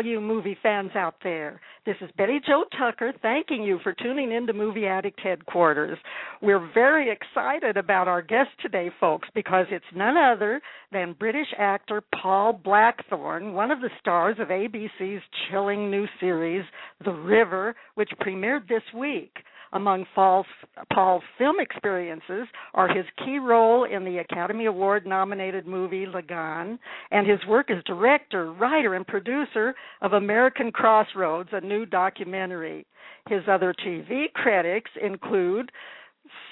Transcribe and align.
all 0.00 0.06
you 0.06 0.20
movie 0.20 0.56
fans 0.62 0.92
out 0.94 1.16
there. 1.22 1.60
This 1.84 1.96
is 2.00 2.08
Betty 2.16 2.40
Jo 2.46 2.64
Tucker 2.78 3.12
thanking 3.20 3.62
you 3.62 3.78
for 3.82 3.92
tuning 3.92 4.32
in 4.32 4.46
to 4.46 4.54
Movie 4.54 4.86
Addict 4.86 5.20
Headquarters. 5.20 5.98
We're 6.40 6.70
very 6.72 7.10
excited 7.12 7.76
about 7.76 8.08
our 8.08 8.22
guest 8.22 8.48
today, 8.62 8.90
folks, 8.98 9.28
because 9.34 9.66
it's 9.70 9.84
none 9.94 10.16
other 10.16 10.62
than 10.90 11.16
British 11.18 11.48
actor 11.58 12.02
Paul 12.22 12.54
Blackthorne, 12.64 13.52
one 13.52 13.70
of 13.70 13.82
the 13.82 13.90
stars 14.00 14.36
of 14.38 14.48
ABC's 14.48 15.22
chilling 15.50 15.90
new 15.90 16.06
series, 16.18 16.64
The 17.04 17.12
River, 17.12 17.74
which 17.94 18.10
premiered 18.22 18.68
this 18.68 18.82
week. 18.96 19.36
Among 19.72 20.04
Paul's, 20.14 20.46
Paul's 20.92 21.22
film 21.38 21.56
experiences 21.60 22.48
are 22.74 22.88
his 22.88 23.04
key 23.24 23.38
role 23.38 23.84
in 23.84 24.04
the 24.04 24.18
Academy 24.18 24.66
Award 24.66 25.06
nominated 25.06 25.66
movie 25.66 26.06
Lagaan 26.06 26.78
and 27.12 27.26
his 27.26 27.38
work 27.48 27.70
as 27.70 27.82
director, 27.84 28.52
writer, 28.52 28.94
and 28.94 29.06
producer 29.06 29.74
of 30.02 30.12
American 30.12 30.72
Crossroads, 30.72 31.50
a 31.52 31.60
new 31.60 31.86
documentary. 31.86 32.84
His 33.28 33.42
other 33.48 33.72
TV 33.86 34.32
credits 34.32 34.90
include 35.00 35.70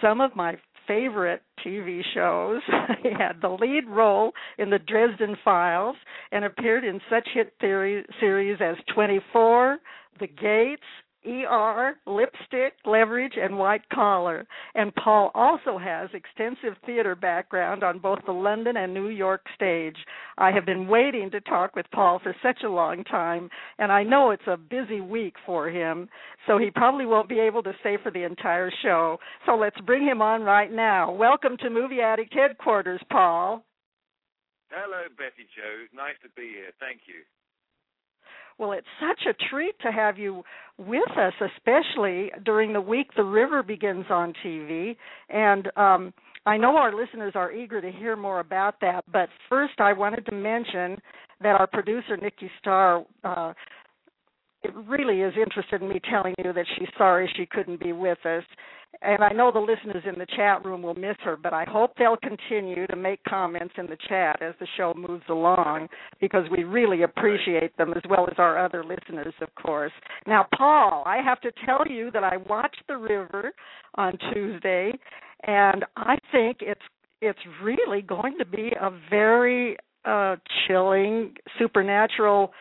some 0.00 0.20
of 0.20 0.36
my 0.36 0.56
favorite 0.86 1.42
TV 1.64 2.02
shows. 2.14 2.62
he 3.02 3.10
had 3.10 3.40
the 3.42 3.48
lead 3.48 3.86
role 3.88 4.32
in 4.58 4.70
the 4.70 4.78
Dresden 4.78 5.36
Files 5.44 5.96
and 6.32 6.44
appeared 6.44 6.84
in 6.84 7.00
such 7.10 7.28
hit 7.34 7.52
theory, 7.60 8.04
series 8.20 8.58
as 8.60 8.76
24, 8.94 9.78
The 10.20 10.26
Gates, 10.26 10.82
ER, 11.28 11.94
Lipstick, 12.06 12.74
Leverage, 12.86 13.34
and 13.36 13.58
White 13.58 13.88
Collar. 13.92 14.46
And 14.74 14.94
Paul 14.94 15.30
also 15.34 15.78
has 15.78 16.08
extensive 16.14 16.76
theater 16.86 17.14
background 17.14 17.84
on 17.84 17.98
both 17.98 18.20
the 18.26 18.32
London 18.32 18.76
and 18.76 18.94
New 18.94 19.08
York 19.08 19.42
stage. 19.54 19.96
I 20.38 20.50
have 20.52 20.64
been 20.64 20.88
waiting 20.88 21.30
to 21.32 21.40
talk 21.42 21.76
with 21.76 21.86
Paul 21.92 22.20
for 22.22 22.34
such 22.42 22.62
a 22.64 22.70
long 22.70 23.04
time, 23.04 23.50
and 23.78 23.92
I 23.92 24.02
know 24.02 24.30
it's 24.30 24.46
a 24.46 24.56
busy 24.56 25.00
week 25.00 25.34
for 25.44 25.68
him, 25.68 26.08
so 26.46 26.58
he 26.58 26.70
probably 26.70 27.06
won't 27.06 27.28
be 27.28 27.40
able 27.40 27.62
to 27.62 27.72
stay 27.80 27.98
for 28.02 28.10
the 28.10 28.24
entire 28.24 28.70
show. 28.82 29.18
So 29.46 29.54
let's 29.56 29.80
bring 29.82 30.04
him 30.04 30.22
on 30.22 30.42
right 30.42 30.72
now. 30.72 31.12
Welcome 31.12 31.56
to 31.58 31.70
Movie 31.70 32.00
Addict 32.00 32.32
Headquarters, 32.32 33.00
Paul. 33.10 33.64
Hello, 34.70 35.08
Betty 35.16 35.48
Jo. 35.56 35.88
Nice 35.96 36.16
to 36.22 36.28
be 36.36 36.48
here. 36.48 36.72
Thank 36.78 37.00
you. 37.06 37.24
Well, 38.58 38.72
it's 38.72 38.86
such 39.00 39.20
a 39.28 39.48
treat 39.48 39.78
to 39.80 39.92
have 39.92 40.18
you 40.18 40.42
with 40.78 41.10
us, 41.16 41.32
especially 41.40 42.32
during 42.44 42.72
the 42.72 42.80
week 42.80 43.08
the 43.16 43.22
river 43.22 43.62
begins 43.62 44.06
on 44.10 44.32
TV. 44.44 44.96
And 45.28 45.68
um, 45.76 46.12
I 46.44 46.56
know 46.56 46.76
our 46.76 46.94
listeners 46.94 47.32
are 47.36 47.52
eager 47.52 47.80
to 47.80 47.90
hear 47.90 48.16
more 48.16 48.40
about 48.40 48.80
that. 48.80 49.04
But 49.12 49.28
first, 49.48 49.74
I 49.78 49.92
wanted 49.92 50.26
to 50.26 50.34
mention 50.34 50.98
that 51.40 51.60
our 51.60 51.68
producer, 51.68 52.16
Nikki 52.16 52.50
Starr, 52.58 53.04
uh, 53.22 53.52
it 54.62 54.74
really 54.74 55.20
is 55.20 55.34
interested 55.40 55.82
in 55.82 55.88
me 55.88 56.00
telling 56.10 56.34
you 56.44 56.52
that 56.52 56.66
she's 56.76 56.88
sorry 56.96 57.30
she 57.36 57.46
couldn't 57.46 57.80
be 57.80 57.92
with 57.92 58.18
us. 58.26 58.44
And 59.02 59.22
I 59.22 59.28
know 59.28 59.52
the 59.52 59.60
listeners 59.60 60.02
in 60.06 60.18
the 60.18 60.26
chat 60.34 60.64
room 60.64 60.82
will 60.82 60.94
miss 60.94 61.16
her, 61.22 61.36
but 61.36 61.52
I 61.52 61.64
hope 61.64 61.92
they'll 61.96 62.16
continue 62.16 62.86
to 62.88 62.96
make 62.96 63.22
comments 63.24 63.74
in 63.76 63.86
the 63.86 63.98
chat 64.08 64.42
as 64.42 64.54
the 64.58 64.66
show 64.76 64.92
moves 64.96 65.24
along 65.28 65.88
because 66.20 66.44
we 66.50 66.64
really 66.64 67.02
appreciate 67.02 67.76
them 67.76 67.92
as 67.92 68.02
well 68.08 68.26
as 68.28 68.34
our 68.38 68.58
other 68.58 68.82
listeners, 68.82 69.34
of 69.40 69.54
course. 69.54 69.92
Now, 70.26 70.46
Paul, 70.56 71.04
I 71.06 71.18
have 71.22 71.40
to 71.42 71.52
tell 71.64 71.86
you 71.88 72.10
that 72.12 72.24
I 72.24 72.38
watched 72.38 72.82
The 72.88 72.96
River 72.96 73.52
on 73.94 74.18
Tuesday, 74.32 74.92
and 75.46 75.84
I 75.96 76.16
think 76.32 76.58
it's 76.60 76.80
it's 77.20 77.38
really 77.62 78.00
going 78.00 78.38
to 78.38 78.44
be 78.44 78.72
a 78.80 78.90
very 79.10 79.76
uh 80.04 80.36
chilling 80.66 81.34
supernatural 81.58 82.52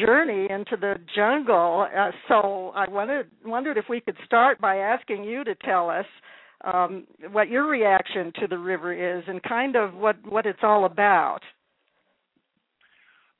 journey 0.00 0.46
into 0.50 0.76
the 0.76 0.94
jungle. 1.14 1.86
Uh, 1.96 2.10
so 2.28 2.72
I 2.74 2.88
wanted 2.88 3.26
wondered 3.44 3.78
if 3.78 3.86
we 3.88 4.00
could 4.00 4.16
start 4.24 4.60
by 4.60 4.76
asking 4.76 5.24
you 5.24 5.44
to 5.44 5.54
tell 5.56 5.88
us 5.88 6.06
um, 6.64 7.06
what 7.32 7.48
your 7.48 7.66
reaction 7.66 8.32
to 8.40 8.46
the 8.46 8.58
river 8.58 8.92
is 8.92 9.24
and 9.26 9.42
kind 9.42 9.76
of 9.76 9.94
what 9.94 10.16
what 10.26 10.46
it's 10.46 10.60
all 10.62 10.84
about. 10.84 11.40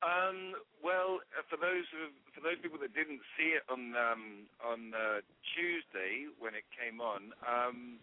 Um, 0.03 0.57
well, 0.83 1.21
uh, 1.37 1.45
for 1.51 1.61
those 1.61 1.85
for 2.35 2.41
those 2.41 2.57
people 2.63 2.79
that 2.81 2.95
didn't 2.95 3.21
see 3.37 3.53
it 3.53 3.63
on 3.69 3.93
um, 3.93 4.49
on 4.65 4.93
uh, 4.97 5.21
Tuesday 5.53 6.33
when 6.41 6.55
it 6.55 6.65
came 6.73 7.01
on, 7.01 7.37
um, 7.45 8.01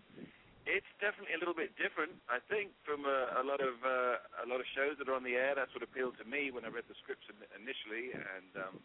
it's 0.67 0.91
definitely 0.99 1.33
a 1.33 1.39
little 1.39 1.55
bit 1.55 1.71
different. 1.79 2.19
I 2.27 2.43
think 2.51 2.75
from 2.83 3.07
a, 3.07 3.39
a 3.39 3.43
lot 3.47 3.63
of 3.63 3.79
uh, 3.81 4.43
a 4.43 4.47
lot 4.47 4.59
of 4.59 4.67
shows 4.75 4.99
that 4.99 5.07
are 5.07 5.15
on 5.15 5.23
the 5.23 5.39
air. 5.39 5.55
That's 5.55 5.71
what 5.71 5.81
appealed 5.81 6.19
to 6.19 6.27
me 6.27 6.51
when 6.51 6.67
I 6.67 6.69
read 6.69 6.85
the 6.91 6.99
scripts 6.99 7.25
initially, 7.55 8.11
and 8.11 8.51
um, 8.59 8.75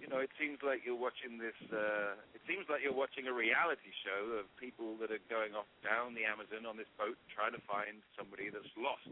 you 0.00 0.08
know, 0.10 0.18
it 0.18 0.32
seems 0.40 0.58
like 0.64 0.82
you're 0.82 0.98
watching 0.98 1.38
this. 1.38 1.56
Uh, 1.70 2.18
it 2.34 2.42
seems 2.50 2.66
like 2.66 2.82
you're 2.82 2.96
watching 2.96 3.30
a 3.30 3.34
reality 3.34 3.94
show 4.02 4.42
of 4.42 4.50
people 4.58 4.98
that 4.98 5.14
are 5.14 5.22
going 5.30 5.54
off 5.54 5.70
down 5.86 6.18
the 6.18 6.26
Amazon 6.26 6.66
on 6.66 6.74
this 6.74 6.90
boat 6.98 7.20
trying 7.30 7.54
to 7.54 7.62
find 7.68 8.02
somebody 8.18 8.50
that's 8.50 8.72
lost 8.74 9.06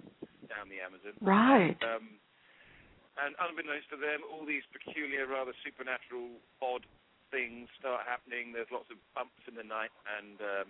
down 0.51 0.73
the 0.73 0.81
Amazon. 0.81 1.15
Right. 1.23 1.77
And, 1.77 1.85
um, 1.85 2.07
and 3.21 3.37
unbeknownst 3.37 3.93
to 3.93 3.99
them, 3.99 4.25
all 4.27 4.49
these 4.49 4.65
peculiar, 4.73 5.27
rather 5.27 5.53
supernatural, 5.61 6.41
odd 6.65 6.87
things 7.29 7.69
start 7.77 8.09
happening. 8.09 8.57
There's 8.57 8.71
lots 8.73 8.89
of 8.89 8.97
bumps 9.13 9.45
in 9.45 9.55
the 9.59 9.67
night, 9.67 9.93
and 10.19 10.41
um, 10.41 10.69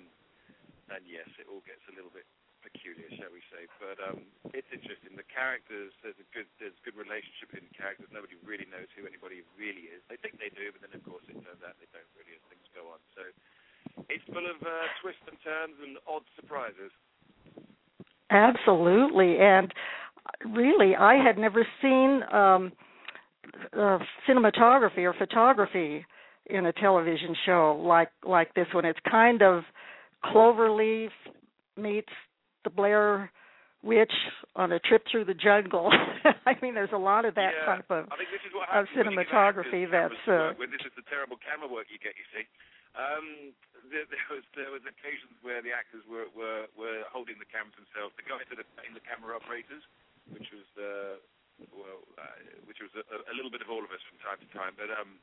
and 0.93 1.03
yes, 1.05 1.29
it 1.37 1.47
all 1.49 1.63
gets 1.65 1.83
a 1.89 1.95
little 1.95 2.13
bit 2.13 2.25
peculiar, 2.65 3.07
shall 3.17 3.31
we 3.31 3.43
say? 3.53 3.65
But 3.79 3.97
um, 4.03 4.27
it's 4.53 4.69
interesting. 4.75 5.15
The 5.15 5.27
characters, 5.27 5.95
there's 6.03 6.19
a 6.19 6.29
good, 6.35 6.49
there's 6.59 6.75
a 6.75 6.85
good 6.85 6.99
relationship 6.99 7.55
in 7.55 7.65
characters. 7.73 8.11
Nobody 8.11 8.37
really 8.43 8.67
knows 8.67 8.91
who 8.99 9.07
anybody 9.07 9.47
really 9.55 9.89
is. 9.91 10.03
They 10.11 10.19
think 10.19 10.37
they 10.43 10.53
do, 10.53 10.75
but 10.75 10.83
then 10.85 10.93
of 10.93 11.05
course 11.07 11.25
it 11.31 11.39
turns 11.39 11.63
out 11.63 11.79
they 11.79 11.91
don't 11.95 12.09
really 12.19 12.35
as 12.35 12.45
things 12.51 12.67
go 12.75 12.91
on. 12.91 13.01
So 13.15 13.23
it's 14.11 14.27
full 14.29 14.45
of 14.45 14.59
uh, 14.61 14.87
twists 15.01 15.25
and 15.29 15.39
turns 15.41 15.77
and 15.81 15.97
odd 16.05 16.27
surprises. 16.35 16.93
Absolutely, 18.31 19.39
and 19.41 19.73
really, 20.53 20.95
I 20.95 21.17
had 21.17 21.39
never 21.39 21.67
seen 21.81 22.21
um, 22.33 22.73
uh, 23.73 23.99
cinematography 24.29 25.09
or 25.09 25.15
photography 25.17 26.05
in 26.47 26.67
a 26.67 26.73
television 26.73 27.35
show 27.47 27.81
like 27.85 28.11
like 28.27 28.55
this 28.55 28.67
one. 28.73 28.85
It's 28.85 28.99
kind 29.11 29.43
of 29.43 29.65
Cloverfield 30.25 31.11
meets 31.77 32.13
the 32.65 32.71
Blair 32.71 33.31
Witch 33.83 34.13
on 34.59 34.73
a 34.75 34.83
trip 34.83 35.07
through 35.07 35.25
the 35.25 35.39
jungle. 35.39 35.87
I 36.47 36.59
mean, 36.61 36.75
there's 36.75 36.93
a 36.93 36.99
lot 36.99 37.25
of 37.25 37.39
that 37.39 37.55
yeah, 37.55 37.79
type 37.79 37.87
of, 37.95 38.11
I 38.11 38.19
think 38.19 38.35
this 38.35 38.43
is 38.43 38.51
what 38.51 38.67
of 38.75 38.91
cinematography 38.91 39.87
that's. 39.87 40.23
Uh, 40.27 40.59
when 40.59 40.75
this 40.75 40.83
is 40.83 40.91
the 40.99 41.07
terrible 41.07 41.39
camera 41.39 41.71
work 41.71 41.87
you 41.87 42.03
get, 42.03 42.19
you 42.19 42.27
see. 42.35 42.45
Um, 42.99 43.55
there, 43.95 44.05
there 44.11 44.27
was 44.35 44.43
there 44.59 44.73
was 44.75 44.83
occasions 44.83 45.39
where 45.47 45.63
the 45.63 45.71
actors 45.71 46.03
were 46.11 46.27
were, 46.35 46.67
were 46.75 47.07
holding 47.15 47.39
the 47.39 47.47
cameras 47.47 47.79
themselves. 47.79 48.11
The 48.19 48.27
guys 48.27 48.43
that 48.51 48.59
are 48.59 48.71
playing 48.75 48.99
the 48.99 49.05
camera 49.07 49.39
operators, 49.39 49.87
which 50.35 50.51
was 50.51 50.67
uh, 50.75 51.15
well, 51.71 52.03
uh, 52.19 52.39
which 52.67 52.83
was 52.83 52.91
a, 52.99 53.03
a 53.07 53.35
little 53.39 53.55
bit 53.55 53.63
of 53.63 53.71
all 53.71 53.87
of 53.87 53.95
us 53.95 54.03
from 54.11 54.19
time 54.19 54.43
to 54.43 54.49
time, 54.51 54.75
but 54.75 54.91
um, 54.91 55.23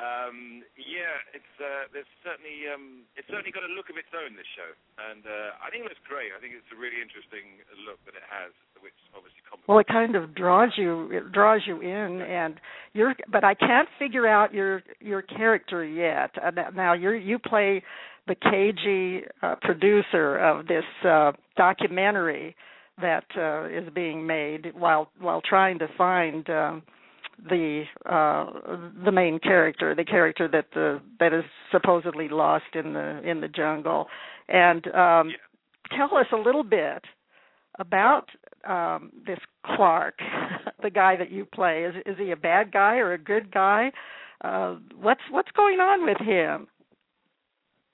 um, 0.00 0.64
yeah, 0.80 1.20
it's 1.36 1.54
uh, 1.60 1.92
there's 1.92 2.08
certainly 2.24 2.64
um, 2.72 3.04
it's 3.20 3.28
certainly 3.28 3.52
got 3.52 3.68
a 3.68 3.72
look 3.76 3.92
of 3.92 4.00
its 4.00 4.10
own 4.16 4.32
this 4.34 4.48
show, 4.56 4.72
and 5.12 5.22
uh, 5.28 5.60
I 5.60 5.68
think 5.68 5.84
it 5.84 5.92
looks 5.92 6.02
great. 6.08 6.32
I 6.32 6.40
think 6.40 6.56
it's 6.56 6.72
a 6.72 6.78
really 6.80 7.04
interesting 7.04 7.60
look 7.84 8.00
that 8.08 8.16
it 8.16 8.24
has, 8.24 8.50
which 8.80 8.96
obviously 9.12 9.40
well, 9.68 9.78
it 9.78 9.86
kind 9.86 10.16
of 10.16 10.34
draws 10.34 10.72
you 10.76 11.10
it 11.12 11.32
draws 11.32 11.62
you 11.66 11.80
in, 11.80 12.22
and 12.22 12.54
you're. 12.92 13.14
But 13.30 13.44
I 13.44 13.54
can't 13.54 13.88
figure 13.98 14.26
out 14.26 14.54
your 14.54 14.82
your 15.00 15.22
character 15.22 15.84
yet. 15.84 16.30
Uh, 16.42 16.50
now 16.74 16.92
you 16.92 17.10
you 17.12 17.38
play 17.38 17.82
the 18.26 18.34
cagey 18.34 19.26
uh, 19.42 19.56
producer 19.60 20.38
of 20.38 20.66
this 20.66 20.84
uh, 21.04 21.32
documentary 21.56 22.56
that 23.00 23.24
uh, 23.36 23.66
is 23.66 23.88
being 23.94 24.26
made 24.26 24.72
while 24.74 25.10
while 25.20 25.40
trying 25.42 25.78
to 25.80 25.88
find. 25.96 26.48
Um, 26.50 26.82
the 27.48 27.84
uh 28.06 28.46
the 29.04 29.12
main 29.12 29.38
character 29.38 29.94
the 29.94 30.04
character 30.04 30.48
that 30.48 30.66
the 30.74 31.00
that 31.18 31.32
is 31.32 31.44
supposedly 31.70 32.28
lost 32.28 32.74
in 32.74 32.92
the 32.92 33.20
in 33.28 33.40
the 33.40 33.48
jungle 33.48 34.06
and 34.48 34.86
um 34.88 35.30
Yeah. 35.30 35.96
tell 35.96 36.16
us 36.16 36.26
a 36.32 36.36
little 36.36 36.64
bit 36.64 37.04
about 37.78 38.26
um 38.68 39.12
this 39.26 39.38
Clark 39.64 40.18
the 40.82 40.90
guy 40.90 41.16
that 41.16 41.30
you 41.30 41.44
play 41.44 41.84
is 41.84 41.94
is 42.06 42.16
he 42.18 42.30
a 42.30 42.36
bad 42.36 42.72
guy 42.72 42.96
or 42.96 43.12
a 43.12 43.18
good 43.18 43.52
guy 43.52 43.92
uh 44.42 44.76
what's 45.00 45.22
what's 45.30 45.50
going 45.52 45.80
on 45.80 46.04
with 46.04 46.18
him 46.18 46.66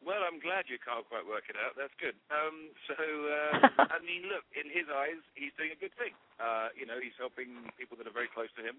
Well, 0.04 0.22
I'm 0.22 0.38
glad 0.38 0.70
you 0.70 0.78
can't 0.78 1.02
quite 1.10 1.26
work 1.26 1.50
it 1.50 1.58
out. 1.58 1.75
That's 1.75 1.94
good. 1.99 2.14
Um, 2.31 2.70
so, 2.87 2.94
uh, 3.26 3.90
I 3.90 3.99
mean, 4.06 4.31
look, 4.31 4.46
in 4.54 4.70
his 4.70 4.87
eyes, 4.87 5.19
he's 5.34 5.50
doing 5.58 5.75
a 5.75 5.81
good 5.82 5.90
thing. 5.99 6.14
Uh, 6.38 6.70
you 6.78 6.87
know, 6.87 7.02
he's 7.02 7.16
helping 7.19 7.66
people 7.75 7.99
that 7.99 8.06
are 8.06 8.14
very 8.14 8.31
close 8.31 8.46
to 8.54 8.62
him 8.62 8.78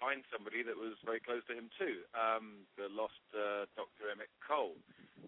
find 0.00 0.24
somebody 0.32 0.64
that 0.64 0.74
was 0.74 0.96
very 1.04 1.20
close 1.20 1.44
to 1.46 1.54
him 1.54 1.68
too. 1.76 2.02
Um, 2.16 2.64
the 2.80 2.88
lost 2.88 3.20
uh, 3.36 3.68
Dr. 3.76 4.08
Emmett 4.08 4.32
Cole, 4.40 4.80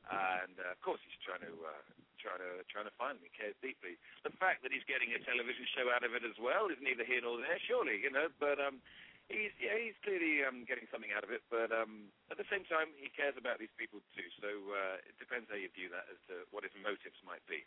and 0.09 0.57
uh, 0.57 0.73
of 0.73 0.81
course, 0.81 0.99
he's 1.05 1.21
trying 1.23 1.45
to 1.45 1.53
uh, 1.53 1.85
trying 2.19 2.41
to 2.41 2.65
trying 2.73 2.89
to 2.89 2.97
find 2.97 3.21
him. 3.21 3.29
Cares 3.37 3.55
deeply. 3.61 4.01
The 4.25 4.35
fact 4.41 4.65
that 4.65 4.73
he's 4.73 4.87
getting 4.89 5.13
a 5.13 5.21
television 5.23 5.69
show 5.77 5.93
out 5.93 6.03
of 6.03 6.17
it 6.17 6.25
as 6.25 6.35
well 6.41 6.73
is 6.73 6.81
neither 6.81 7.05
here 7.05 7.21
nor 7.21 7.39
there, 7.39 7.61
surely, 7.69 8.01
you 8.01 8.11
know. 8.11 8.33
But 8.41 8.57
um, 8.59 8.81
he's 9.29 9.53
yeah, 9.61 9.77
he's 9.77 9.99
clearly 10.01 10.43
um, 10.43 10.65
getting 10.65 10.89
something 10.89 11.13
out 11.13 11.23
of 11.23 11.31
it. 11.31 11.45
But 11.53 11.69
um, 11.71 12.09
at 12.33 12.41
the 12.41 12.49
same 12.49 12.65
time, 12.67 12.91
he 12.97 13.13
cares 13.13 13.37
about 13.37 13.61
these 13.61 13.73
people 13.77 14.01
too. 14.17 14.27
So 14.41 14.49
uh, 14.73 15.05
it 15.05 15.15
depends 15.21 15.53
how 15.53 15.61
you 15.61 15.69
view 15.77 15.93
that 15.93 16.09
as 16.09 16.19
to 16.33 16.49
what 16.51 16.65
his 16.65 16.75
motives 16.81 17.21
might 17.29 17.45
be. 17.45 17.63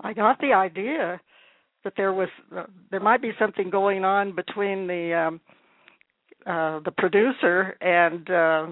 I 0.00 0.16
got 0.16 0.40
the 0.40 0.56
idea 0.56 1.20
that 1.84 1.94
there 1.96 2.12
was 2.12 2.28
uh, 2.56 2.64
there 2.90 3.00
might 3.00 3.22
be 3.22 3.32
something 3.38 3.70
going 3.70 4.04
on 4.04 4.34
between 4.34 4.86
the 4.86 5.14
um 5.14 5.40
uh 6.46 6.80
the 6.84 6.90
producer 6.90 7.76
and 7.80 8.30
uh, 8.30 8.66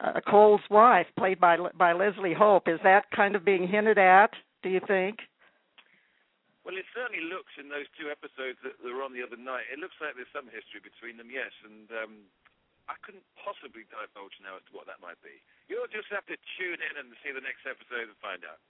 uh 0.00 0.20
Cole's 0.28 0.60
wife 0.70 1.06
played 1.18 1.40
by 1.40 1.56
by 1.76 1.92
Leslie 1.92 2.34
Hope 2.34 2.68
is 2.68 2.80
that 2.84 3.10
kind 3.14 3.36
of 3.36 3.44
being 3.44 3.66
hinted 3.68 3.98
at 3.98 4.30
do 4.62 4.68
you 4.68 4.80
think 4.86 5.18
Well, 6.64 6.78
it 6.78 6.86
certainly 6.94 7.26
looks 7.26 7.50
in 7.58 7.66
those 7.68 7.90
two 7.98 8.06
episodes 8.06 8.58
that 8.62 8.78
were 8.86 9.02
on 9.02 9.10
the 9.10 9.22
other 9.26 9.36
night. 9.36 9.66
It 9.66 9.82
looks 9.82 9.98
like 9.98 10.14
there's 10.14 10.30
some 10.30 10.46
history 10.46 10.78
between 10.78 11.18
them, 11.18 11.26
yes. 11.26 11.50
And 11.66 11.90
um, 11.90 12.14
I 12.86 12.94
couldn't 13.02 13.26
possibly 13.34 13.82
divulge 13.90 14.38
now 14.38 14.58
as 14.58 14.64
to 14.70 14.72
what 14.74 14.86
that 14.86 15.02
might 15.02 15.18
be. 15.26 15.42
You'll 15.66 15.90
just 15.90 16.10
have 16.14 16.26
to 16.30 16.38
tune 16.58 16.78
in 16.78 16.94
and 16.98 17.10
see 17.22 17.34
the 17.34 17.42
next 17.42 17.66
episode 17.66 18.10
and 18.10 18.18
find 18.22 18.46
out. 18.46 18.62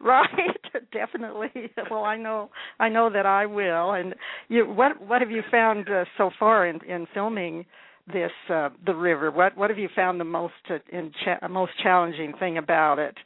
right 0.04 0.58
definitely 0.92 1.70
well 1.90 2.04
I 2.04 2.16
know 2.16 2.50
I 2.78 2.88
know 2.88 3.10
that 3.10 3.26
I 3.26 3.46
will 3.46 3.92
and 3.92 4.14
you 4.48 4.64
what 4.64 5.00
what 5.06 5.20
have 5.20 5.30
you 5.30 5.42
found 5.50 5.88
uh, 5.90 6.04
so 6.18 6.30
far 6.38 6.66
in 6.66 6.80
in 6.88 7.06
filming 7.14 7.66
this 8.12 8.32
uh 8.48 8.70
the 8.86 8.94
river 8.94 9.30
what 9.30 9.56
what 9.56 9.70
have 9.70 9.78
you 9.78 9.88
found 9.94 10.20
the 10.20 10.24
most 10.24 10.54
uh, 10.70 10.78
in 10.92 11.12
cha- 11.24 11.46
most 11.48 11.72
challenging 11.82 12.34
thing 12.38 12.58
about 12.58 12.98
it 12.98 13.16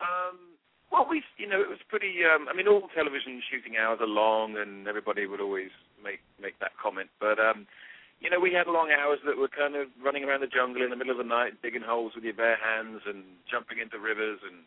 Um, 0.00 0.58
well, 0.92 1.06
we, 1.10 1.22
you 1.38 1.48
know, 1.48 1.60
it 1.60 1.68
was 1.68 1.82
pretty. 1.88 2.22
Um, 2.22 2.46
I 2.48 2.54
mean, 2.54 2.68
all 2.68 2.88
television 2.94 3.42
shooting 3.50 3.76
hours 3.78 3.98
are 4.00 4.06
long, 4.10 4.56
and 4.58 4.86
everybody 4.86 5.26
would 5.26 5.40
always 5.40 5.70
make 6.02 6.20
make 6.40 6.58
that 6.60 6.78
comment. 6.80 7.10
But 7.20 7.38
um, 7.38 7.66
you 8.20 8.30
know, 8.30 8.38
we 8.40 8.54
had 8.54 8.70
long 8.70 8.90
hours 8.94 9.18
that 9.26 9.36
were 9.36 9.50
kind 9.50 9.74
of 9.74 9.88
running 10.02 10.24
around 10.24 10.42
the 10.42 10.50
jungle 10.50 10.82
in 10.82 10.90
the 10.90 10.96
middle 10.96 11.12
of 11.12 11.18
the 11.18 11.26
night, 11.28 11.60
digging 11.62 11.82
holes 11.84 12.12
with 12.14 12.24
your 12.24 12.38
bare 12.38 12.58
hands, 12.58 13.02
and 13.06 13.24
jumping 13.50 13.78
into 13.82 13.98
rivers, 13.98 14.38
and 14.46 14.62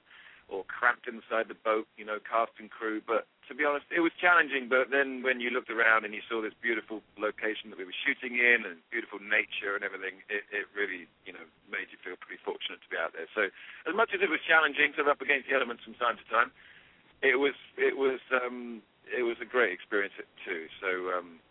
or 0.47 0.63
cramped 0.63 1.07
inside 1.11 1.51
the 1.51 1.59
boat, 1.59 1.87
you 1.99 2.07
know, 2.07 2.23
casting 2.23 2.71
crew. 2.71 3.03
But 3.03 3.27
to 3.47 3.55
be 3.55 3.67
honest, 3.67 3.87
it 3.91 3.99
was 3.99 4.15
challenging. 4.15 4.71
But 4.71 4.91
then 4.91 5.23
when 5.23 5.43
you 5.43 5.51
looked 5.51 5.67
around 5.67 6.07
and 6.07 6.15
you 6.15 6.23
saw 6.23 6.39
this 6.39 6.55
beautiful 6.55 7.03
location 7.19 7.67
that 7.71 7.79
we 7.79 7.83
were 7.83 7.99
shooting 8.07 8.39
in, 8.39 8.63
and 8.63 8.79
beautiful 8.87 9.19
nature 9.19 9.75
and 9.75 9.83
everything, 9.83 10.23
it, 10.31 10.47
it 10.51 10.71
really, 10.71 11.07
you 11.27 11.35
know, 11.35 11.43
made 11.67 11.91
you 11.91 11.99
feel 11.99 12.15
pretty 12.15 12.39
fortunate 12.43 12.79
to 12.79 12.89
be 12.91 12.95
out 12.95 13.11
there. 13.11 13.27
So 13.35 13.51
as 13.87 13.93
much 13.95 14.15
as 14.15 14.23
it 14.23 14.31
was 14.31 14.39
challenging, 14.47 14.95
sort 14.95 15.11
of 15.11 15.19
up 15.19 15.21
against 15.23 15.51
the 15.51 15.55
elements 15.55 15.83
from 15.83 15.99
time 15.99 16.15
to 16.15 16.25
time, 16.31 16.49
it 17.19 17.35
was 17.39 17.55
it 17.75 17.97
was 17.97 18.23
um, 18.31 18.79
it 19.11 19.23
was 19.27 19.35
a 19.43 19.47
great 19.47 19.75
experience 19.75 20.15
too. 20.47 20.71
So 20.79 21.11
um, 21.17 21.43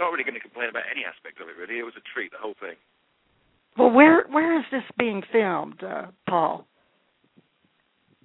not 0.00 0.08
really 0.08 0.24
going 0.24 0.38
to 0.38 0.44
complain 0.44 0.72
about 0.72 0.88
any 0.88 1.04
aspect 1.04 1.40
of 1.40 1.48
it. 1.52 1.56
Really, 1.60 1.78
it 1.78 1.86
was 1.86 1.96
a 2.00 2.04
treat, 2.04 2.32
the 2.32 2.40
whole 2.40 2.56
thing. 2.60 2.76
well 3.76 3.90
where 3.90 4.24
where 4.30 4.56
is 4.58 4.64
this 4.70 4.84
being 4.98 5.22
filmed 5.32 5.82
uh 5.82 6.06
Paul 6.28 6.66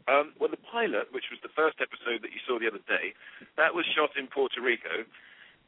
Um, 0.10 0.34
well, 0.42 0.50
the 0.50 0.58
pilot, 0.58 1.14
which 1.14 1.30
was 1.30 1.38
the 1.46 1.54
first 1.54 1.78
episode 1.78 2.26
that 2.26 2.34
you 2.34 2.42
saw 2.50 2.58
the 2.58 2.66
other 2.66 2.82
day, 2.90 3.14
that 3.62 3.78
was 3.78 3.86
shot 3.94 4.18
in 4.18 4.26
Puerto 4.26 4.58
Rico, 4.58 5.06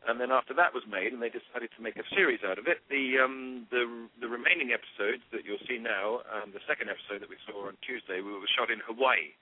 and 0.10 0.18
then 0.18 0.34
after 0.34 0.58
that 0.58 0.74
was 0.74 0.82
made, 0.90 1.14
and 1.14 1.22
they 1.22 1.30
decided 1.30 1.70
to 1.78 1.82
make 1.82 1.94
a 2.02 2.06
series 2.10 2.42
out 2.42 2.58
of 2.58 2.66
it. 2.66 2.82
The 2.90 3.22
um, 3.22 3.70
the 3.70 4.10
the 4.18 4.26
remaining 4.26 4.74
episodes 4.74 5.22
that 5.30 5.46
you'll 5.46 5.62
see 5.70 5.78
now, 5.78 6.26
um, 6.34 6.50
the 6.58 6.64
second 6.66 6.90
episode 6.90 7.22
that 7.22 7.30
we 7.30 7.38
saw 7.46 7.70
on 7.70 7.78
Tuesday, 7.86 8.18
we 8.18 8.34
were 8.34 8.50
shot 8.50 8.74
in 8.74 8.82
Hawaii. 8.82 9.38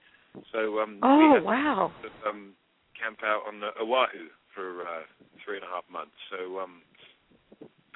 So 0.52 0.84
um, 0.84 1.00
we 1.00 1.08
oh 1.08 1.40
had 1.40 1.44
wow 1.48 1.90
to 2.04 2.08
um, 2.28 2.52
camp 2.92 3.24
out 3.24 3.48
on 3.48 3.64
uh, 3.64 3.72
Oahu 3.80 4.28
for 4.52 4.84
uh, 4.84 5.08
three 5.40 5.56
and 5.56 5.64
a 5.64 5.70
half 5.72 5.88
months. 5.88 6.14
So, 6.28 6.60
um, 6.60 6.84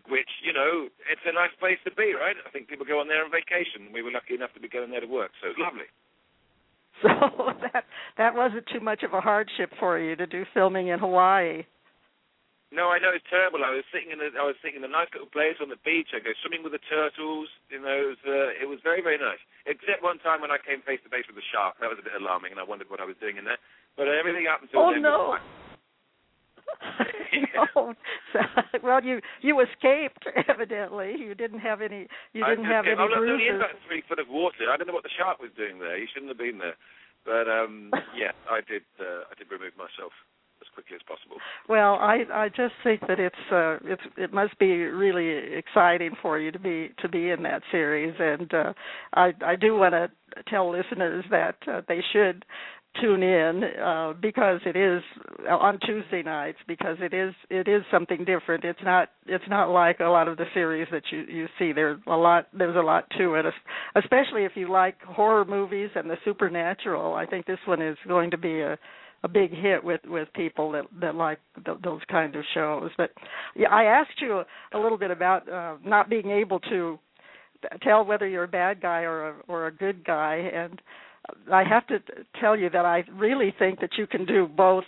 which 0.08 0.32
you 0.40 0.56
know, 0.56 0.88
it's 1.04 1.24
a 1.28 1.36
nice 1.36 1.52
place 1.60 1.78
to 1.84 1.92
be, 1.92 2.16
right? 2.16 2.36
I 2.40 2.48
think 2.48 2.72
people 2.72 2.88
go 2.88 2.98
on 2.98 3.12
there 3.12 3.20
on 3.24 3.30
vacation. 3.30 3.92
We 3.92 4.00
were 4.00 4.10
lucky 4.10 4.34
enough 4.34 4.56
to 4.56 4.62
be 4.62 4.72
going 4.72 4.88
there 4.88 5.04
to 5.04 5.10
work, 5.10 5.36
so 5.44 5.52
it's 5.52 5.60
lovely. 5.60 5.88
So 7.04 7.52
that 7.72 7.84
that 8.16 8.32
wasn't 8.34 8.64
too 8.72 8.80
much 8.80 9.02
of 9.04 9.12
a 9.12 9.20
hardship 9.20 9.70
for 9.78 9.98
you 10.00 10.16
to 10.16 10.26
do 10.26 10.44
filming 10.56 10.88
in 10.88 10.98
Hawaii. 10.98 11.64
No, 12.72 12.90
I 12.90 12.98
know 12.98 13.14
it's 13.14 13.28
terrible. 13.30 13.62
I 13.62 13.70
was 13.70 13.86
sitting 13.94 14.10
in 14.10 14.18
a, 14.18 14.34
I 14.34 14.42
was 14.42 14.58
sitting 14.58 14.82
in 14.82 14.88
a 14.88 14.90
nice 14.90 15.06
little 15.14 15.30
place 15.30 15.54
on 15.62 15.70
the 15.70 15.78
beach. 15.86 16.10
I 16.10 16.18
go 16.18 16.34
swimming 16.42 16.66
with 16.66 16.74
the 16.74 16.82
turtles. 16.90 17.46
You 17.70 17.78
know, 17.78 17.94
it 17.94 18.08
was, 18.18 18.22
uh, 18.26 18.50
it 18.58 18.66
was 18.66 18.80
very 18.82 18.98
very 18.98 19.14
nice. 19.20 19.38
Except 19.68 20.02
one 20.02 20.18
time 20.18 20.40
when 20.42 20.50
I 20.50 20.58
came 20.58 20.82
face 20.82 20.98
to 21.06 21.10
face 21.12 21.28
with 21.30 21.38
a 21.38 21.46
shark, 21.54 21.78
that 21.78 21.86
was 21.92 22.00
a 22.00 22.06
bit 22.06 22.18
alarming, 22.18 22.50
and 22.50 22.58
I 22.58 22.66
wondered 22.66 22.90
what 22.90 22.98
I 22.98 23.06
was 23.06 23.14
doing 23.22 23.36
in 23.38 23.44
there. 23.46 23.60
But 23.94 24.10
everything 24.10 24.50
up 24.50 24.64
until 24.64 24.80
Oh 24.80 24.90
then 24.90 25.06
no. 25.06 25.38
was 25.38 25.38
fine. 25.38 25.64
no. 27.54 27.94
So, 28.32 28.40
well, 28.82 29.04
you 29.04 29.20
you 29.40 29.54
escaped 29.62 30.26
evidently. 30.48 31.14
You 31.18 31.34
didn't 31.38 31.60
have 31.60 31.78
any. 31.80 32.08
You 32.32 32.42
didn't 32.42 32.66
have 32.66 32.86
any 32.90 32.98
I 32.98 33.06
was 33.06 33.14
only 33.14 33.46
in 33.46 33.54
bruises. 33.54 33.62
about 33.62 33.76
three 33.86 34.02
foot 34.08 34.18
of 34.18 34.26
water. 34.28 34.66
I 34.72 34.76
don't 34.76 34.86
know 34.90 34.96
what 34.96 35.06
the 35.06 35.14
shark 35.14 35.38
was 35.38 35.50
doing 35.54 35.78
there. 35.78 35.94
He 35.94 36.06
shouldn't 36.10 36.30
have 36.32 36.38
been 36.42 36.58
there. 36.58 36.74
But 37.24 37.48
um, 37.48 37.90
yeah, 38.16 38.32
I 38.50 38.60
did. 38.60 38.82
Uh, 39.00 39.24
I 39.30 39.34
did 39.36 39.50
remove 39.50 39.76
myself 39.76 40.12
as 40.60 40.68
quickly 40.72 40.96
as 40.96 41.02
possible. 41.02 41.36
Well, 41.68 41.94
I 41.94 42.24
I 42.32 42.48
just 42.48 42.74
think 42.82 43.00
that 43.08 43.20
it's 43.20 43.44
uh 43.50 43.78
it's 43.84 44.02
it 44.16 44.32
must 44.32 44.58
be 44.58 44.84
really 44.84 45.56
exciting 45.56 46.12
for 46.20 46.38
you 46.38 46.50
to 46.52 46.58
be 46.58 46.90
to 46.98 47.08
be 47.08 47.30
in 47.30 47.42
that 47.42 47.62
series 47.70 48.14
and 48.18 48.52
uh 48.52 48.72
I 49.14 49.32
I 49.44 49.56
do 49.56 49.76
want 49.76 49.92
to 49.92 50.10
tell 50.48 50.70
listeners 50.70 51.24
that 51.30 51.56
uh, 51.66 51.82
they 51.88 52.00
should 52.12 52.44
tune 53.00 53.22
in 53.22 53.64
uh 53.64 54.12
because 54.20 54.60
it 54.64 54.76
is 54.76 55.02
on 55.50 55.78
Tuesday 55.84 56.22
nights 56.22 56.58
because 56.68 56.96
it 57.00 57.12
is 57.12 57.34
it 57.50 57.68
is 57.68 57.82
something 57.90 58.24
different. 58.24 58.64
It's 58.64 58.78
not 58.84 59.10
it's 59.26 59.44
not 59.48 59.70
like 59.70 60.00
a 60.00 60.04
lot 60.04 60.28
of 60.28 60.36
the 60.36 60.46
series 60.54 60.86
that 60.92 61.02
you 61.10 61.24
you 61.28 61.46
see. 61.58 61.72
There's 61.72 61.98
a 62.06 62.16
lot 62.16 62.48
there's 62.56 62.76
a 62.76 62.80
lot 62.80 63.04
to 63.18 63.34
it, 63.34 63.46
especially 63.96 64.44
if 64.44 64.52
you 64.54 64.70
like 64.70 65.00
horror 65.02 65.44
movies 65.44 65.90
and 65.94 66.08
the 66.08 66.16
supernatural. 66.24 67.14
I 67.14 67.26
think 67.26 67.46
this 67.46 67.58
one 67.66 67.82
is 67.82 67.96
going 68.06 68.30
to 68.30 68.38
be 68.38 68.60
a 68.60 68.78
a 69.24 69.28
big 69.28 69.50
hit 69.50 69.82
with 69.82 70.02
with 70.04 70.28
people 70.34 70.70
that 70.72 70.84
that 71.00 71.14
like 71.14 71.38
th- 71.64 71.78
those 71.82 72.02
kind 72.10 72.36
of 72.36 72.44
shows. 72.52 72.90
But 72.96 73.10
yeah, 73.56 73.70
I 73.70 73.84
asked 73.84 74.20
you 74.20 74.40
a, 74.40 74.46
a 74.74 74.78
little 74.78 74.98
bit 74.98 75.10
about 75.10 75.48
uh, 75.48 75.76
not 75.84 76.10
being 76.10 76.30
able 76.30 76.60
to 76.60 76.98
tell 77.82 78.04
whether 78.04 78.28
you're 78.28 78.44
a 78.44 78.48
bad 78.48 78.82
guy 78.82 79.00
or 79.00 79.30
a 79.30 79.34
or 79.48 79.66
a 79.66 79.72
good 79.72 80.04
guy, 80.04 80.36
and 80.54 80.80
I 81.52 81.64
have 81.64 81.86
to 81.88 81.98
tell 82.40 82.56
you 82.58 82.70
that 82.70 82.84
I 82.84 83.04
really 83.12 83.54
think 83.58 83.80
that 83.80 83.90
you 83.98 84.06
can 84.06 84.24
do 84.24 84.46
both 84.46 84.84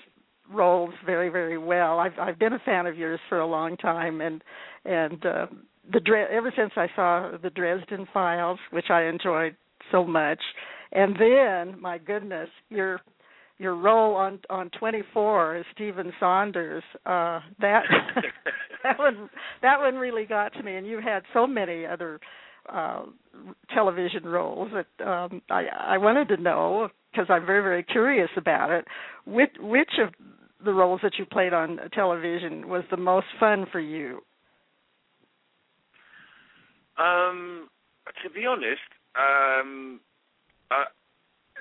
roles 0.51 0.95
very 1.05 1.29
very 1.29 1.59
well. 1.59 1.99
I've 1.99 2.19
I've 2.21 2.39
been 2.39 2.53
a 2.53 2.59
fan 2.61 2.87
of 2.87 2.97
yours 2.97 3.21
for 3.29 3.41
a 3.41 3.47
long 3.47 3.77
time, 3.77 4.21
and 4.21 4.43
and 4.85 5.27
uh, 5.27 5.47
the 5.93 6.27
ever 6.31 6.53
since 6.57 6.73
I 6.77 6.87
saw 6.95 7.33
the 7.43 7.51
Dresden 7.51 8.07
Files, 8.13 8.59
which 8.71 8.91
I 8.91 9.05
enjoyed 9.05 9.57
so 9.91 10.05
much, 10.05 10.41
and 10.93 11.17
then 11.19 11.81
my 11.81 11.99
goodness, 11.99 12.49
your 12.69 13.01
your 13.59 13.75
role 13.75 14.15
on 14.15 14.39
on 14.51 14.71
24 14.79 15.57
as 15.57 15.65
Stephen 15.75 16.13
Saunders 16.21 16.83
uh 17.07 17.41
that 17.61 17.83
that 18.83 18.99
one 18.99 19.31
that 19.63 19.79
one 19.79 19.95
really 19.95 20.27
got 20.27 20.53
to 20.55 20.63
me 20.63 20.77
and 20.77 20.87
you 20.87 21.01
had 21.01 21.23
so 21.33 21.47
many 21.47 21.87
other 21.87 22.21
uh 22.73 23.03
television 23.75 24.25
roles 24.25 24.71
that 24.73 25.07
um 25.07 25.43
I 25.51 25.67
I 25.67 25.99
wanted 25.99 26.29
to 26.29 26.37
know 26.37 26.89
because 27.13 27.27
I'm 27.29 27.47
very 27.47 27.63
very 27.63 27.83
curious 27.83 28.31
about 28.37 28.71
it 28.71 28.85
which 29.27 29.51
which 29.61 29.91
of 30.03 30.13
the 30.65 30.73
roles 30.73 31.01
that 31.03 31.13
you 31.19 31.27
played 31.27 31.53
on 31.53 31.79
television 31.93 32.69
was 32.69 32.83
the 32.91 32.97
most 32.97 33.27
fun 33.39 33.67
for 33.71 33.81
you 33.81 34.21
Um, 36.97 37.69
to 38.25 38.31
be 38.31 38.47
honest, 38.47 38.89
um, 39.17 40.01
uh, 40.71 40.89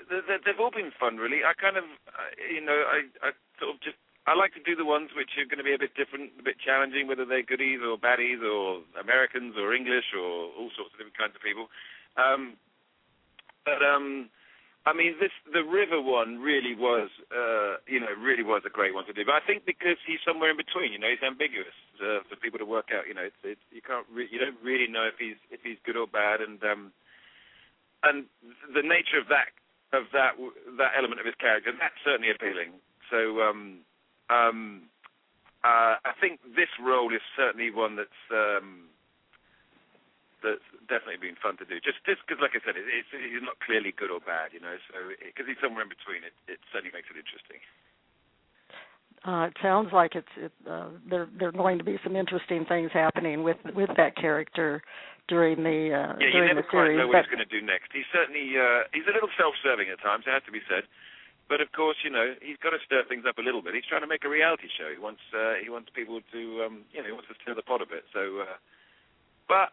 they, 0.09 0.19
they, 0.27 0.38
they've 0.45 0.59
all 0.59 0.71
been 0.71 0.91
fun, 1.00 1.17
really. 1.17 1.43
I 1.43 1.51
kind 1.59 1.77
of, 1.77 1.83
uh, 1.83 2.31
you 2.53 2.63
know, 2.63 2.71
I, 2.88 3.03
I 3.19 3.29
sort 3.59 3.75
of 3.75 3.81
just 3.81 4.00
I 4.25 4.34
like 4.34 4.58
to 4.58 4.63
do 4.63 4.75
the 4.75 4.86
ones 4.86 5.13
which 5.13 5.38
are 5.38 5.46
going 5.46 5.62
to 5.62 5.67
be 5.67 5.77
a 5.77 5.82
bit 5.82 5.94
different, 5.94 6.34
a 6.39 6.44
bit 6.44 6.58
challenging, 6.58 7.05
whether 7.05 7.25
they're 7.25 7.46
goodies 7.46 7.79
or 7.86 7.94
baddies 7.94 8.41
or 8.41 8.82
Americans 8.98 9.53
or 9.53 9.74
English 9.74 10.17
or 10.17 10.50
all 10.58 10.74
sorts 10.74 10.94
of 10.94 10.98
different 10.98 11.17
kinds 11.17 11.38
of 11.38 11.46
people. 11.46 11.70
Um, 12.17 12.58
but 13.65 13.86
um, 13.86 14.34
I 14.86 14.94
mean, 14.94 15.17
this 15.22 15.34
the 15.50 15.62
river 15.62 16.01
one 16.01 16.38
really 16.41 16.74
was, 16.74 17.10
uh, 17.34 17.82
you 17.86 18.01
know, 18.01 18.13
really 18.17 18.46
was 18.46 18.62
a 18.65 18.74
great 18.74 18.94
one 18.94 19.05
to 19.05 19.13
do. 19.13 19.25
But 19.25 19.38
I 19.38 19.46
think 19.46 19.65
because 19.65 19.98
he's 20.05 20.22
somewhere 20.25 20.50
in 20.50 20.58
between, 20.58 20.94
you 20.94 21.01
know, 21.01 21.10
he's 21.10 21.25
ambiguous 21.25 21.74
uh, 22.01 22.22
for 22.29 22.38
people 22.38 22.58
to 22.62 22.65
work 22.65 22.89
out. 22.94 23.05
You 23.10 23.13
know, 23.13 23.25
it's, 23.25 23.41
it's 23.46 23.65
you 23.74 23.82
can't, 23.82 24.05
re- 24.13 24.29
you 24.29 24.38
don't 24.38 24.58
really 24.62 24.86
know 24.86 25.05
if 25.05 25.17
he's 25.17 25.38
if 25.50 25.62
he's 25.65 25.82
good 25.86 25.98
or 25.98 26.05
bad, 26.05 26.41
and 26.41 26.62
um, 26.65 26.94
and 28.05 28.25
the 28.74 28.86
nature 28.86 29.17
of 29.17 29.29
that 29.29 29.53
of 29.94 30.05
that 30.13 30.38
that 30.77 30.94
element 30.94 31.17
of 31.22 31.25
his 31.25 31.38
character 31.41 31.74
that's 31.74 31.98
certainly 32.05 32.29
appealing. 32.29 32.77
So 33.10 33.41
um, 33.41 33.86
um, 34.29 34.89
uh, 35.63 35.98
I 36.05 36.13
think 36.22 36.39
this 36.55 36.70
role 36.77 37.10
is 37.13 37.22
certainly 37.36 37.72
one 37.72 37.96
that's 37.96 38.22
um, 38.29 38.89
that's 40.46 40.65
definitely 40.86 41.17
been 41.17 41.39
fun 41.41 41.58
to 41.58 41.65
do. 41.65 41.82
Just 41.82 42.05
just 42.05 42.22
because, 42.25 42.38
like 42.41 42.53
I 42.53 42.62
said, 42.62 42.77
it, 42.77 42.86
it's 42.86 43.10
he's 43.10 43.41
not 43.41 43.58
clearly 43.65 43.89
good 43.89 44.13
or 44.13 44.22
bad, 44.22 44.53
you 44.53 44.62
know. 44.62 44.77
So 44.94 45.10
because 45.17 45.50
he's 45.50 45.58
somewhere 45.58 45.82
in 45.82 45.89
between, 45.89 46.22
it 46.22 46.38
it 46.46 46.62
certainly 46.70 46.94
makes 46.94 47.10
it 47.10 47.17
interesting. 47.17 47.62
Uh, 49.25 49.50
it 49.50 49.58
sounds 49.58 49.89
like 49.89 50.13
it's 50.13 50.36
it, 50.38 50.53
uh, 50.70 50.94
there. 51.10 51.25
There 51.34 51.50
are 51.50 51.58
going 51.58 51.82
to 51.82 51.88
be 51.88 51.98
some 52.05 52.15
interesting 52.15 52.65
things 52.70 52.94
happening 52.94 53.41
with 53.41 53.58
with 53.74 53.89
that 53.98 54.13
character 54.13 54.86
during 55.27 55.65
the 55.65 55.89
uh, 55.89 56.13
yeah, 56.22 56.29
during 56.29 56.46
you 56.46 56.53
never 56.53 56.62
the 56.62 56.70
quite 56.70 56.94
series. 56.94 56.98
know 57.01 57.10
what 57.10 57.17
but- 57.17 57.25
he's 57.25 57.34
going 57.34 57.48
to 57.48 57.50
do 57.50 57.65
next. 57.65 57.89
He's 57.89 58.05
certainly 58.13 58.53
uh, 58.53 58.86
he's 58.94 59.10
a 59.10 59.13
little 59.17 59.34
self-serving 59.34 59.89
at 59.89 59.98
times. 60.05 60.29
It 60.29 60.34
has 60.38 60.46
to 60.46 60.53
be 60.53 60.62
said. 60.70 60.86
But 61.47 61.61
of 61.61 61.71
course, 61.77 61.97
you 62.03 62.09
know, 62.09 62.33
he's 62.41 62.57
got 62.57 62.71
to 62.71 62.81
stir 62.85 63.03
things 63.07 63.25
up 63.29 63.37
a 63.37 63.45
little 63.45 63.61
bit. 63.61 63.75
He's 63.77 63.85
trying 63.85 64.01
to 64.01 64.07
make 64.09 64.25
a 64.25 64.29
reality 64.29 64.65
show. 64.77 64.89
He 64.89 64.97
wants 64.97 65.21
uh, 65.29 65.61
he 65.61 65.69
wants 65.69 65.89
people 65.93 66.19
to 66.33 66.41
um, 66.65 66.81
you 66.91 66.99
know 67.01 67.05
he 67.05 67.13
wants 67.13 67.29
to 67.29 67.35
stir 67.41 67.53
the 67.53 67.61
pot 67.61 67.81
a 67.81 67.85
bit. 67.85 68.03
So, 68.13 68.41
uh, 68.41 68.57
but 69.47 69.69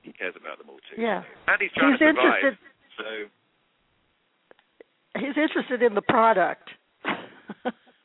he 0.00 0.12
cares 0.16 0.34
about 0.40 0.56
them 0.58 0.70
all 0.72 0.80
too. 0.88 0.96
Yeah. 1.00 1.22
And 1.48 1.60
he's 1.60 1.70
trying 1.76 1.92
He's 1.92 2.00
to 2.00 2.16
survive. 2.16 2.56
interested- 2.56 2.72
So 2.96 3.08
he's 5.20 5.36
interested 5.36 5.82
in 5.82 5.94
the 5.94 6.02
product. 6.02 6.70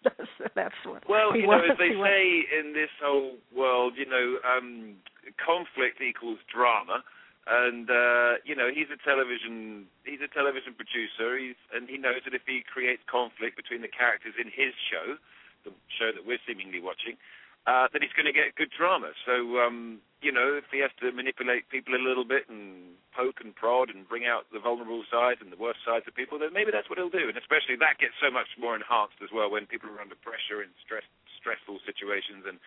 that's, 0.03 0.31
that's 0.55 0.75
what. 0.85 1.07
Well, 1.09 1.35
you 1.35 1.43
know, 1.43 1.47
wants, 1.63 1.67
as 1.71 1.77
they 1.77 1.95
say 1.95 2.43
in 2.59 2.73
this 2.73 2.91
whole 3.01 3.35
world, 3.55 3.93
you 3.95 4.05
know, 4.05 4.37
um, 4.43 4.95
conflict 5.39 6.01
equals 6.01 6.39
drama, 6.53 7.03
and 7.47 7.89
uh, 7.89 8.31
you 8.43 8.55
know, 8.55 8.67
he's 8.73 8.87
a 8.91 8.99
television 9.07 9.85
he's 10.17 10.25
a 10.25 10.33
television 10.33 10.73
producer, 10.73 11.37
he's, 11.37 11.61
and 11.69 11.85
he 11.85 12.01
knows 12.01 12.25
that 12.25 12.33
if 12.33 12.41
he 12.49 12.65
creates 12.65 13.05
conflict 13.05 13.53
between 13.53 13.85
the 13.85 13.91
characters 13.91 14.33
in 14.41 14.49
his 14.49 14.73
show, 14.89 15.21
the 15.61 15.69
show 15.93 16.09
that 16.09 16.25
we're 16.25 16.41
seemingly 16.49 16.81
watching, 16.81 17.21
uh, 17.69 17.85
that 17.93 18.01
he's 18.01 18.15
going 18.17 18.25
to 18.25 18.33
get 18.33 18.57
good 18.57 18.73
drama. 18.73 19.13
So, 19.29 19.61
um, 19.61 20.01
you 20.25 20.33
know, 20.33 20.57
if 20.57 20.65
he 20.73 20.81
has 20.81 20.89
to 21.05 21.13
manipulate 21.13 21.69
people 21.69 21.93
a 21.93 22.01
little 22.01 22.25
bit 22.25 22.49
and 22.49 22.97
poke 23.13 23.45
and 23.45 23.53
prod 23.53 23.93
and 23.93 24.09
bring 24.09 24.25
out 24.25 24.49
the 24.49 24.57
vulnerable 24.57 25.05
sides 25.05 25.37
and 25.45 25.53
the 25.53 25.59
worst 25.59 25.85
sides 25.85 26.09
of 26.09 26.17
people, 26.17 26.41
then 26.41 26.49
maybe 26.49 26.73
that's 26.73 26.89
what 26.89 26.97
he'll 26.97 27.13
do. 27.13 27.29
And 27.29 27.37
especially 27.37 27.77
that 27.77 28.01
gets 28.01 28.17
so 28.17 28.33
much 28.33 28.49
more 28.57 28.73
enhanced 28.73 29.21
as 29.21 29.29
well 29.29 29.53
when 29.53 29.69
people 29.69 29.93
are 29.93 30.01
under 30.01 30.17
pressure 30.17 30.65
in 30.65 30.73
stress, 30.81 31.05
stressful 31.37 31.77
situations 31.85 32.49
and, 32.49 32.57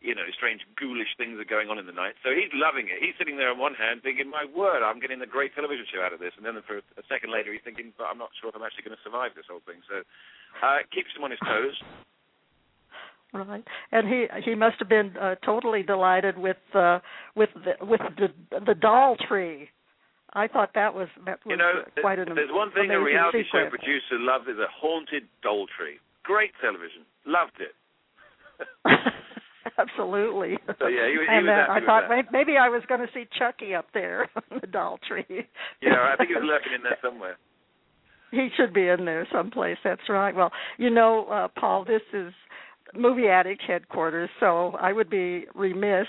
you 0.00 0.16
know, 0.16 0.24
strange 0.32 0.64
ghoulish 0.80 1.12
things 1.20 1.36
are 1.36 1.44
going 1.44 1.68
on 1.68 1.76
in 1.76 1.84
the 1.84 1.92
night. 1.92 2.16
So 2.24 2.32
he's 2.32 2.48
loving 2.56 2.88
it. 2.88 3.04
He's 3.04 3.12
sitting 3.20 3.36
there 3.36 3.52
on 3.52 3.60
one 3.60 3.76
hand 3.76 4.00
thinking, 4.00 4.32
my 4.32 4.48
word, 4.48 4.80
I'm 4.80 4.98
getting 4.98 5.20
a 5.20 5.28
great 5.28 5.54
television 5.54 5.84
show 5.92 6.00
out 6.00 6.16
of 6.16 6.20
this. 6.20 6.32
And 6.40 6.44
then 6.44 6.56
for 6.64 6.80
a 6.80 7.04
second 7.04 7.28
later 7.28 7.52
he's 7.52 7.64
thinking, 7.64 7.92
but 8.00 8.08
I'm 8.08 8.16
not 8.16 8.32
sure 8.40 8.48
if 8.48 8.56
I'm 8.56 8.64
actually 8.64 8.88
going 8.88 8.96
to 8.96 9.04
survive 9.04 9.36
this 9.36 9.44
whole 9.44 9.60
thing. 9.68 9.84
So 9.84 10.00
uh, 10.64 10.80
it 10.80 10.88
keeps 10.88 11.12
him 11.12 11.22
on 11.24 11.30
his 11.30 11.40
toes. 11.44 11.76
Right, 13.32 13.62
and 13.92 14.08
he 14.08 14.26
he 14.42 14.56
must 14.56 14.80
have 14.80 14.88
been 14.88 15.14
uh, 15.16 15.36
totally 15.46 15.84
delighted 15.84 16.36
with 16.36 16.58
uh, 16.74 16.98
with 17.36 17.50
the 17.54 17.78
with 17.86 18.00
the 18.18 18.26
the 18.66 18.74
doll 18.74 19.14
tree. 19.28 19.70
I 20.34 20.48
thought 20.48 20.70
that 20.74 20.92
was 20.92 21.06
that 21.26 21.38
was 21.46 21.52
You 21.52 21.56
know, 21.56 21.86
uh, 21.86 22.00
quite 22.00 22.18
an 22.18 22.34
there's 22.34 22.50
one 22.50 22.72
thing 22.72 22.90
a 22.90 23.00
reality 23.00 23.44
show 23.52 23.70
sequence. 23.70 23.70
producer 23.70 24.18
loves 24.18 24.48
is 24.48 24.58
a 24.58 24.66
haunted 24.74 25.28
doll 25.44 25.66
tree. 25.78 26.02
Great 26.24 26.50
television. 26.60 27.06
Loved 27.24 27.62
it. 27.62 27.74
Absolutely. 29.80 30.58
So, 30.78 30.86
yeah, 30.86 31.08
he 31.10 31.16
was- 31.18 31.26
he 31.28 31.34
and 31.36 31.46
was 31.46 31.66
uh, 31.68 31.72
I 31.72 31.80
thought 31.84 32.08
that. 32.08 32.32
maybe 32.32 32.56
I 32.56 32.68
was 32.68 32.82
going 32.88 33.00
to 33.00 33.12
see 33.14 33.24
Chucky 33.38 33.74
up 33.74 33.86
there 33.94 34.28
on 34.50 34.60
the 34.60 34.66
doll 34.66 34.98
tree. 35.06 35.24
Yeah, 35.82 36.10
I 36.12 36.16
think 36.16 36.28
he 36.28 36.34
was 36.34 36.44
lurking 36.44 36.72
in 36.74 36.82
there 36.82 36.98
somewhere. 37.02 37.36
He 38.30 38.48
should 38.56 38.72
be 38.72 38.86
in 38.88 39.04
there 39.04 39.26
someplace. 39.32 39.78
That's 39.82 40.08
right. 40.08 40.34
Well, 40.34 40.52
you 40.78 40.88
know, 40.90 41.26
uh, 41.26 41.48
Paul, 41.58 41.84
this 41.84 42.02
is 42.12 42.32
Movie 42.94 43.26
Addict 43.28 43.62
headquarters, 43.66 44.30
so 44.38 44.76
I 44.80 44.92
would 44.92 45.10
be 45.10 45.46
remiss 45.54 46.06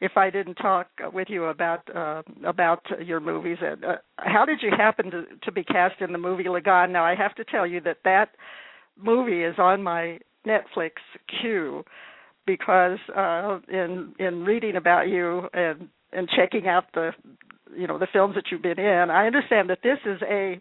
if 0.00 0.12
I 0.16 0.30
didn't 0.30 0.54
talk 0.56 0.88
with 1.12 1.28
you 1.30 1.44
about 1.44 1.82
uh, 1.94 2.22
about 2.44 2.84
your 3.04 3.20
movies. 3.20 3.58
And 3.60 3.84
uh, 3.84 3.96
how 4.18 4.44
did 4.44 4.60
you 4.62 4.70
happen 4.76 5.10
to 5.12 5.24
to 5.44 5.52
be 5.52 5.62
cast 5.62 6.00
in 6.00 6.10
the 6.12 6.18
movie 6.18 6.44
Lagaan? 6.44 6.90
Now, 6.90 7.04
I 7.04 7.14
have 7.14 7.34
to 7.36 7.44
tell 7.44 7.66
you 7.66 7.80
that 7.82 7.98
that 8.04 8.30
movie 9.00 9.42
is 9.44 9.54
on 9.58 9.82
my 9.82 10.18
Netflix 10.46 10.92
queue 11.40 11.84
because 12.46 12.98
uh, 13.16 13.58
in 13.68 14.14
in 14.18 14.44
reading 14.44 14.76
about 14.76 15.08
you 15.08 15.48
and 15.52 15.88
and 16.12 16.28
checking 16.36 16.68
out 16.68 16.84
the 16.94 17.12
you 17.76 17.86
know 17.86 17.98
the 17.98 18.08
films 18.12 18.34
that 18.34 18.44
you've 18.50 18.62
been 18.62 18.78
in, 18.78 19.10
I 19.10 19.26
understand 19.26 19.70
that 19.70 19.78
this 19.82 19.98
is 20.04 20.20
a 20.22 20.60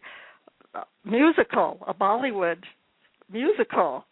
uh, 0.75 0.83
musical, 1.03 1.79
a 1.87 1.93
Bollywood 1.93 2.63
musical. 3.31 4.05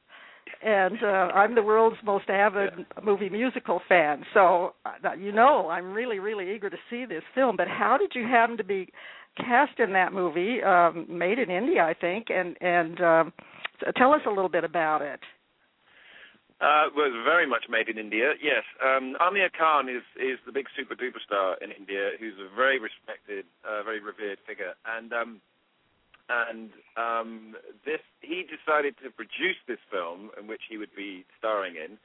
And 0.64 0.98
uh, 1.04 1.30
I'm 1.36 1.54
the 1.56 1.62
world's 1.62 1.98
most 2.04 2.30
avid 2.30 2.70
movie 3.04 3.30
musical 3.30 3.80
fan, 3.88 4.24
so 4.34 4.74
uh, 4.86 5.14
you 5.14 5.32
know 5.32 5.70
I'm 5.70 5.94
really, 5.94 6.20
really 6.20 6.56
eager 6.56 6.70
to 6.70 6.78
see 6.90 7.06
this 7.06 7.22
film. 7.36 7.58
But 7.58 7.68
how 7.68 7.98
did 7.98 8.14
you 8.16 8.26
happen 8.26 8.58
to 8.58 8.64
be 8.64 8.90
cast 9.38 9.80
in 9.80 9.94
that 9.94 10.14
movie, 10.14 10.64
um, 10.64 11.06
made 11.10 11.38
in 11.38 11.52
India, 11.52 11.84
I 11.84 11.94
think? 11.94 12.28
And 12.30 12.58
and 12.62 13.02
um, 13.02 13.34
tell 13.98 14.14
us 14.14 14.22
a 14.26 14.30
little 14.30 14.50
bit 14.50 14.64
about 14.64 15.02
it. 15.02 15.20
Uh, 16.60 16.90
was 16.96 17.14
very 17.24 17.46
much 17.46 17.70
made 17.70 17.88
in 17.88 18.00
India. 18.00 18.34
Yes, 18.42 18.64
um, 18.82 19.16
Aamir 19.22 19.54
Khan 19.54 19.88
is 19.88 20.02
is 20.18 20.40
the 20.44 20.52
big 20.52 20.66
super 20.76 20.96
duper 20.96 21.22
star 21.24 21.56
in 21.62 21.70
India, 21.70 22.18
who's 22.20 22.34
a 22.42 22.50
very 22.56 22.80
respected, 22.80 23.46
uh, 23.62 23.84
very 23.84 24.00
revered 24.00 24.40
figure, 24.42 24.74
and 24.98 25.14
um, 25.14 25.40
and 26.30 26.72
um, 26.98 27.56
this 27.86 28.02
he 28.22 28.42
decided 28.42 28.96
to 29.04 29.12
produce 29.12 29.62
this 29.68 29.78
film 29.92 30.32
in 30.34 30.48
which 30.48 30.66
he 30.68 30.80
would 30.82 30.90
be 30.98 31.26
starring 31.38 31.76
in, 31.76 32.00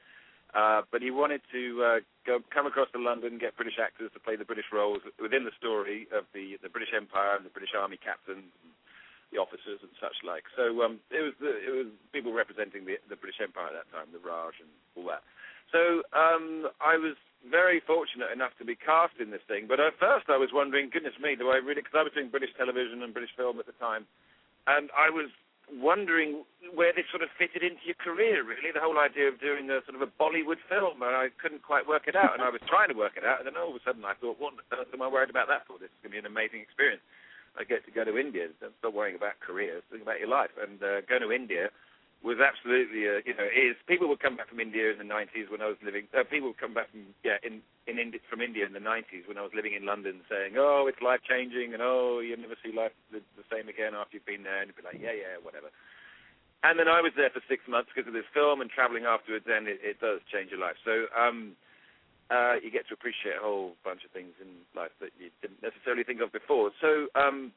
uh, 0.53 0.83
but 0.91 1.01
he 1.01 1.09
wanted 1.09 1.41
to 1.51 1.83
uh, 1.83 1.99
go 2.23 2.37
come 2.53 2.67
across 2.67 2.91
to 2.93 2.99
London, 2.99 3.39
get 3.39 3.57
British 3.57 3.79
actors 3.81 4.11
to 4.13 4.19
play 4.19 4.35
the 4.35 4.45
British 4.45 4.69
roles 4.71 5.01
within 5.19 5.45
the 5.45 5.55
story 5.57 6.05
of 6.13 6.25
the 6.31 6.59
the 6.61 6.69
British 6.69 6.93
Empire 6.95 7.35
and 7.37 7.43
the 7.43 7.49
British 7.49 7.73
Army 7.73 7.97
captains. 7.97 8.53
And, 8.61 8.73
the 9.33 9.41
officers 9.41 9.81
and 9.81 9.89
such 9.97 10.21
like. 10.21 10.45
So 10.53 10.85
um, 10.85 11.01
it 11.09 11.25
was 11.25 11.33
the, 11.41 11.51
it 11.57 11.73
was 11.73 11.89
people 12.13 12.31
representing 12.31 12.85
the, 12.85 13.01
the 13.09 13.17
British 13.17 13.41
Empire 13.41 13.73
at 13.73 13.83
that 13.83 13.89
time, 13.89 14.13
the 14.13 14.21
Raj 14.21 14.53
and 14.61 14.69
all 14.93 15.09
that. 15.09 15.25
So 15.73 16.05
um, 16.13 16.69
I 16.77 17.01
was 17.01 17.17
very 17.49 17.81
fortunate 17.83 18.31
enough 18.31 18.53
to 18.61 18.65
be 18.65 18.77
cast 18.77 19.17
in 19.19 19.33
this 19.33 19.43
thing. 19.49 19.65
But 19.65 19.81
at 19.81 19.97
first 19.99 20.29
I 20.29 20.37
was 20.37 20.53
wondering, 20.53 20.93
goodness 20.93 21.17
me, 21.17 21.35
do 21.35 21.49
I 21.49 21.57
really? 21.57 21.81
Because 21.81 21.97
I 21.97 22.05
was 22.05 22.13
doing 22.13 22.29
British 22.29 22.53
television 22.55 23.01
and 23.01 23.11
British 23.11 23.33
film 23.35 23.57
at 23.59 23.65
the 23.65 23.75
time, 23.81 24.05
and 24.69 24.93
I 24.93 25.09
was 25.09 25.33
wondering 25.71 26.43
where 26.75 26.91
this 26.91 27.07
sort 27.09 27.23
of 27.23 27.31
fitted 27.39 27.63
into 27.63 27.79
your 27.87 27.99
career. 27.99 28.43
Really, 28.43 28.71
the 28.75 28.83
whole 28.83 28.99
idea 28.99 29.27
of 29.31 29.39
doing 29.39 29.71
a 29.71 29.79
sort 29.87 29.95
of 29.95 30.03
a 30.03 30.11
Bollywood 30.19 30.59
film, 30.67 30.99
and 31.01 31.15
I 31.15 31.31
couldn't 31.39 31.63
quite 31.63 31.87
work 31.87 32.07
it 32.07 32.15
out. 32.15 32.35
And 32.35 32.43
I 32.43 32.51
was 32.51 32.59
trying 32.67 32.91
to 32.91 32.97
work 32.97 33.15
it 33.15 33.23
out, 33.23 33.39
and 33.39 33.47
then 33.47 33.55
all 33.55 33.71
of 33.71 33.77
a 33.79 33.83
sudden 33.83 34.03
I 34.03 34.13
thought, 34.19 34.39
what 34.39 34.53
am 34.71 35.01
I 35.01 35.07
worried 35.07 35.31
about 35.31 35.47
that 35.47 35.65
for? 35.67 35.79
This 35.79 35.91
is 35.91 35.99
going 36.03 36.11
to 36.11 36.17
be 36.19 36.23
an 36.23 36.29
amazing 36.29 36.59
experience. 36.59 37.01
I 37.57 37.63
get 37.63 37.85
to 37.85 37.91
go 37.91 38.03
to 38.03 38.17
India. 38.17 38.47
Stop 38.79 38.93
worrying 38.93 39.15
about 39.15 39.39
careers. 39.39 39.83
Think 39.91 40.03
about 40.03 40.19
your 40.19 40.29
life. 40.29 40.51
And 40.57 40.81
uh, 40.81 41.01
going 41.05 41.21
to 41.21 41.31
India 41.31 41.69
was 42.23 42.39
absolutely, 42.39 43.03
uh, 43.03 43.19
you 43.27 43.35
know, 43.35 43.45
is 43.45 43.75
people 43.85 44.07
would 44.07 44.23
come 44.23 44.39
back 44.39 44.47
from 44.47 44.63
India 44.63 44.89
in 44.89 44.97
the 44.97 45.05
90s 45.05 45.51
when 45.51 45.61
I 45.61 45.67
was 45.67 45.77
living. 45.83 46.07
Uh, 46.15 46.23
people 46.23 46.55
would 46.55 46.61
come 46.61 46.73
back 46.73 46.89
from 46.89 47.11
yeah 47.21 47.37
in 47.43 47.59
in 47.85 47.99
Indi- 47.99 48.23
from 48.31 48.39
India 48.39 48.65
in 48.65 48.71
the 48.71 48.79
90s 48.81 49.27
when 49.27 49.37
I 49.37 49.43
was 49.43 49.51
living 49.53 49.75
in 49.75 49.85
London, 49.85 50.23
saying, 50.31 50.55
"Oh, 50.55 50.87
it's 50.87 51.03
life 51.03 51.19
changing," 51.27 51.75
and 51.75 51.83
"Oh, 51.83 52.23
you'll 52.23 52.39
never 52.39 52.55
see 52.63 52.71
life 52.71 52.95
the, 53.11 53.19
the 53.35 53.43
same 53.51 53.67
again 53.67 53.91
after 53.93 54.15
you've 54.17 54.25
been 54.25 54.47
there." 54.47 54.63
And 54.63 54.71
you'd 54.71 54.79
be 54.79 54.87
like, 54.87 55.03
"Yeah, 55.03 55.13
yeah, 55.13 55.35
whatever." 55.43 55.67
And 56.63 56.79
then 56.79 56.87
I 56.87 57.03
was 57.03 57.11
there 57.19 57.29
for 57.29 57.43
six 57.51 57.67
months 57.67 57.91
because 57.93 58.07
of 58.07 58.15
this 58.15 58.29
film 58.33 58.63
and 58.63 58.71
traveling 58.71 59.03
afterwards, 59.03 59.43
and 59.51 59.67
it, 59.67 59.83
it 59.83 59.99
does 59.99 60.23
change 60.31 60.49
your 60.49 60.63
life. 60.63 60.79
So. 60.83 61.11
um 61.13 61.59
uh, 62.31 62.55
you 62.63 62.71
get 62.71 62.87
to 62.87 62.93
appreciate 62.93 63.35
a 63.39 63.43
whole 63.43 63.75
bunch 63.83 64.05
of 64.05 64.11
things 64.11 64.31
in 64.39 64.47
life 64.75 64.95
that 65.01 65.11
you 65.19 65.29
didn't 65.41 65.59
necessarily 65.59 66.03
think 66.03 66.21
of 66.21 66.31
before. 66.31 66.71
So, 66.79 67.07
um, 67.15 67.51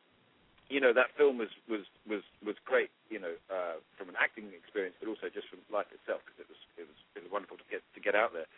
you 0.68 0.82
know, 0.82 0.90
that 0.92 1.14
film 1.14 1.38
was 1.38 1.52
was 1.70 1.86
was 2.08 2.26
was 2.42 2.56
great. 2.66 2.90
You 3.06 3.22
know, 3.22 3.34
uh, 3.46 3.78
from 3.94 4.10
an 4.10 4.18
acting 4.18 4.50
experience, 4.50 4.98
but 4.98 5.06
also 5.06 5.30
just 5.30 5.46
from 5.46 5.62
life 5.70 5.86
itself, 5.94 6.26
because 6.26 6.42
it 6.42 6.48
was 6.50 6.60
it 6.74 6.86
was 6.90 6.98
it 7.14 7.20
was 7.22 7.30
wonderful 7.30 7.56
to 7.56 7.66
get 7.70 7.86
to 7.94 8.00
get 8.02 8.18
out 8.18 8.34
there. 8.34 8.50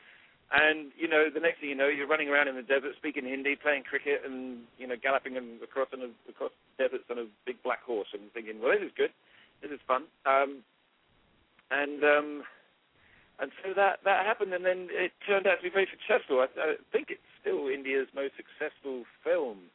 And 0.49 0.97
you 0.97 1.09
know, 1.09 1.29
the 1.29 1.45
next 1.45 1.61
thing 1.61 1.69
you 1.69 1.77
know, 1.77 1.93
you're 1.93 2.09
running 2.09 2.33
around 2.33 2.49
in 2.49 2.57
the 2.57 2.65
desert, 2.65 2.97
speaking 2.97 3.29
Hindi, 3.29 3.57
playing 3.61 3.85
cricket, 3.85 4.25
and 4.25 4.65
you 4.81 4.89
know, 4.89 4.97
galloping 4.97 5.37
and 5.37 5.61
across 5.61 5.93
on 5.93 6.01
a, 6.01 6.11
across 6.25 6.53
deserts 6.81 7.05
on 7.13 7.19
a 7.21 7.29
big 7.45 7.61
black 7.63 7.85
horse, 7.85 8.09
and 8.17 8.33
thinking, 8.33 8.57
well, 8.57 8.73
this 8.73 8.89
is 8.89 8.93
good, 8.97 9.13
this 9.61 9.71
is 9.71 9.81
fun. 9.85 10.09
Um, 10.25 10.65
and 11.71 12.01
um, 12.01 12.29
and 13.39 13.53
so 13.63 13.73
that 13.75 14.01
that 14.05 14.27
happened, 14.27 14.53
and 14.53 14.65
then 14.65 14.89
it 14.91 15.13
turned 15.27 15.47
out 15.47 15.59
to 15.59 15.63
be 15.63 15.71
very 15.71 15.87
successful. 15.87 16.43
I, 16.43 16.49
I 16.59 16.75
think 16.91 17.09
it's 17.11 17.23
still 17.41 17.69
India's 17.69 18.09
most 18.15 18.35
successful 18.35 19.05
film 19.23 19.71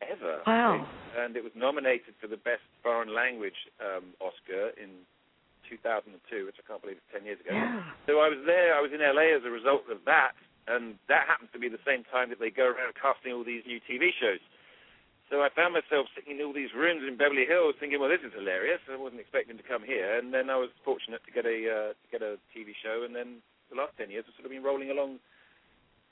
ever. 0.00 0.40
Wow. 0.46 0.88
And 1.16 1.36
it 1.36 1.44
was 1.44 1.52
nominated 1.54 2.16
for 2.20 2.26
the 2.26 2.40
best 2.40 2.64
foreign 2.82 3.12
language 3.14 3.68
um, 3.80 4.16
Oscar 4.20 4.72
in 4.80 5.04
2002, 5.68 6.46
which 6.46 6.56
I 6.56 6.64
can't 6.64 6.80
believe 6.80 6.98
it's 6.98 7.12
10 7.12 7.24
years 7.28 7.40
ago. 7.40 7.52
Yeah. 7.52 7.84
So 8.08 8.24
I 8.24 8.28
was 8.32 8.40
there, 8.48 8.74
I 8.74 8.80
was 8.80 8.90
in 8.90 9.04
LA 9.04 9.36
as 9.36 9.44
a 9.44 9.52
result 9.52 9.86
of 9.92 10.02
that, 10.08 10.34
and 10.66 10.96
that 11.12 11.28
happens 11.28 11.52
to 11.52 11.60
be 11.60 11.68
the 11.68 11.82
same 11.86 12.02
time 12.08 12.28
that 12.32 12.40
they 12.40 12.50
go 12.50 12.66
around 12.66 12.96
casting 12.96 13.32
all 13.32 13.44
these 13.44 13.62
new 13.68 13.78
TV 13.84 14.10
shows. 14.16 14.42
So 15.30 15.42
I 15.42 15.48
found 15.54 15.74
myself 15.78 16.10
sitting 16.14 16.38
in 16.38 16.44
all 16.44 16.52
these 16.52 16.74
rooms 16.74 17.02
in 17.06 17.16
Beverly 17.16 17.46
Hills, 17.46 17.74
thinking, 17.78 18.00
"Well, 18.00 18.10
this 18.10 18.20
is 18.26 18.34
hilarious." 18.34 18.80
I 18.90 18.96
wasn't 18.96 19.20
expecting 19.20 19.56
to 19.56 19.62
come 19.62 19.82
here, 19.86 20.18
and 20.18 20.34
then 20.34 20.50
I 20.50 20.56
was 20.56 20.70
fortunate 20.84 21.22
to 21.24 21.30
get 21.30 21.46
a 21.46 21.58
uh, 21.70 21.90
to 21.94 22.06
get 22.10 22.22
a 22.22 22.34
TV 22.50 22.74
show, 22.82 23.04
and 23.06 23.14
then 23.14 23.38
the 23.70 23.76
last 23.76 23.94
ten 23.96 24.10
years 24.10 24.26
have 24.26 24.34
sort 24.34 24.46
of 24.46 24.50
been 24.50 24.64
rolling 24.66 24.90
along, 24.90 25.20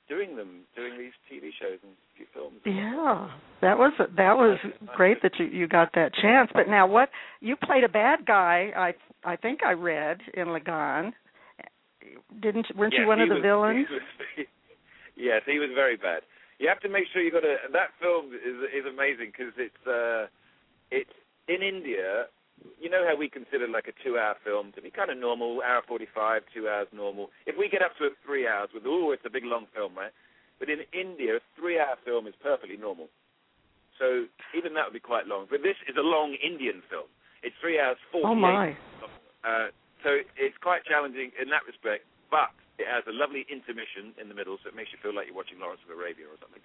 doing 0.09 0.37
them, 0.37 0.63
doing 0.77 0.97
these 0.97 1.13
TV 1.27 1.51
shows 1.51 1.83
and 1.83 1.93
a 1.99 2.17
few 2.17 2.27
films. 2.33 2.63
Yeah, 2.65 3.29
that 3.61 3.77
was 3.77 3.93
that 3.99 4.37
was 4.39 4.57
great 4.95 5.21
that 5.23 5.33
you 5.41 5.47
you 5.47 5.67
got 5.67 5.91
that 5.95 6.15
chance. 6.15 6.51
But 6.55 6.69
now, 6.69 6.87
what 6.87 7.11
you 7.41 7.57
played 7.57 7.83
a 7.83 7.89
bad 7.89 8.25
guy? 8.25 8.71
I 8.77 8.95
I 9.29 9.35
think 9.35 9.65
I 9.65 9.73
read 9.73 10.21
in 10.35 10.47
Lagaan. 10.55 11.13
Didn't 12.41 12.67
weren't 12.77 12.93
Yes, 12.95 13.01
you 13.03 13.07
one 13.09 13.21
of 13.21 13.29
the 13.29 13.35
was- 13.37 13.43
villains? 13.43 13.87
he 13.89 13.95
was- 13.95 14.49
yes, 15.17 15.43
he 15.45 15.59
was 15.59 15.71
very 15.75 15.97
bad. 15.97 16.23
You 16.59 16.69
have 16.69 16.81
to 16.81 16.89
make 16.89 17.07
sure 17.13 17.23
you 17.23 17.31
got 17.31 17.45
a. 17.45 17.57
That 17.73 17.95
film 18.01 18.35
is 18.35 18.59
is 18.75 18.87
amazing 18.87 19.31
because 19.31 19.55
it's 19.57 19.85
uh, 19.87 20.27
it's 20.91 21.15
in 21.47 21.63
India. 21.63 22.27
You 22.83 22.91
know 22.91 23.07
how 23.07 23.15
we 23.15 23.31
consider 23.31 23.71
like 23.71 23.87
a 23.87 23.95
two-hour 24.03 24.35
film 24.43 24.75
to 24.75 24.83
be 24.83 24.91
kind 24.91 25.11
of 25.11 25.19
normal, 25.19 25.63
hour 25.63 25.83
forty-five, 25.87 26.43
two 26.53 26.67
hours 26.67 26.89
normal. 26.91 27.31
If 27.47 27.55
we 27.57 27.69
get 27.71 27.83
up 27.83 27.95
to 28.03 28.11
three 28.27 28.49
hours, 28.51 28.71
with 28.75 28.83
oh, 28.87 29.13
it's 29.15 29.23
a 29.25 29.31
big 29.31 29.47
long 29.47 29.67
film, 29.71 29.95
right? 29.95 30.11
But 30.59 30.69
in 30.69 30.83
India, 30.91 31.39
a 31.39 31.41
three-hour 31.55 32.03
film 32.05 32.27
is 32.27 32.35
perfectly 32.43 32.77
normal. 32.77 33.07
So 33.99 34.27
even 34.59 34.75
that 34.75 34.87
would 34.91 34.99
be 34.99 35.03
quite 35.03 35.31
long. 35.31 35.47
But 35.47 35.63
this 35.63 35.79
is 35.87 35.95
a 35.95 36.03
long 36.03 36.35
Indian 36.43 36.83
film. 36.91 37.07
It's 37.47 37.55
three 37.63 37.79
hours 37.79 37.99
Oh 38.11 38.35
forty-eight. 38.35 38.43
my! 38.43 38.75
Uh, 39.47 39.71
so 40.03 40.19
it's 40.35 40.59
quite 40.59 40.83
challenging 40.83 41.31
in 41.41 41.51
that 41.51 41.63
respect, 41.67 42.03
but 42.31 42.51
it 42.79 42.87
has 42.87 43.03
a 43.11 43.15
lovely 43.15 43.45
intermission 43.51 44.15
in 44.17 44.31
the 44.31 44.37
middle, 44.39 44.57
so 44.63 44.71
it 44.71 44.77
makes 44.79 44.95
you 44.95 44.99
feel 45.03 45.15
like 45.15 45.27
you're 45.27 45.37
watching 45.37 45.59
Lawrence 45.59 45.83
of 45.83 45.91
Arabia 45.91 46.31
or 46.31 46.39
something. 46.39 46.63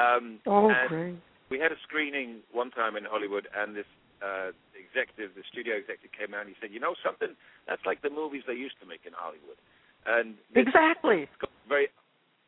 Um, 0.00 0.40
Oh 0.48 0.72
and 0.72 0.88
great! 0.88 1.20
we 1.52 1.60
had 1.60 1.70
a 1.70 1.80
screening 1.84 2.40
one 2.50 2.72
time 2.72 2.96
in 2.96 3.04
Hollywood, 3.04 3.46
and 3.52 3.76
this 3.76 3.88
uh, 4.24 4.56
executive, 4.72 5.36
the 5.36 5.44
studio 5.52 5.76
executive, 5.76 6.12
came 6.16 6.32
out 6.32 6.48
and 6.48 6.50
he 6.50 6.56
said, 6.56 6.72
"You 6.72 6.80
know 6.80 6.96
something? 7.04 7.36
That's 7.68 7.84
like 7.84 8.00
the 8.00 8.10
movies 8.10 8.48
they 8.48 8.56
used 8.56 8.80
to 8.80 8.86
make 8.88 9.04
in 9.04 9.12
Hollywood." 9.12 9.60
And 10.08 10.40
it's 10.56 10.66
Exactly. 10.68 11.28
got 11.38 11.52
very, 11.68 11.92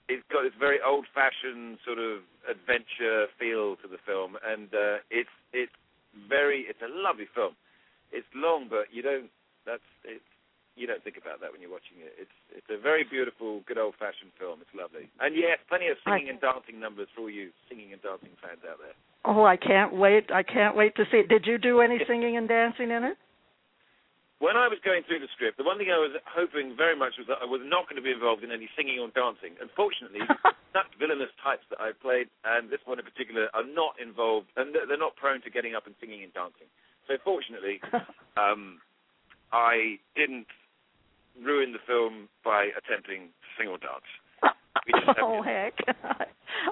it's 0.08 0.24
got 0.32 0.42
this 0.42 0.56
very 0.58 0.80
old-fashioned 0.80 1.78
sort 1.84 2.00
of 2.00 2.24
adventure 2.48 3.28
feel 3.38 3.76
to 3.84 3.86
the 3.86 4.00
film, 4.08 4.40
and 4.40 4.72
uh, 4.72 5.04
it's 5.12 5.30
it's 5.52 5.76
very, 6.28 6.64
it's 6.68 6.80
a 6.80 6.88
lovely 6.90 7.28
film. 7.34 7.54
It's 8.10 8.26
long, 8.34 8.66
but 8.72 8.88
you 8.90 9.02
don't. 9.02 9.28
That's 9.66 9.84
it's 10.04 10.24
you 10.76 10.86
don't 10.86 11.02
think 11.02 11.16
about 11.16 11.40
that 11.40 11.54
when 11.54 11.62
you're 11.62 11.70
watching 11.70 12.02
it. 12.02 12.14
It's 12.18 12.36
it's 12.50 12.70
a 12.70 12.78
very 12.80 13.04
beautiful, 13.06 13.62
good 13.66 13.78
old-fashioned 13.78 14.34
film. 14.38 14.58
It's 14.60 14.74
lovely, 14.74 15.08
and 15.20 15.34
yes, 15.34 15.58
plenty 15.68 15.88
of 15.88 15.96
singing 16.02 16.26
I- 16.28 16.30
and 16.34 16.40
dancing 16.40 16.78
numbers 16.82 17.08
for 17.14 17.26
all 17.26 17.30
you 17.30 17.50
singing 17.68 17.92
and 17.94 18.02
dancing 18.02 18.34
fans 18.42 18.62
out 18.66 18.78
there. 18.82 18.94
Oh, 19.24 19.44
I 19.44 19.56
can't 19.56 19.94
wait! 19.94 20.30
I 20.34 20.42
can't 20.42 20.76
wait 20.76 20.94
to 20.96 21.04
see 21.10 21.24
it. 21.24 21.28
Did 21.28 21.46
you 21.46 21.58
do 21.58 21.80
any 21.80 21.98
singing 22.06 22.36
and 22.36 22.48
dancing 22.48 22.90
in 22.90 23.04
it? 23.04 23.16
When 24.42 24.58
I 24.58 24.68
was 24.68 24.76
going 24.84 25.06
through 25.06 25.24
the 25.24 25.30
script, 25.32 25.56
the 25.56 25.64
one 25.64 25.78
thing 25.78 25.88
I 25.88 25.96
was 25.96 26.12
hoping 26.28 26.74
very 26.76 26.98
much 26.98 27.16
was 27.16 27.26
that 27.30 27.38
I 27.40 27.46
was 27.46 27.62
not 27.64 27.88
going 27.88 27.96
to 27.96 28.04
be 28.04 28.10
involved 28.12 28.44
in 28.44 28.50
any 28.50 28.68
singing 28.76 28.98
or 28.98 29.08
dancing. 29.14 29.56
Unfortunately, 29.62 30.20
such 30.76 30.90
villainous 30.98 31.32
types 31.40 31.64
that 31.70 31.80
I've 31.80 31.96
played, 32.02 32.28
and 32.44 32.68
this 32.68 32.82
one 32.84 32.98
in 32.98 33.06
particular, 33.06 33.48
are 33.54 33.64
not 33.64 33.94
involved, 34.02 34.50
and 34.58 34.74
they're 34.74 34.84
they're 34.90 35.00
not 35.00 35.16
prone 35.16 35.40
to 35.46 35.50
getting 35.54 35.78
up 35.78 35.86
and 35.86 35.94
singing 36.02 36.26
and 36.26 36.34
dancing. 36.34 36.66
So 37.06 37.14
fortunately, 37.22 37.80
um, 38.36 38.82
I 39.54 40.02
didn't 40.18 40.50
ruin 41.42 41.72
the 41.72 41.78
film 41.86 42.28
by 42.44 42.68
attempting 42.76 43.28
to 43.28 43.48
sing 43.58 43.68
or 43.68 43.78
dance. 43.78 44.06
We 44.86 44.92
just 44.92 45.06
have 45.06 45.16
oh 45.22 45.42
heck! 45.42 45.74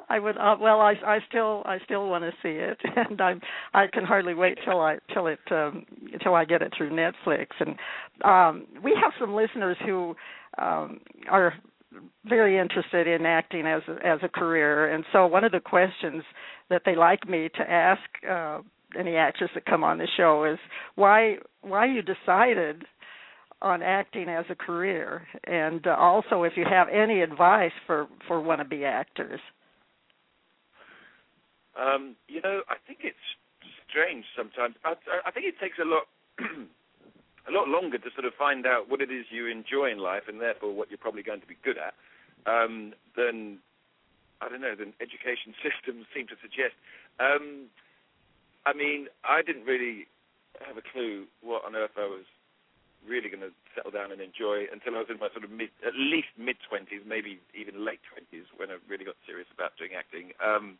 I 0.09 0.19
would. 0.19 0.37
Uh, 0.37 0.57
well, 0.61 0.81
I 0.81 0.95
I 1.05 1.19
still 1.29 1.63
I 1.65 1.79
still 1.85 2.09
want 2.09 2.25
to 2.25 2.33
see 2.43 2.59
it, 2.59 2.79
and 2.97 3.21
I'm 3.21 3.41
I 3.75 3.87
can 3.93 4.05
hardly 4.05 4.35
wait 4.35 4.59
till 4.65 4.81
I 4.81 4.99
till 5.13 5.27
it 5.27 5.39
um, 5.51 5.87
till 6.23 6.35
I 6.35 6.45
get 6.45 6.63
it 6.63 6.73
through 6.77 6.91
Netflix. 6.91 7.47
And 7.61 7.77
um, 8.25 8.67
we 8.83 8.93
have 9.03 9.13
some 9.19 9.35
listeners 9.35 9.77
who 9.85 10.15
um, 10.59 11.01
are 11.31 11.55
very 12.25 12.59
interested 12.59 13.07
in 13.07 13.27
acting 13.27 13.67
as 13.67 13.83
a, 13.89 14.07
as 14.07 14.19
a 14.23 14.29
career, 14.29 14.93
and 14.93 15.05
so 15.13 15.27
one 15.27 15.45
of 15.45 15.53
the 15.53 15.61
questions 15.61 16.23
that 16.71 16.83
they 16.85 16.97
like 16.97 17.29
me 17.29 17.49
to 17.57 17.71
ask 17.71 18.01
uh, 18.29 18.61
any 18.99 19.17
actors 19.17 19.51
that 19.55 19.65
come 19.67 19.85
on 19.85 19.99
the 19.99 20.09
show 20.17 20.45
is 20.45 20.59
why 20.95 21.37
why 21.63 21.87
you 21.87 22.03
decided 22.03 22.85
on 23.63 23.83
acting 23.83 24.29
as 24.29 24.45
a 24.51 24.55
career, 24.55 25.23
and 25.45 25.87
uh, 25.87 25.95
also 25.99 26.43
if 26.43 26.55
you 26.57 26.65
have 26.69 26.89
any 26.89 27.23
advice 27.23 27.73
for 27.87 28.09
for 28.27 28.41
wannabe 28.41 28.85
actors. 28.85 29.41
Um, 31.81 32.17
you 32.29 32.41
know, 32.43 32.63
I 32.69 32.77
think 32.87 33.01
it's 33.03 33.17
strange 33.89 34.25
sometimes. 34.37 34.75
I, 34.85 34.95
I 35.25 35.31
think 35.31 35.47
it 35.47 35.55
takes 35.61 35.79
a 35.81 35.87
lot, 35.89 36.05
a 37.49 37.53
lot 37.53 37.69
longer 37.69 37.97
to 37.97 38.11
sort 38.15 38.27
of 38.27 38.35
find 38.35 38.67
out 38.67 38.91
what 38.91 39.01
it 39.01 39.11
is 39.11 39.25
you 39.31 39.47
enjoy 39.47 39.91
in 39.91 39.99
life, 39.99 40.25
and 40.29 40.41
therefore 40.41 40.75
what 40.75 40.91
you're 40.91 40.99
probably 40.99 41.23
going 41.23 41.41
to 41.41 41.47
be 41.47 41.57
good 41.65 41.77
at, 41.79 41.95
um, 42.45 42.93
than 43.17 43.59
I 44.43 44.49
don't 44.49 44.61
know, 44.61 44.75
than 44.77 44.93
education 45.01 45.55
systems 45.65 46.05
seem 46.15 46.27
to 46.29 46.37
suggest. 46.43 46.75
Um, 47.21 47.71
I 48.67 48.75
mean, 48.75 49.07
I 49.25 49.43
didn't 49.43 49.65
really 49.65 50.07
have 50.67 50.77
a 50.77 50.85
clue 50.93 51.25
what 51.43 51.65
on 51.65 51.75
earth 51.75 51.97
I 51.97 52.07
was 52.07 52.27
really 53.07 53.29
going 53.29 53.43
to 53.43 53.53
settle 53.75 53.91
down 53.91 54.13
and 54.13 54.21
enjoy 54.21 54.71
until 54.71 54.95
I 54.95 55.05
was 55.05 55.11
in 55.11 55.19
my 55.19 55.29
sort 55.35 55.45
of 55.45 55.51
mid, 55.51 55.71
at 55.87 55.95
least 55.97 56.31
mid 56.39 56.57
twenties, 56.67 57.03
maybe 57.07 57.41
even 57.55 57.85
late 57.85 58.01
twenties, 58.07 58.47
when 58.57 58.71
I 58.71 58.79
really 58.89 59.05
got 59.05 59.19
serious 59.27 59.49
about 59.53 59.77
doing 59.77 59.93
acting. 59.99 60.33
Um, 60.39 60.79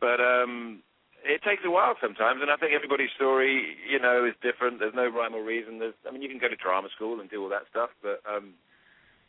but 0.00 0.22
um, 0.22 0.82
it 1.24 1.42
takes 1.42 1.62
a 1.66 1.70
while 1.70 1.98
sometimes, 2.00 2.40
and 2.42 2.50
I 2.50 2.56
think 2.56 2.72
everybody's 2.72 3.10
story, 3.14 3.76
you 3.82 3.98
know, 3.98 4.24
is 4.24 4.38
different. 4.38 4.78
There's 4.78 4.94
no 4.94 5.10
rhyme 5.10 5.34
or 5.34 5.42
reason. 5.42 5.78
There's, 5.78 5.98
I 6.06 6.12
mean, 6.12 6.22
you 6.22 6.30
can 6.30 6.38
go 6.38 6.48
to 6.48 6.56
drama 6.56 6.88
school 6.94 7.18
and 7.18 7.28
do 7.28 7.42
all 7.42 7.50
that 7.50 7.66
stuff, 7.70 7.90
but 8.02 8.22
um, 8.22 8.54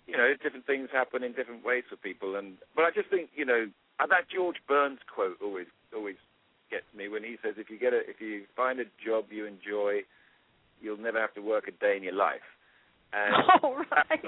you 0.05 0.17
know, 0.17 0.33
different 0.41 0.65
things 0.65 0.89
happen 0.91 1.23
in 1.23 1.33
different 1.33 1.65
ways 1.65 1.83
for 1.89 1.95
people. 1.97 2.35
And 2.35 2.57
but 2.75 2.85
I 2.85 2.91
just 2.91 3.09
think, 3.09 3.29
you 3.35 3.45
know, 3.45 3.69
uh, 3.99 4.07
that 4.07 4.29
George 4.29 4.57
Burns 4.67 4.99
quote 5.05 5.37
always 5.41 5.67
always 5.95 6.17
gets 6.69 6.85
me 6.95 7.09
when 7.09 7.23
he 7.23 7.37
says, 7.41 7.55
"If 7.57 7.69
you 7.69 7.77
get 7.79 7.93
a, 7.93 8.01
if 8.09 8.21
you 8.21 8.45
find 8.55 8.79
a 8.79 8.85
job 9.03 9.25
you 9.29 9.45
enjoy, 9.45 10.05
you'll 10.81 10.97
never 11.01 11.19
have 11.19 11.33
to 11.35 11.41
work 11.41 11.67
a 11.67 11.71
day 11.71 11.97
in 11.97 12.03
your 12.03 12.15
life." 12.15 12.45
And 13.13 13.33
Oh, 13.63 13.83
right. 13.91 14.21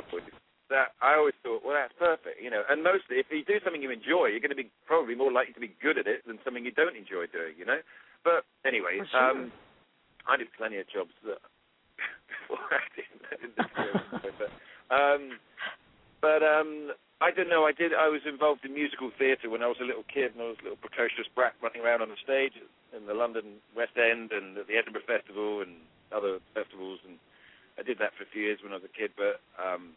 that 0.70 0.96
I 1.04 1.16
always 1.20 1.36
thought, 1.44 1.62
well, 1.64 1.76
that's 1.76 1.94
perfect, 2.00 2.42
you 2.42 2.50
know. 2.50 2.64
And 2.70 2.82
mostly, 2.84 3.20
if 3.20 3.28
you 3.30 3.44
do 3.44 3.60
something 3.64 3.84
you 3.84 3.92
enjoy, 3.92 4.32
you're 4.32 4.42
going 4.44 4.56
to 4.56 4.64
be 4.64 4.72
probably 4.88 5.16
more 5.16 5.32
likely 5.32 5.54
to 5.54 5.60
be 5.60 5.76
good 5.84 6.00
at 6.00 6.08
it 6.08 6.26
than 6.26 6.40
something 6.44 6.64
you 6.64 6.72
don't 6.72 6.96
enjoy 6.96 7.28
doing, 7.28 7.60
you 7.60 7.68
know. 7.68 7.84
But 8.24 8.48
anyway, 8.66 9.04
sure. 9.12 9.20
um, 9.20 9.52
I 10.26 10.38
did 10.38 10.48
plenty 10.58 10.80
of 10.80 10.88
jobs 10.90 11.12
that 11.28 11.44
before. 12.32 12.64
I 12.72 12.80
it, 12.96 14.34
but, 14.40 14.52
um, 14.94 15.38
but 16.22 16.42
um, 16.42 16.96
I 17.20 17.30
don't 17.30 17.50
know. 17.50 17.66
I 17.66 17.74
did. 17.76 17.94
I 17.94 18.08
was 18.08 18.22
involved 18.26 18.64
in 18.66 18.74
musical 18.74 19.12
theatre 19.18 19.50
when 19.50 19.62
I 19.62 19.68
was 19.68 19.82
a 19.82 19.86
little 19.86 20.06
kid, 20.08 20.34
and 20.34 20.42
I 20.42 20.50
was 20.56 20.62
a 20.62 20.72
little 20.72 20.82
precocious 20.82 21.28
brat 21.34 21.54
running 21.62 21.82
around 21.82 22.02
on 22.02 22.10
the 22.10 22.22
stage 22.24 22.54
in 22.96 23.06
the 23.06 23.14
London 23.14 23.60
West 23.76 23.98
End 23.98 24.32
and 24.32 24.58
at 24.58 24.68
the 24.68 24.78
Edinburgh 24.78 25.08
Festival 25.08 25.62
and 25.62 25.76
other 26.14 26.40
festivals, 26.54 27.00
and 27.08 27.18
I 27.80 27.84
did 27.84 28.00
that 28.00 28.14
for 28.18 28.24
a 28.24 28.32
few 28.32 28.44
years 28.44 28.60
when 28.64 28.72
I 28.72 28.80
was 28.80 28.88
a 28.88 28.94
kid. 28.94 29.12
But 29.18 29.42
um, 29.60 29.96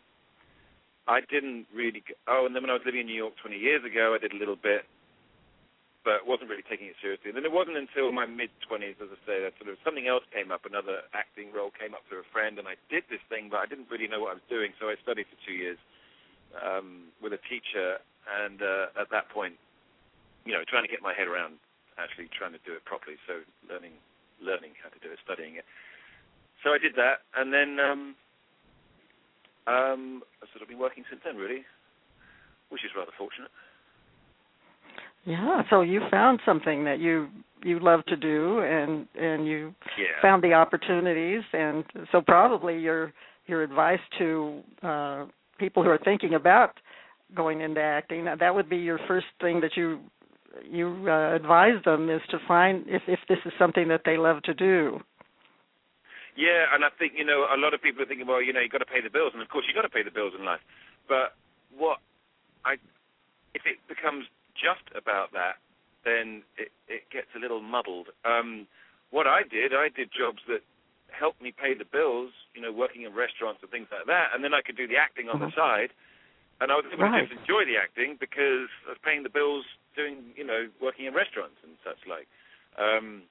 I 1.07 1.21
didn't 1.21 1.67
really. 1.75 2.03
Go, 2.03 2.15
oh, 2.29 2.47
and 2.47 2.55
then 2.55 2.63
when 2.63 2.71
I 2.71 2.79
was 2.79 2.87
living 2.87 3.05
in 3.05 3.11
New 3.11 3.19
York 3.19 3.35
20 3.41 3.57
years 3.57 3.85
ago, 3.85 4.15
I 4.15 4.19
did 4.19 4.33
a 4.33 4.41
little 4.41 4.57
bit, 4.57 4.87
but 6.05 6.25
wasn't 6.25 6.49
really 6.49 6.65
taking 6.65 6.89
it 6.89 6.97
seriously. 7.03 7.29
And 7.33 7.37
then 7.37 7.45
it 7.45 7.53
wasn't 7.53 7.77
until 7.77 8.13
my 8.13 8.25
mid 8.25 8.51
20s, 8.65 8.99
as 9.03 9.13
I 9.13 9.19
say, 9.27 9.37
that 9.45 9.59
sort 9.61 9.69
of 9.69 9.77
something 9.85 10.09
else 10.09 10.25
came 10.33 10.55
up. 10.55 10.65
Another 10.65 11.05
acting 11.13 11.53
role 11.53 11.75
came 11.75 11.93
up 11.93 12.07
through 12.09 12.25
a 12.25 12.31
friend, 12.33 12.59
and 12.59 12.67
I 12.67 12.81
did 12.89 13.05
this 13.13 13.23
thing, 13.29 13.53
but 13.53 13.61
I 13.61 13.67
didn't 13.67 13.91
really 13.91 14.09
know 14.09 14.25
what 14.25 14.33
I 14.33 14.39
was 14.41 14.49
doing. 14.49 14.73
So 14.81 14.89
I 14.89 14.97
studied 15.03 15.29
for 15.29 15.39
two 15.45 15.57
years 15.57 15.79
um, 16.57 17.11
with 17.21 17.33
a 17.33 17.43
teacher, 17.51 17.99
and 18.25 18.63
uh, 18.63 18.95
at 19.01 19.11
that 19.11 19.29
point, 19.29 19.61
you 20.45 20.53
know, 20.53 20.65
trying 20.69 20.85
to 20.85 20.93
get 20.93 21.01
my 21.03 21.13
head 21.13 21.29
around 21.29 21.57
actually 21.99 22.29
trying 22.35 22.53
to 22.53 22.63
do 22.67 22.75
it 22.75 22.85
properly. 22.85 23.17
So 23.27 23.43
learning, 23.71 23.95
learning 24.43 24.75
how 24.83 24.91
to 24.91 25.01
do 25.01 25.11
it, 25.11 25.19
studying 25.23 25.57
it. 25.57 25.67
So 26.65 26.71
I 26.71 26.79
did 26.79 26.95
that, 26.97 27.23
and 27.37 27.53
then. 27.53 27.79
Um, 27.79 28.15
um, 29.67 30.23
I've 30.43 30.49
sort 30.53 30.63
of 30.63 30.69
been 30.69 30.79
working 30.79 31.05
since 31.09 31.23
then, 31.25 31.37
really, 31.37 31.65
which 32.69 32.85
is 32.85 32.91
rather 32.97 33.13
fortunate. 33.17 33.51
Yeah, 35.25 35.63
so 35.71 35.81
you 35.81 36.03
found 36.11 36.41
something 36.45 36.85
that 36.85 36.99
you 37.01 37.29
you 37.63 37.79
love 37.81 38.05
to 38.07 38.17
do, 38.17 38.61
and 38.61 39.09
and 39.19 39.47
you 39.47 39.75
Yeah. 39.97 40.21
found 40.21 40.43
the 40.45 40.53
opportunities, 40.53 41.43
and 41.55 41.85
so 42.13 42.21
probably 42.21 42.79
your 42.79 43.13
your 43.47 43.63
advice 43.63 44.01
to 44.19 44.63
uh, 44.83 45.25
people 45.59 45.83
who 45.83 45.89
are 45.89 45.99
thinking 46.05 46.35
about 46.35 46.79
going 47.35 47.63
into 47.63 47.81
acting, 47.81 48.25
that 48.25 48.55
would 48.55 48.69
be 48.69 48.77
your 48.77 48.99
first 49.09 49.27
thing 49.41 49.61
that 49.61 49.77
you 49.77 50.01
you 50.63 51.07
uh, 51.09 51.35
advise 51.35 51.83
them 51.85 52.11
is 52.11 52.21
to 52.29 52.39
find 52.47 52.85
if 52.87 53.03
if 53.09 53.19
this 53.29 53.39
is 53.47 53.53
something 53.59 53.89
that 53.89 54.03
they 54.05 54.19
love 54.19 54.43
to 54.43 54.53
do. 54.53 55.01
Yeah, 56.37 56.67
and 56.75 56.85
I 56.85 56.91
think 56.91 57.15
you 57.17 57.25
know 57.25 57.47
a 57.47 57.59
lot 57.59 57.75
of 57.75 57.83
people 57.83 58.03
are 58.03 58.07
thinking, 58.07 58.27
well, 58.27 58.43
you 58.43 58.53
know, 58.53 58.61
you 58.61 58.69
got 58.69 58.83
to 58.83 58.91
pay 58.91 59.01
the 59.01 59.11
bills, 59.11 59.33
and 59.35 59.43
of 59.43 59.49
course 59.49 59.65
you 59.69 59.75
got 59.75 59.87
to 59.87 59.93
pay 59.93 60.03
the 60.03 60.11
bills 60.11 60.35
in 60.39 60.45
life. 60.45 60.61
But 61.09 61.39
what 61.77 61.99
I, 62.65 62.75
if 63.55 63.63
it 63.67 63.79
becomes 63.87 64.27
just 64.55 64.85
about 64.99 65.31
that, 65.33 65.63
then 66.05 66.43
it 66.59 66.75
it 66.91 67.07
gets 67.11 67.31
a 67.37 67.41
little 67.41 67.63
muddled. 67.63 68.11
Um, 68.27 68.67
what 69.11 69.27
I 69.27 69.47
did, 69.47 69.75
I 69.75 69.95
did 69.95 70.11
jobs 70.11 70.43
that 70.51 70.67
helped 71.15 71.39
me 71.39 71.55
pay 71.55 71.79
the 71.79 71.87
bills, 71.87 72.35
you 72.55 72.61
know, 72.61 72.75
working 72.75 73.07
in 73.07 73.15
restaurants 73.15 73.63
and 73.63 73.71
things 73.71 73.87
like 73.95 74.11
that, 74.11 74.35
and 74.35 74.43
then 74.43 74.53
I 74.55 74.61
could 74.61 74.77
do 74.77 74.91
the 74.91 74.99
acting 74.99 75.31
on 75.31 75.39
the 75.39 75.55
side, 75.55 75.95
and 76.59 76.71
I 76.71 76.75
was 76.75 76.85
able 76.91 77.07
right. 77.07 77.23
to 77.23 77.31
just 77.31 77.39
enjoy 77.47 77.63
the 77.63 77.79
acting 77.79 78.19
because 78.19 78.67
I 78.91 78.99
was 78.99 79.03
paying 79.07 79.23
the 79.23 79.31
bills 79.31 79.63
doing, 79.95 80.35
you 80.35 80.43
know, 80.43 80.67
working 80.83 81.07
in 81.07 81.15
restaurants 81.15 81.63
and 81.63 81.79
such 81.87 82.03
like. 82.11 82.27
Um, 82.75 83.23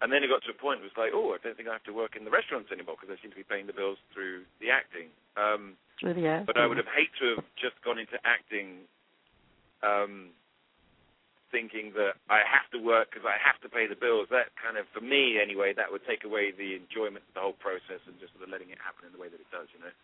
and 0.00 0.12
then 0.12 0.22
it 0.22 0.30
got 0.30 0.42
to 0.46 0.54
a 0.54 0.58
point 0.58 0.78
where 0.78 0.86
it 0.86 0.94
was 0.94 1.00
like, 1.00 1.10
oh, 1.10 1.34
I 1.34 1.42
don't 1.42 1.56
think 1.58 1.68
I 1.68 1.74
have 1.74 1.88
to 1.90 1.96
work 1.96 2.14
in 2.14 2.22
the 2.22 2.30
restaurants 2.30 2.70
anymore 2.70 2.94
because 2.94 3.10
I 3.10 3.18
seem 3.18 3.34
to 3.34 3.40
be 3.40 3.46
paying 3.46 3.66
the 3.66 3.74
bills 3.74 3.98
through 4.14 4.46
the 4.62 4.70
acting. 4.70 5.10
Um, 5.34 5.74
through 5.98 6.14
the 6.14 6.26
acting. 6.26 6.46
But 6.46 6.58
I 6.58 6.66
would 6.66 6.78
have 6.78 6.90
hated 6.90 7.18
to 7.18 7.26
have 7.42 7.48
just 7.58 7.76
gone 7.82 7.98
into 7.98 8.14
acting 8.22 8.86
um, 9.82 10.30
thinking 11.50 11.92
that 11.96 12.20
I 12.30 12.44
have 12.44 12.68
to 12.72 12.78
work 12.78 13.10
because 13.10 13.26
I 13.26 13.36
have 13.40 13.58
to 13.66 13.68
pay 13.68 13.90
the 13.90 13.98
bills. 13.98 14.28
That 14.30 14.54
kind 14.60 14.76
of, 14.76 14.86
for 14.94 15.00
me 15.00 15.40
anyway, 15.40 15.72
that 15.74 15.90
would 15.90 16.04
take 16.06 16.24
away 16.24 16.52
the 16.52 16.76
enjoyment 16.76 17.24
of 17.26 17.32
the 17.34 17.42
whole 17.42 17.58
process 17.58 17.98
and 18.06 18.14
just 18.20 18.36
sort 18.36 18.46
of 18.46 18.50
letting 18.52 18.70
it 18.70 18.78
happen 18.78 19.08
in 19.08 19.12
the 19.12 19.20
way 19.20 19.28
that 19.32 19.40
it 19.40 19.50
does, 19.50 19.66
you 19.74 19.80
know. 19.80 19.94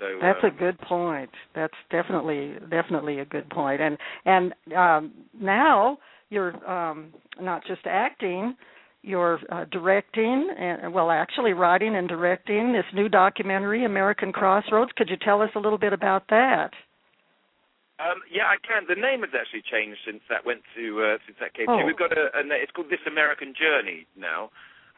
So 0.00 0.18
that's 0.20 0.42
um, 0.42 0.50
a 0.50 0.54
good 0.56 0.78
point. 0.80 1.30
That's 1.54 1.76
definitely 1.90 2.56
definitely 2.70 3.20
a 3.20 3.24
good 3.24 3.48
point. 3.50 3.80
And 3.80 3.98
and 4.24 4.54
um, 4.74 5.12
now 5.38 5.98
you're 6.30 6.56
um, 6.68 7.12
not 7.40 7.62
just 7.66 7.82
acting, 7.84 8.56
you're 9.02 9.40
uh, 9.50 9.64
directing 9.70 10.50
and 10.56 10.94
well, 10.94 11.10
actually 11.10 11.52
writing 11.52 11.96
and 11.96 12.08
directing 12.08 12.72
this 12.72 12.84
new 12.94 13.08
documentary, 13.08 13.84
American 13.84 14.32
Crossroads. 14.32 14.92
Could 14.96 15.10
you 15.10 15.16
tell 15.16 15.42
us 15.42 15.50
a 15.56 15.58
little 15.58 15.78
bit 15.78 15.92
about 15.92 16.28
that? 16.30 16.70
Um, 17.98 18.22
yeah, 18.30 18.46
I 18.50 18.56
can. 18.66 18.84
The 18.88 19.00
name 19.00 19.20
has 19.20 19.30
actually 19.30 19.62
changed 19.62 19.98
since 20.06 20.22
that 20.30 20.46
went 20.46 20.62
to 20.74 21.02
uh, 21.02 21.18
since 21.26 21.38
that 21.40 21.54
came. 21.54 21.66
Oh. 21.68 21.84
We've 21.84 21.98
got 21.98 22.10
a, 22.16 22.34
a, 22.34 22.42
it's 22.58 22.72
called 22.72 22.90
This 22.90 23.04
American 23.06 23.54
Journey 23.54 24.06
now. 24.16 24.50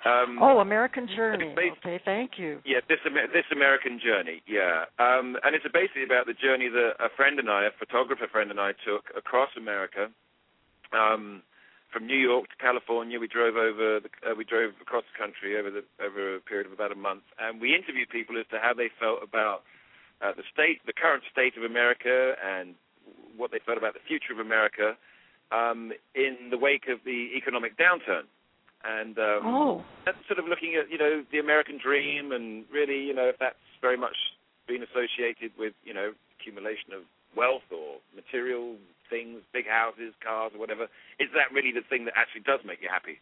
Um, 0.04 0.38
oh, 0.40 0.60
American 0.60 1.08
Journey. 1.08 1.54
okay, 1.56 1.98
thank 2.04 2.32
you. 2.36 2.60
Yeah, 2.64 2.80
this 2.88 3.00
this 3.32 3.48
American 3.52 3.98
Journey. 3.98 4.42
Yeah, 4.46 4.84
um, 4.98 5.36
and 5.44 5.56
it's 5.56 5.64
basically 5.72 6.04
about 6.04 6.26
the 6.26 6.36
journey 6.36 6.68
that 6.68 7.00
a 7.00 7.08
friend 7.16 7.38
and 7.38 7.48
I, 7.48 7.64
a 7.64 7.72
photographer 7.78 8.28
friend 8.30 8.50
and 8.50 8.60
I, 8.60 8.72
took 8.84 9.08
across 9.16 9.48
America. 9.56 10.08
Um, 10.92 11.42
from 11.94 12.10
New 12.10 12.18
York 12.18 12.50
to 12.50 12.56
California, 12.58 13.22
we 13.22 13.30
drove 13.30 13.54
over. 13.54 14.02
The, 14.02 14.10
uh, 14.26 14.34
we 14.34 14.42
drove 14.42 14.74
across 14.82 15.06
the 15.06 15.14
country 15.14 15.54
over 15.54 15.70
the 15.70 15.86
over 16.02 16.36
a 16.36 16.40
period 16.42 16.66
of 16.66 16.74
about 16.74 16.90
a 16.90 16.98
month, 16.98 17.22
and 17.38 17.62
we 17.62 17.70
interviewed 17.70 18.10
people 18.10 18.34
as 18.34 18.46
to 18.50 18.58
how 18.58 18.74
they 18.74 18.90
felt 18.98 19.22
about 19.22 19.62
uh, 20.18 20.34
the 20.34 20.42
state, 20.52 20.82
the 20.84 20.92
current 20.92 21.22
state 21.30 21.56
of 21.56 21.62
America, 21.62 22.34
and 22.42 22.74
what 23.38 23.54
they 23.54 23.62
felt 23.64 23.78
about 23.78 23.94
the 23.94 24.02
future 24.02 24.34
of 24.34 24.42
America 24.42 24.98
um, 25.54 25.94
in 26.18 26.50
the 26.50 26.58
wake 26.58 26.90
of 26.90 26.98
the 27.06 27.30
economic 27.38 27.78
downturn 27.78 28.26
and 28.84 29.18
um, 29.18 29.40
oh. 29.44 29.84
that's 30.04 30.20
sort 30.28 30.38
of 30.38 30.44
looking 30.44 30.76
at 30.76 30.90
you 30.92 30.98
know 30.98 31.24
the 31.32 31.38
American 31.38 31.78
dream 31.80 32.32
and 32.32 32.64
really 32.72 33.00
you 33.00 33.14
know 33.14 33.28
if 33.28 33.38
that's 33.40 33.56
very 33.80 33.96
much 33.96 34.16
been 34.68 34.84
associated 34.84 35.52
with 35.58 35.72
you 35.84 35.94
know 35.94 36.12
accumulation 36.38 36.92
of 36.92 37.02
wealth 37.36 37.64
or 37.72 37.98
material 38.14 38.76
things, 39.08 39.40
big 39.52 39.66
houses, 39.66 40.14
cars, 40.22 40.52
or 40.54 40.60
whatever. 40.60 40.88
Is 41.18 41.28
that 41.34 41.52
really 41.52 41.72
the 41.72 41.86
thing 41.86 42.04
that 42.06 42.14
actually 42.16 42.42
does 42.42 42.60
make 42.64 42.80
you 42.82 42.88
happy? 42.88 43.20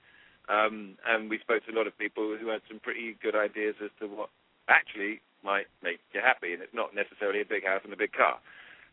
Um, 0.48 0.98
and 1.06 1.30
we 1.30 1.38
spoke 1.38 1.64
to 1.66 1.72
a 1.72 1.78
lot 1.78 1.86
of 1.86 1.96
people 1.98 2.34
who 2.34 2.48
had 2.48 2.62
some 2.66 2.80
pretty 2.80 3.14
good 3.22 3.36
ideas 3.36 3.76
as 3.82 3.90
to 4.00 4.06
what 4.06 4.30
actually 4.68 5.22
might 5.44 5.66
make 5.82 5.98
you 6.14 6.20
happy, 6.22 6.52
and 6.52 6.62
it's 6.62 6.74
not 6.74 6.94
necessarily 6.94 7.40
a 7.42 7.46
big 7.46 7.66
house 7.66 7.82
and 7.84 7.92
a 7.92 7.98
big 7.98 8.12
car. 8.12 8.38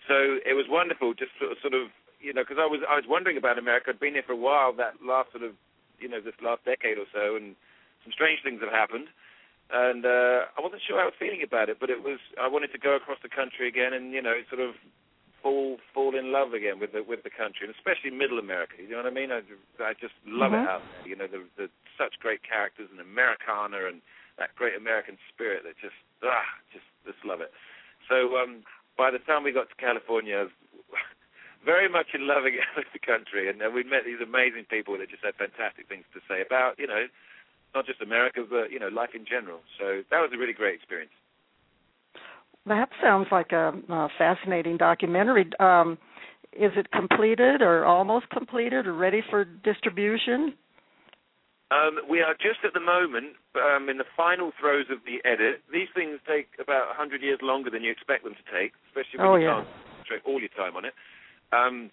So 0.07 0.41
it 0.45 0.53
was 0.53 0.65
wonderful, 0.69 1.13
just 1.13 1.33
sort 1.37 1.51
of, 1.53 1.57
sort 1.61 1.73
of 1.73 1.89
you 2.21 2.33
know, 2.33 2.43
because 2.43 2.59
I 2.59 2.67
was 2.67 2.81
I 2.87 2.95
was 2.95 3.07
wondering 3.07 3.37
about 3.37 3.57
America. 3.57 3.89
I'd 3.89 3.99
been 3.99 4.13
here 4.13 4.25
for 4.25 4.33
a 4.33 4.39
while. 4.39 4.73
That 4.73 4.99
last 5.01 5.31
sort 5.31 5.43
of 5.43 5.53
you 5.99 6.09
know 6.09 6.21
this 6.21 6.35
last 6.41 6.65
decade 6.65 6.97
or 6.97 7.07
so, 7.13 7.35
and 7.35 7.55
some 8.03 8.11
strange 8.11 8.39
things 8.43 8.61
have 8.61 8.73
happened. 8.73 9.07
And 9.69 10.01
uh, 10.05 10.49
I 10.57 10.65
wasn't 10.65 10.81
sure 10.81 10.97
how 10.97 11.05
I 11.05 11.13
was 11.13 11.21
feeling 11.21 11.45
about 11.45 11.69
it, 11.69 11.77
but 11.79 11.89
it 11.89 12.01
was 12.01 12.17
I 12.41 12.47
wanted 12.49 12.73
to 12.73 12.81
go 12.81 12.95
across 12.95 13.21
the 13.21 13.29
country 13.29 13.67
again 13.67 13.93
and 13.93 14.11
you 14.11 14.21
know 14.21 14.33
sort 14.49 14.61
of 14.61 14.75
fall 15.41 15.77
fall 15.93 16.17
in 16.17 16.31
love 16.31 16.53
again 16.53 16.79
with 16.79 16.91
the 16.93 17.03
with 17.03 17.23
the 17.23 17.29
country, 17.29 17.67
and 17.67 17.73
especially 17.73 18.11
Middle 18.11 18.39
America. 18.39 18.79
You 18.79 18.91
know 18.91 19.03
what 19.03 19.11
I 19.11 19.15
mean? 19.15 19.31
I, 19.31 19.41
I 19.79 19.93
just 19.93 20.15
love 20.25 20.51
mm-hmm. 20.51 20.65
it 20.65 20.69
out 20.69 20.81
there. 20.83 21.07
You 21.07 21.15
know, 21.15 21.27
the, 21.27 21.43
the 21.57 21.67
such 21.97 22.19
great 22.19 22.41
characters 22.43 22.89
and 22.91 22.99
Americana 22.99 23.87
and 23.87 24.01
that 24.37 24.55
great 24.55 24.75
American 24.75 25.19
spirit 25.27 25.63
that 25.63 25.75
just 25.79 25.99
ah 26.23 26.47
just 26.71 26.87
just 27.05 27.19
love 27.25 27.41
it. 27.41 27.51
So 28.07 28.37
um, 28.37 28.63
by 28.97 29.11
the 29.11 29.19
time 29.19 29.43
we 29.43 29.51
got 29.51 29.69
to 29.69 29.77
California, 29.79 30.47
very 31.65 31.87
much 31.87 32.15
in 32.15 32.27
love 32.27 32.45
again 32.45 32.67
with 32.79 32.89
the 32.91 32.99
country, 32.99 33.49
and 33.49 33.61
uh, 33.61 33.69
we 33.69 33.83
met 33.83 34.03
these 34.07 34.23
amazing 34.23 34.65
people 34.67 34.97
that 34.97 35.11
just 35.11 35.23
had 35.23 35.35
fantastic 35.35 35.87
things 35.87 36.07
to 36.15 36.19
say 36.27 36.41
about, 36.41 36.79
you 36.79 36.87
know, 36.87 37.07
not 37.75 37.85
just 37.85 38.01
America, 38.01 38.41
but 38.47 38.71
you 38.71 38.79
know, 38.79 38.89
life 38.89 39.13
in 39.13 39.25
general. 39.27 39.61
So 39.77 40.01
that 40.09 40.19
was 40.19 40.31
a 40.33 40.37
really 40.37 40.57
great 40.57 40.75
experience. 40.75 41.13
That 42.69 42.89
sounds 43.01 43.27
like 43.31 43.51
a, 43.51 43.73
a 43.89 44.07
fascinating 44.17 44.77
documentary. 44.77 45.49
Um, 45.59 45.97
is 46.53 46.71
it 46.77 46.91
completed, 46.91 47.61
or 47.61 47.83
almost 47.83 48.29
completed, 48.29 48.85
or 48.85 48.93
ready 48.93 49.21
for 49.27 49.43
distribution? 49.43 50.53
Um, 51.71 51.99
we 52.09 52.21
are 52.21 52.33
just 52.33 52.61
at 52.63 52.73
the 52.73 52.79
moment 52.79 53.37
um, 53.57 53.89
in 53.89 53.97
the 53.97 54.05
final 54.17 54.51
throes 54.59 54.85
of 54.89 54.99
the 55.05 55.17
edit. 55.27 55.61
These 55.73 55.89
things 55.93 56.19
take 56.25 56.49
about 56.61 56.87
100 56.93 57.21
years 57.21 57.39
longer 57.41 57.69
than 57.69 57.83
you 57.83 57.91
expect 57.91 58.23
them 58.23 58.33
to 58.33 58.45
take, 58.49 58.73
especially 58.89 59.17
when 59.17 59.27
oh, 59.27 59.35
you 59.35 59.45
yeah. 59.45 59.53
can't 59.61 59.67
concentrate 59.85 60.21
all 60.25 60.39
your 60.39 60.53
time 60.57 60.77
on 60.77 60.85
it. 60.85 60.93
Um, 61.51 61.91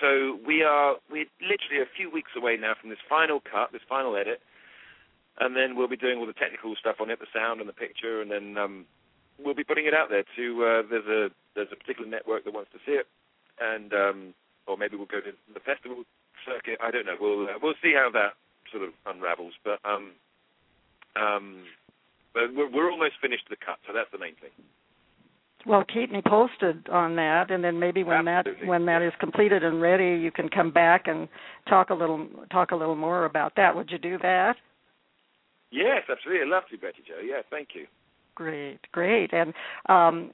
so 0.00 0.38
we 0.46 0.62
are 0.62 0.96
we're 1.10 1.30
literally 1.42 1.82
a 1.82 1.90
few 1.96 2.10
weeks 2.10 2.30
away 2.36 2.56
now 2.58 2.74
from 2.80 2.90
this 2.90 3.02
final 3.08 3.38
cut, 3.38 3.70
this 3.70 3.86
final 3.88 4.16
edit, 4.16 4.42
and 5.38 5.54
then 5.54 5.76
we'll 5.76 5.90
be 5.90 5.96
doing 5.96 6.18
all 6.18 6.26
the 6.26 6.34
technical 6.34 6.74
stuff 6.74 6.96
on 6.98 7.10
it, 7.10 7.18
the 7.18 7.30
sound 7.34 7.60
and 7.60 7.68
the 7.68 7.74
picture, 7.74 8.20
and 8.20 8.30
then 8.30 8.58
um, 8.58 8.86
we'll 9.42 9.54
be 9.54 9.64
putting 9.64 9.86
it 9.86 9.94
out 9.94 10.08
there 10.10 10.24
to 10.36 10.64
uh, 10.64 10.82
there's 10.88 11.06
a 11.06 11.28
there's 11.54 11.68
a 11.72 11.76
particular 11.76 12.08
network 12.08 12.44
that 12.44 12.54
wants 12.54 12.70
to 12.72 12.78
see 12.86 12.92
it, 12.92 13.06
and 13.60 13.92
um, 13.92 14.34
or 14.66 14.76
maybe 14.76 14.96
we'll 14.96 15.06
go 15.06 15.20
to 15.20 15.32
the 15.52 15.60
festival 15.60 16.04
circuit. 16.44 16.78
I 16.82 16.90
don't 16.90 17.06
know. 17.06 17.16
We'll 17.20 17.44
uh, 17.44 17.58
we'll 17.62 17.78
see 17.82 17.94
how 17.94 18.10
that 18.12 18.34
sort 18.72 18.84
of 18.84 18.90
unravels, 19.06 19.54
but 19.64 19.78
um, 19.84 20.12
um, 21.16 21.64
but 22.34 22.54
we're, 22.54 22.70
we're 22.70 22.90
almost 22.90 23.14
finished 23.20 23.48
the 23.48 23.56
cut, 23.56 23.78
so 23.86 23.92
that's 23.92 24.10
the 24.12 24.18
main 24.18 24.34
thing. 24.40 24.50
Well, 25.66 25.84
keep 25.84 26.12
me 26.12 26.22
posted 26.24 26.88
on 26.90 27.16
that, 27.16 27.50
and 27.50 27.64
then 27.64 27.80
maybe 27.80 28.04
when 28.04 28.28
Absolutely. 28.28 28.66
that 28.66 28.68
when 28.68 28.86
that 28.86 29.02
is 29.02 29.12
completed 29.18 29.64
and 29.64 29.80
ready, 29.82 30.20
you 30.20 30.30
can 30.30 30.48
come 30.48 30.70
back 30.70 31.08
and 31.08 31.28
talk 31.68 31.90
a 31.90 31.94
little 31.94 32.28
talk 32.52 32.70
a 32.70 32.76
little 32.76 32.94
more 32.94 33.24
about 33.24 33.56
that. 33.56 33.74
Would 33.74 33.90
you 33.90 33.98
do 33.98 34.16
that? 34.18 34.56
Yes, 35.72 36.02
absolutely. 36.08 36.42
I'd 36.42 36.48
love 36.48 36.62
to, 36.70 36.78
Betty 36.78 37.02
Jo. 37.06 37.14
Yeah, 37.24 37.42
thank 37.50 37.70
you. 37.74 37.86
Great, 38.36 38.78
great. 38.92 39.32
And 39.32 39.48
um, 39.88 40.30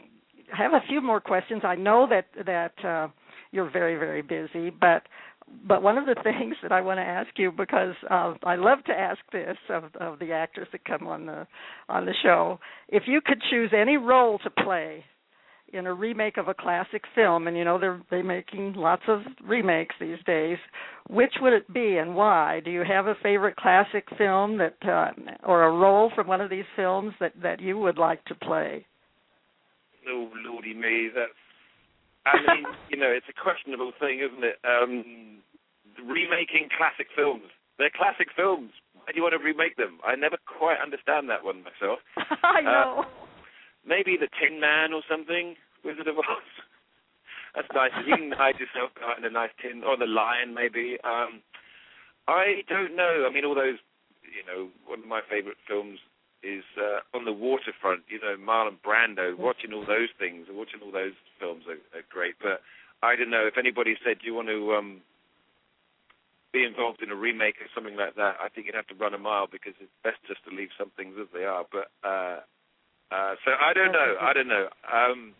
I 0.52 0.62
have 0.62 0.72
a 0.74 0.86
few 0.86 1.00
more 1.00 1.20
questions. 1.20 1.62
I 1.64 1.76
know 1.76 2.06
that 2.10 2.26
that 2.44 2.84
uh, 2.84 3.08
you're 3.52 3.70
very 3.70 3.96
very 3.96 4.22
busy, 4.22 4.70
but 4.70 5.04
but 5.66 5.82
one 5.82 5.96
of 5.96 6.04
the 6.06 6.16
things 6.22 6.56
that 6.62 6.72
I 6.72 6.80
want 6.82 6.98
to 6.98 7.02
ask 7.02 7.30
you 7.36 7.52
because 7.52 7.94
uh, 8.10 8.34
I 8.44 8.56
love 8.56 8.84
to 8.86 8.92
ask 8.92 9.20
this 9.32 9.56
of, 9.70 9.84
of 10.00 10.18
the 10.18 10.32
actors 10.32 10.68
that 10.72 10.84
come 10.84 11.06
on 11.06 11.26
the 11.26 11.46
on 11.88 12.04
the 12.04 12.14
show, 12.22 12.58
if 12.88 13.04
you 13.06 13.20
could 13.24 13.40
choose 13.50 13.70
any 13.72 13.96
role 13.96 14.38
to 14.40 14.50
play 14.50 15.04
in 15.72 15.86
a 15.86 15.94
remake 15.94 16.36
of 16.36 16.48
a 16.48 16.54
classic 16.54 17.02
film, 17.14 17.46
and 17.46 17.56
you 17.56 17.64
know 17.64 17.78
they're 17.78 18.00
they 18.10 18.22
making 18.22 18.74
lots 18.74 19.02
of 19.08 19.20
remakes 19.44 19.94
these 20.00 20.18
days. 20.26 20.58
Which 21.08 21.34
would 21.40 21.52
it 21.52 21.72
be, 21.72 21.96
and 21.96 22.14
why? 22.14 22.60
Do 22.64 22.70
you 22.70 22.84
have 22.86 23.06
a 23.06 23.14
favorite 23.22 23.56
classic 23.56 24.06
film 24.16 24.58
that, 24.58 24.76
uh, 24.86 25.10
or 25.44 25.64
a 25.64 25.72
role 25.72 26.10
from 26.14 26.26
one 26.26 26.40
of 26.40 26.50
these 26.50 26.64
films 26.76 27.14
that 27.20 27.32
that 27.42 27.60
you 27.60 27.78
would 27.78 27.98
like 27.98 28.24
to 28.26 28.34
play? 28.34 28.86
Oh 30.08 30.30
lordy 30.44 30.74
me, 30.74 31.08
that's. 31.14 31.32
I 32.24 32.38
mean, 32.54 32.64
you 32.90 32.96
know, 32.96 33.08
it's 33.08 33.26
a 33.28 33.42
questionable 33.42 33.92
thing, 33.98 34.20
isn't 34.20 34.44
it? 34.44 34.58
Um, 34.64 35.38
remaking 36.06 36.68
classic 36.76 37.08
films. 37.16 37.50
They're 37.78 37.90
classic 37.94 38.28
films. 38.36 38.70
Why 38.94 39.12
do 39.12 39.16
you 39.16 39.22
want 39.22 39.34
to 39.34 39.42
remake 39.42 39.76
them? 39.76 39.98
I 40.06 40.14
never 40.14 40.36
quite 40.46 40.78
understand 40.78 41.28
that 41.30 41.42
one 41.42 41.64
myself. 41.64 41.98
I 42.44 42.60
know. 42.60 43.02
Uh, 43.02 43.21
maybe 43.86 44.16
the 44.18 44.28
Tin 44.40 44.60
Man 44.60 44.92
or 44.92 45.02
something, 45.08 45.56
Wizard 45.84 46.08
of 46.08 46.18
Oz. 46.18 46.24
That's 47.54 47.68
nice. 47.74 47.92
You 48.06 48.16
can 48.16 48.32
hide 48.32 48.56
yourself 48.58 48.94
behind 48.94 49.24
a 49.24 49.30
nice 49.30 49.52
tin, 49.60 49.84
or 49.84 49.96
the 49.96 50.06
lion 50.08 50.54
maybe. 50.54 50.96
Um, 51.04 51.44
I 52.26 52.62
don't 52.68 52.96
know. 52.96 53.28
I 53.28 53.32
mean, 53.32 53.44
all 53.44 53.54
those, 53.54 53.76
you 54.24 54.40
know, 54.46 54.68
one 54.86 55.00
of 55.00 55.06
my 55.06 55.20
favorite 55.28 55.58
films 55.68 55.98
is 56.42 56.64
uh, 56.80 57.04
on 57.16 57.24
the 57.24 57.32
waterfront. 57.32 58.02
You 58.08 58.20
know, 58.20 58.36
Marlon 58.40 58.78
Brando, 58.80 59.36
watching 59.36 59.72
all 59.72 59.84
those 59.84 60.10
things, 60.18 60.46
watching 60.50 60.80
all 60.82 60.92
those 60.92 61.18
films 61.38 61.64
are, 61.68 61.80
are 61.98 62.06
great. 62.10 62.34
But 62.40 62.62
I 63.02 63.16
don't 63.16 63.30
know 63.30 63.46
if 63.46 63.58
anybody 63.58 63.96
said, 64.04 64.18
"Do 64.20 64.26
you 64.26 64.34
want 64.34 64.48
to 64.48 64.72
um, 64.72 65.00
be 66.52 66.64
involved 66.64 67.02
in 67.02 67.10
a 67.10 67.16
remake 67.16 67.60
or 67.60 67.68
something 67.74 67.96
like 67.96 68.16
that?" 68.16 68.36
I 68.40 68.48
think 68.48 68.66
you'd 68.66 68.78
have 68.78 68.88
to 68.88 68.98
run 68.98 69.14
a 69.14 69.18
mile 69.18 69.46
because 69.50 69.74
it's 69.80 69.92
best 70.02 70.18
just 70.26 70.42
to 70.48 70.54
leave 70.54 70.70
some 70.78 70.90
things 70.96 71.14
as 71.20 71.28
they 71.34 71.44
are. 71.44 71.64
But 71.70 71.90
uh, 72.06 72.40
uh, 73.12 73.34
so 73.44 73.52
I 73.52 73.72
don't 73.72 73.92
know. 73.92 74.16
I 74.20 74.32
don't 74.32 74.48
know. 74.48 74.68
Um, 74.88 75.34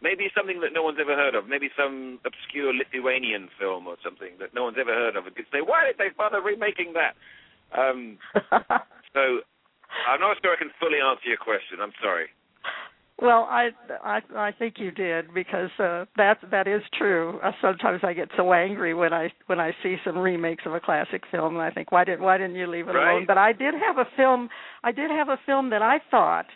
maybe 0.00 0.32
something 0.36 0.60
that 0.60 0.72
no 0.72 0.82
one's 0.82 0.98
ever 1.00 1.14
heard 1.14 1.34
of. 1.34 1.48
Maybe 1.48 1.68
some 1.76 2.18
obscure 2.24 2.72
Lithuanian 2.72 3.48
film 3.60 3.86
or 3.86 3.96
something 4.02 4.40
that 4.40 4.54
no 4.54 4.64
one's 4.64 4.78
ever 4.80 4.94
heard 4.94 5.16
of. 5.16 5.26
And 5.26 5.36
could 5.36 5.50
say, 5.52 5.60
"Why 5.60 5.84
did 5.86 5.98
they 5.98 6.08
bother 6.16 6.40
remaking 6.40 6.94
that?" 6.94 7.14
Um, 7.76 8.18
so 9.12 9.44
I'm 10.08 10.20
not 10.20 10.36
sure 10.42 10.54
I 10.54 10.58
can 10.58 10.72
fully 10.80 10.98
answer 11.04 11.28
your 11.28 11.36
question. 11.38 11.80
I'm 11.82 11.92
sorry. 12.02 12.28
Well, 13.20 13.48
I 13.50 13.70
I 14.04 14.20
I 14.36 14.52
think 14.52 14.74
you 14.78 14.92
did 14.92 15.34
because 15.34 15.70
uh, 15.80 16.04
that 16.16 16.38
that 16.52 16.68
is 16.68 16.82
true. 16.96 17.40
Uh, 17.42 17.50
sometimes 17.60 18.00
I 18.04 18.12
get 18.12 18.28
so 18.36 18.52
angry 18.52 18.94
when 18.94 19.12
I 19.12 19.32
when 19.46 19.58
I 19.58 19.72
see 19.82 19.96
some 20.04 20.16
remakes 20.16 20.62
of 20.66 20.72
a 20.72 20.80
classic 20.80 21.24
film, 21.32 21.54
and 21.54 21.62
I 21.62 21.70
think 21.70 21.90
why 21.90 22.04
didn't 22.04 22.22
why 22.22 22.38
didn't 22.38 22.54
you 22.54 22.68
leave 22.68 22.88
it 22.88 22.92
right. 22.92 23.12
alone? 23.12 23.24
But 23.26 23.36
I 23.36 23.52
did 23.52 23.74
have 23.74 23.98
a 23.98 24.08
film. 24.16 24.48
I 24.84 24.92
did 24.92 25.10
have 25.10 25.28
a 25.28 25.38
film 25.44 25.70
that 25.70 25.82
I 25.82 25.98
thought. 26.12 26.46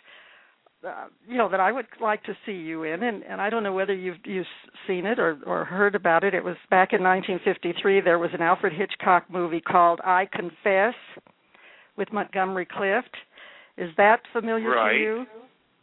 Uh, 0.85 1.05
you 1.27 1.37
know 1.37 1.47
that 1.49 1.61
I 1.61 1.71
would 1.71 1.85
like 2.01 2.23
to 2.23 2.35
see 2.45 2.51
you 2.51 2.83
in, 2.83 3.03
and, 3.03 3.23
and 3.23 3.39
I 3.39 3.49
don't 3.49 3.63
know 3.63 3.73
whether 3.73 3.93
you've 3.93 4.17
you've 4.25 4.45
seen 4.85 5.05
it 5.05 5.17
or 5.17 5.37
or 5.45 5.63
heard 5.63 5.95
about 5.95 6.23
it. 6.23 6.33
It 6.33 6.43
was 6.43 6.57
back 6.69 6.91
in 6.91 7.01
1953. 7.01 8.01
There 8.01 8.19
was 8.19 8.31
an 8.33 8.41
Alfred 8.41 8.73
Hitchcock 8.73 9.29
movie 9.29 9.61
called 9.61 10.01
I 10.03 10.27
Confess 10.31 10.95
with 11.95 12.11
Montgomery 12.11 12.67
Clift. 12.69 13.15
Is 13.77 13.89
that 13.97 14.21
familiar 14.33 14.71
right. 14.71 14.91
to 14.91 14.97
you? 14.97 15.25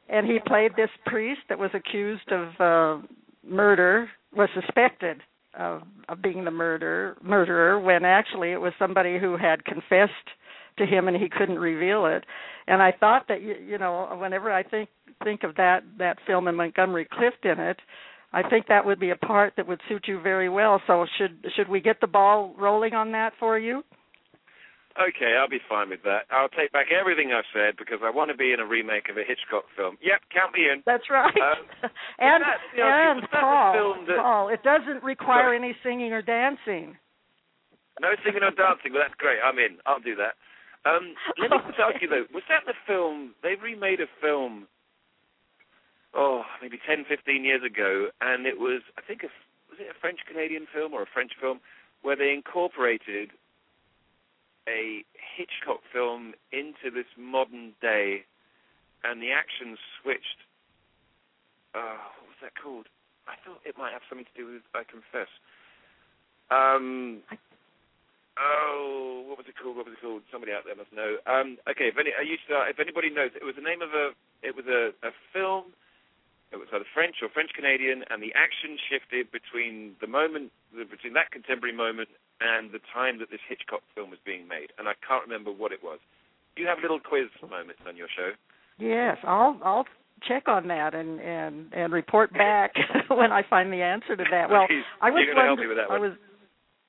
And 0.08 0.26
he 0.26 0.38
played 0.44 0.72
this 0.76 0.90
priest 1.06 1.40
that 1.48 1.58
was 1.58 1.70
accused 1.72 2.30
of 2.32 2.60
uh, 2.60 3.06
murder, 3.46 4.08
was 4.34 4.48
suspected 4.54 5.22
of, 5.58 5.82
of 6.08 6.20
being 6.20 6.44
the 6.44 6.50
murder 6.50 7.16
murderer, 7.22 7.80
when 7.80 8.04
actually 8.04 8.52
it 8.52 8.60
was 8.60 8.72
somebody 8.78 9.18
who 9.18 9.36
had 9.36 9.64
confessed 9.64 10.12
to 10.80 10.86
him 10.86 11.08
and 11.08 11.16
he 11.16 11.28
couldn't 11.28 11.58
reveal 11.58 12.06
it. 12.06 12.24
And 12.66 12.82
I 12.82 12.92
thought 12.92 13.26
that 13.28 13.42
you, 13.42 13.54
you 13.54 13.78
know, 13.78 14.16
whenever 14.20 14.52
I 14.52 14.62
think 14.62 14.88
think 15.22 15.42
of 15.44 15.54
that 15.56 15.84
that 15.98 16.18
film 16.26 16.48
and 16.48 16.56
Montgomery 16.56 17.06
Clift 17.10 17.44
in 17.44 17.60
it, 17.60 17.78
I 18.32 18.48
think 18.48 18.66
that 18.68 18.84
would 18.84 19.00
be 19.00 19.10
a 19.10 19.16
part 19.16 19.54
that 19.56 19.66
would 19.66 19.80
suit 19.88 20.04
you 20.06 20.20
very 20.20 20.48
well. 20.48 20.80
So 20.86 21.06
should 21.18 21.44
should 21.56 21.68
we 21.68 21.80
get 21.80 22.00
the 22.00 22.06
ball 22.06 22.54
rolling 22.58 22.94
on 22.94 23.12
that 23.12 23.32
for 23.38 23.58
you? 23.58 23.82
Okay, 24.98 25.38
I'll 25.38 25.48
be 25.48 25.62
fine 25.68 25.88
with 25.88 26.02
that. 26.02 26.26
I'll 26.30 26.50
take 26.50 26.72
back 26.72 26.86
everything 26.90 27.30
I've 27.32 27.46
said 27.54 27.78
because 27.78 28.00
I 28.02 28.10
want 28.10 28.30
to 28.32 28.36
be 28.36 28.52
in 28.52 28.58
a 28.58 28.66
remake 28.66 29.08
of 29.08 29.16
a 29.16 29.24
Hitchcock 29.24 29.64
film. 29.76 29.96
Yep, 30.02 30.20
count 30.34 30.52
me 30.52 30.66
in. 30.66 30.82
That's 30.84 31.06
right. 31.08 31.30
Um, 31.30 31.62
and 32.18 32.42
that, 32.42 32.58
you 32.74 32.82
know, 32.82 32.90
and 32.90 33.22
Paul, 33.30 33.94
that- 34.06 34.18
Paul, 34.18 34.48
it 34.48 34.62
doesn't 34.62 35.02
require 35.04 35.54
Sorry. 35.54 35.58
any 35.62 35.76
singing 35.84 36.12
or 36.12 36.22
dancing. 36.22 36.98
No 38.02 38.10
singing 38.24 38.42
or 38.42 38.50
dancing, 38.50 38.90
but 38.92 39.06
that's 39.06 39.14
great. 39.16 39.38
I'm 39.44 39.58
in. 39.58 39.78
I'll 39.86 40.00
do 40.02 40.16
that. 40.16 40.34
Um, 40.84 41.14
let 41.38 41.50
me 41.50 41.58
just 41.68 41.78
ask 41.78 42.00
you 42.00 42.08
though, 42.08 42.24
was 42.32 42.44
that 42.48 42.64
the 42.66 42.74
film? 42.86 43.34
They 43.42 43.54
remade 43.60 44.00
a 44.00 44.08
film. 44.20 44.66
Oh, 46.14 46.42
maybe 46.60 46.78
10, 46.88 47.04
15 47.08 47.44
years 47.44 47.62
ago, 47.62 48.08
and 48.20 48.46
it 48.46 48.58
was 48.58 48.82
I 48.98 49.02
think 49.02 49.22
a, 49.22 49.30
was 49.70 49.78
it 49.78 49.94
a 49.94 50.00
French 50.00 50.20
Canadian 50.26 50.66
film 50.72 50.92
or 50.92 51.02
a 51.02 51.12
French 51.12 51.32
film 51.40 51.60
where 52.02 52.16
they 52.16 52.32
incorporated 52.32 53.30
a 54.68 55.04
Hitchcock 55.36 55.80
film 55.92 56.34
into 56.52 56.92
this 56.92 57.08
modern 57.18 57.72
day, 57.80 58.24
and 59.04 59.22
the 59.22 59.32
action 59.32 59.76
switched. 60.00 60.44
Uh, 61.74 62.00
what 62.18 62.28
was 62.28 62.40
that 62.42 62.52
called? 62.60 62.86
I 63.28 63.34
thought 63.44 63.60
it 63.64 63.78
might 63.78 63.92
have 63.92 64.02
something 64.08 64.26
to 64.26 64.36
do 64.36 64.52
with 64.52 64.62
I 64.74 64.82
Confess. 64.84 65.30
Um, 66.50 67.22
oh, 68.38 69.09
what 69.60 69.60
was 69.60 69.60
it 69.60 69.64
called? 69.64 69.76
What 69.76 69.86
was 69.86 69.94
it 69.96 70.02
called? 70.02 70.22
Somebody 70.32 70.52
out 70.52 70.64
there 70.64 70.76
must 70.76 70.92
know. 70.92 71.20
Um, 71.28 71.60
okay, 71.68 71.92
if 71.92 71.96
any, 72.00 72.12
I 72.16 72.24
used 72.24 72.44
to, 72.48 72.64
if 72.68 72.80
anybody 72.80 73.10
knows, 73.12 73.32
it 73.36 73.44
was 73.44 73.56
the 73.56 73.64
name 73.64 73.84
of 73.84 73.92
a, 73.92 74.16
it 74.40 74.56
was 74.56 74.64
a, 74.66 74.96
a 75.04 75.12
film. 75.32 75.72
It 76.50 76.58
was 76.58 76.66
either 76.74 76.88
French 76.90 77.22
or 77.22 77.30
French 77.30 77.54
Canadian, 77.54 78.02
and 78.10 78.18
the 78.18 78.34
action 78.34 78.74
shifted 78.90 79.30
between 79.30 79.94
the 80.02 80.10
moment, 80.10 80.50
between 80.74 81.14
that 81.14 81.30
contemporary 81.30 81.76
moment 81.76 82.10
and 82.42 82.74
the 82.74 82.82
time 82.90 83.22
that 83.22 83.30
this 83.30 83.44
Hitchcock 83.46 83.86
film 83.94 84.10
was 84.10 84.18
being 84.26 84.48
made. 84.50 84.74
And 84.74 84.90
I 84.90 84.98
can't 85.06 85.22
remember 85.22 85.54
what 85.54 85.70
it 85.70 85.78
was. 85.78 86.02
Do 86.56 86.62
you 86.62 86.68
have 86.68 86.82
little 86.82 86.98
quiz 86.98 87.30
moments 87.38 87.86
on 87.86 87.94
your 87.94 88.10
show? 88.10 88.34
Yes, 88.82 89.18
I'll 89.22 89.60
I'll 89.62 89.86
check 90.26 90.48
on 90.48 90.66
that 90.68 90.94
and 90.94 91.20
and 91.20 91.72
and 91.72 91.92
report 91.92 92.32
back 92.32 92.72
when 93.08 93.30
I 93.30 93.42
find 93.48 93.72
the 93.72 93.82
answer 93.82 94.16
to 94.16 94.24
that. 94.30 94.50
Well, 94.50 94.66
Please, 94.66 94.82
I 95.00 95.10
was 95.10 95.22
you're 95.24 95.36
help 95.38 95.58
me 95.58 95.66
with 95.66 95.76
that 95.76 95.90
I 95.90 95.98
was 95.98 96.12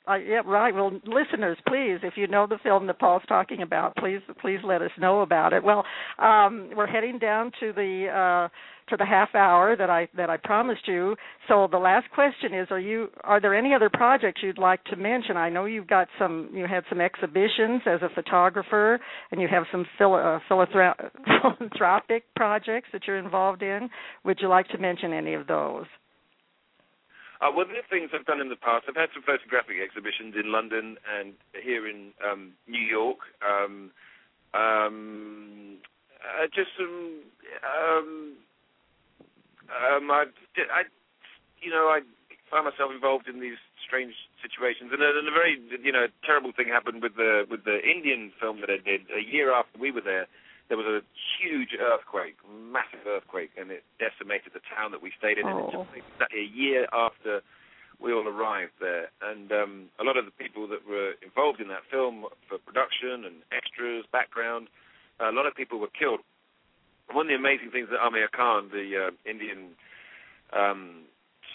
uh, 0.07 0.15
yeah, 0.15 0.41
right. 0.45 0.73
Well, 0.73 0.91
listeners, 1.05 1.57
please, 1.67 1.99
if 2.03 2.13
you 2.15 2.27
know 2.27 2.47
the 2.47 2.57
film 2.63 2.87
that 2.87 2.99
Paul's 2.99 3.21
talking 3.27 3.61
about, 3.61 3.95
please, 3.95 4.19
please 4.41 4.59
let 4.63 4.81
us 4.81 4.91
know 4.99 5.21
about 5.21 5.53
it. 5.53 5.63
Well, 5.63 5.85
um, 6.17 6.69
we're 6.75 6.87
heading 6.87 7.19
down 7.19 7.51
to 7.59 7.71
the 7.71 8.07
uh, 8.07 8.49
to 8.89 8.97
the 8.97 9.05
half 9.05 9.35
hour 9.35 9.75
that 9.75 9.89
I 9.91 10.07
that 10.17 10.29
I 10.29 10.37
promised 10.37 10.87
you. 10.87 11.15
So 11.47 11.67
the 11.71 11.77
last 11.77 12.09
question 12.15 12.53
is: 12.53 12.67
Are 12.71 12.79
you 12.79 13.09
are 13.23 13.39
there 13.39 13.53
any 13.53 13.75
other 13.75 13.89
projects 13.91 14.41
you'd 14.43 14.57
like 14.57 14.83
to 14.85 14.95
mention? 14.95 15.37
I 15.37 15.49
know 15.49 15.65
you've 15.65 15.87
got 15.87 16.07
some. 16.17 16.49
You 16.53 16.65
had 16.65 16.83
some 16.89 16.99
exhibitions 16.99 17.81
as 17.85 18.01
a 18.01 18.09
photographer, 18.15 18.99
and 19.31 19.39
you 19.39 19.47
have 19.49 19.63
some 19.71 19.85
phil- 19.99 20.15
uh, 20.15 20.39
philanthro- 20.49 21.11
philanthropic 21.59 22.23
projects 22.35 22.89
that 22.93 23.03
you're 23.05 23.19
involved 23.19 23.61
in. 23.61 23.87
Would 24.25 24.39
you 24.41 24.47
like 24.47 24.67
to 24.69 24.79
mention 24.79 25.13
any 25.13 25.35
of 25.35 25.45
those? 25.45 25.85
Uh, 27.41 27.49
of 27.49 27.67
the 27.69 27.81
things 27.89 28.11
I've 28.13 28.25
done 28.25 28.39
in 28.39 28.49
the 28.49 28.55
past, 28.55 28.85
I've 28.87 28.95
had 28.95 29.09
some 29.13 29.23
photographic 29.23 29.77
exhibitions 29.81 30.35
in 30.37 30.51
London 30.51 30.97
and 31.09 31.33
here 31.57 31.89
in 31.89 32.13
um, 32.21 32.53
New 32.67 32.81
York. 32.81 33.17
Um, 33.41 33.89
um, 34.53 35.77
uh, 36.21 36.45
just 36.53 36.69
some. 36.77 37.25
Um, 37.65 38.37
um, 39.71 40.11
I, 40.11 40.25
I, 40.69 40.83
you 41.61 41.71
know, 41.71 41.89
I 41.89 42.01
find 42.51 42.65
myself 42.65 42.91
involved 42.93 43.27
in 43.27 43.39
these 43.39 43.57
strange 43.81 44.13
situations, 44.43 44.91
and 44.93 45.01
a, 45.01 45.09
and 45.17 45.27
a 45.27 45.31
very, 45.31 45.57
you 45.81 45.91
know, 45.91 46.05
terrible 46.23 46.51
thing 46.51 46.67
happened 46.67 47.01
with 47.01 47.15
the 47.15 47.47
with 47.49 47.63
the 47.63 47.81
Indian 47.81 48.31
film 48.39 48.61
that 48.61 48.69
I 48.69 48.77
did 48.77 49.01
a 49.09 49.23
year 49.23 49.51
after 49.51 49.79
we 49.79 49.89
were 49.89 50.05
there. 50.05 50.27
There 50.69 50.77
was 50.77 50.85
a 50.85 51.01
huge 51.41 51.73
earthquake, 51.79 52.37
massive 52.49 53.05
earthquake, 53.07 53.51
and 53.57 53.71
it 53.71 53.83
decimated 53.99 54.53
the 54.53 54.61
town 54.75 54.91
that 54.91 55.01
we 55.01 55.11
stayed 55.17 55.37
in. 55.37 55.47
And 55.47 55.59
it 55.59 55.65
Oh. 55.65 55.71
took 55.85 55.97
exactly 55.97 56.39
a 56.41 56.43
year 56.43 56.87
after 56.93 57.41
we 57.99 58.13
all 58.13 58.27
arrived 58.27 58.73
there. 58.79 59.09
And 59.21 59.51
um, 59.51 59.89
a 59.99 60.03
lot 60.03 60.17
of 60.17 60.25
the 60.25 60.31
people 60.31 60.67
that 60.67 60.87
were 60.87 61.13
involved 61.21 61.59
in 61.61 61.67
that 61.69 61.85
film 61.89 62.25
for 62.47 62.57
production 62.57 63.25
and 63.25 63.35
extras, 63.51 64.05
background, 64.11 64.67
a 65.19 65.31
lot 65.31 65.45
of 65.45 65.53
people 65.55 65.77
were 65.79 65.93
killed. 65.93 66.21
One 67.11 67.25
of 67.25 67.29
the 67.29 67.35
amazing 67.35 67.71
things 67.71 67.89
that 67.91 67.99
Aamir 67.99 68.31
Khan, 68.31 68.69
the 68.71 69.09
uh, 69.09 69.29
Indian 69.29 69.75
um, 70.53 71.05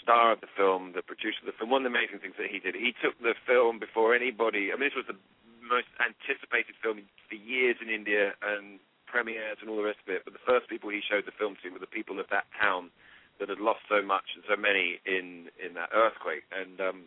star 0.03 0.33
of 0.33 0.41
the 0.41 0.47
film, 0.57 0.93
the 0.95 1.03
producer 1.03 1.41
of 1.43 1.47
the 1.47 1.53
film, 1.59 1.71
one 1.71 1.85
of 1.85 1.91
the 1.91 1.99
amazing 1.99 2.21
things 2.21 2.35
that 2.39 2.47
he 2.47 2.59
did, 2.61 2.75
he 2.77 2.95
took 3.03 3.19
the 3.19 3.35
film 3.47 3.79
before 3.79 4.15
anybody. 4.15 4.71
I 4.71 4.77
mean, 4.79 4.87
this 4.91 4.95
was 4.95 5.07
the 5.11 5.19
most 5.67 5.91
anticipated 5.99 6.77
film 6.79 7.03
for 7.29 7.35
years 7.35 7.77
in 7.83 7.91
India 7.91 8.35
and 8.43 8.79
premieres 9.07 9.59
and 9.61 9.71
all 9.71 9.77
the 9.77 9.87
rest 9.87 10.03
of 10.07 10.13
it. 10.13 10.23
But 10.25 10.35
the 10.35 10.47
first 10.47 10.69
people 10.69 10.91
he 10.91 11.01
showed 11.01 11.25
the 11.27 11.37
film 11.39 11.57
to 11.63 11.71
were 11.71 11.79
the 11.79 11.91
people 11.91 12.21
of 12.21 12.27
that 12.31 12.47
town 12.61 12.91
that 13.39 13.49
had 13.49 13.61
lost 13.61 13.81
so 13.89 14.03
much 14.03 14.35
and 14.35 14.45
so 14.49 14.57
many 14.57 15.01
in 15.07 15.49
in 15.57 15.75
that 15.75 15.91
earthquake. 15.95 16.45
And 16.53 16.81
um, 16.81 16.99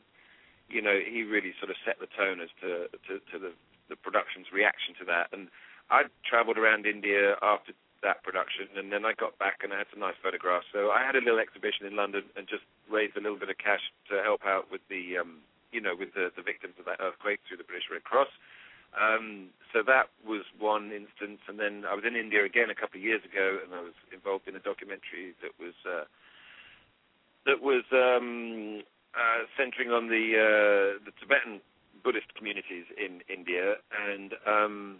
you 0.70 0.82
know, 0.82 0.98
he 1.00 1.24
really 1.24 1.54
sort 1.60 1.72
of 1.72 1.78
set 1.86 2.00
the 2.00 2.10
tone 2.10 2.40
as 2.40 2.50
to 2.62 2.88
to, 3.08 3.14
to 3.32 3.36
the 3.38 3.52
the 3.90 3.98
production's 3.98 4.54
reaction 4.54 4.94
to 5.02 5.06
that. 5.06 5.34
And 5.34 5.50
I 5.90 6.06
travelled 6.22 6.58
around 6.58 6.86
India 6.86 7.36
after 7.42 7.74
that 8.02 8.24
production, 8.24 8.70
and 8.78 8.94
then 8.94 9.04
I 9.04 9.12
got 9.12 9.38
back 9.40 9.60
and 9.64 9.74
I 9.74 9.80
had 9.84 9.90
some 9.92 10.00
nice 10.00 10.16
photographs. 10.24 10.68
So 10.72 10.92
I 10.92 11.04
had 11.04 11.18
a 11.18 11.24
little 11.26 11.40
exhibition 11.40 11.86
in 11.86 11.98
London 11.98 12.24
and 12.38 12.48
just 12.48 12.64
raised 12.88 13.18
a 13.18 13.22
little 13.22 13.38
bit 13.38 13.50
of 13.50 13.58
cash 13.58 13.84
to 14.08 14.24
help 14.24 14.46
out 14.46 14.72
with 14.72 14.80
the, 14.88 15.18
um, 15.20 15.44
you 15.74 15.82
know, 15.82 15.98
with 15.98 16.14
the, 16.14 16.32
the 16.32 16.46
victims 16.46 16.80
of 16.80 16.86
that 16.86 17.04
earthquake 17.04 17.42
through 17.44 17.58
the 17.58 17.68
British 17.68 17.92
Red 17.92 18.06
Cross. 18.06 18.32
Um, 18.98 19.50
so 19.74 19.84
that 19.86 20.10
was 20.26 20.42
one 20.58 20.92
instance, 20.92 21.42
and 21.48 21.60
then 21.60 21.86
I 21.86 21.94
was 21.94 22.04
in 22.06 22.16
India 22.16 22.44
again 22.44 22.70
a 22.70 22.76
couple 22.76 22.98
of 22.98 23.04
years 23.06 23.22
ago, 23.24 23.60
and 23.64 23.74
I 23.74 23.82
was 23.82 23.94
involved 24.14 24.48
in 24.48 24.56
a 24.56 24.60
documentary 24.60 25.38
that 25.42 25.54
was 25.60 25.78
uh, 25.86 26.06
that 27.46 27.62
was 27.62 27.86
um, 27.94 28.82
uh, 29.14 29.46
centering 29.58 29.92
on 29.92 30.10
the 30.10 30.26
uh, 30.34 31.06
the 31.06 31.14
Tibetan 31.22 31.62
Buddhist 32.04 32.34
communities 32.36 32.86
in 32.98 33.22
India, 33.30 33.76
and 33.94 34.34
um, 34.48 34.98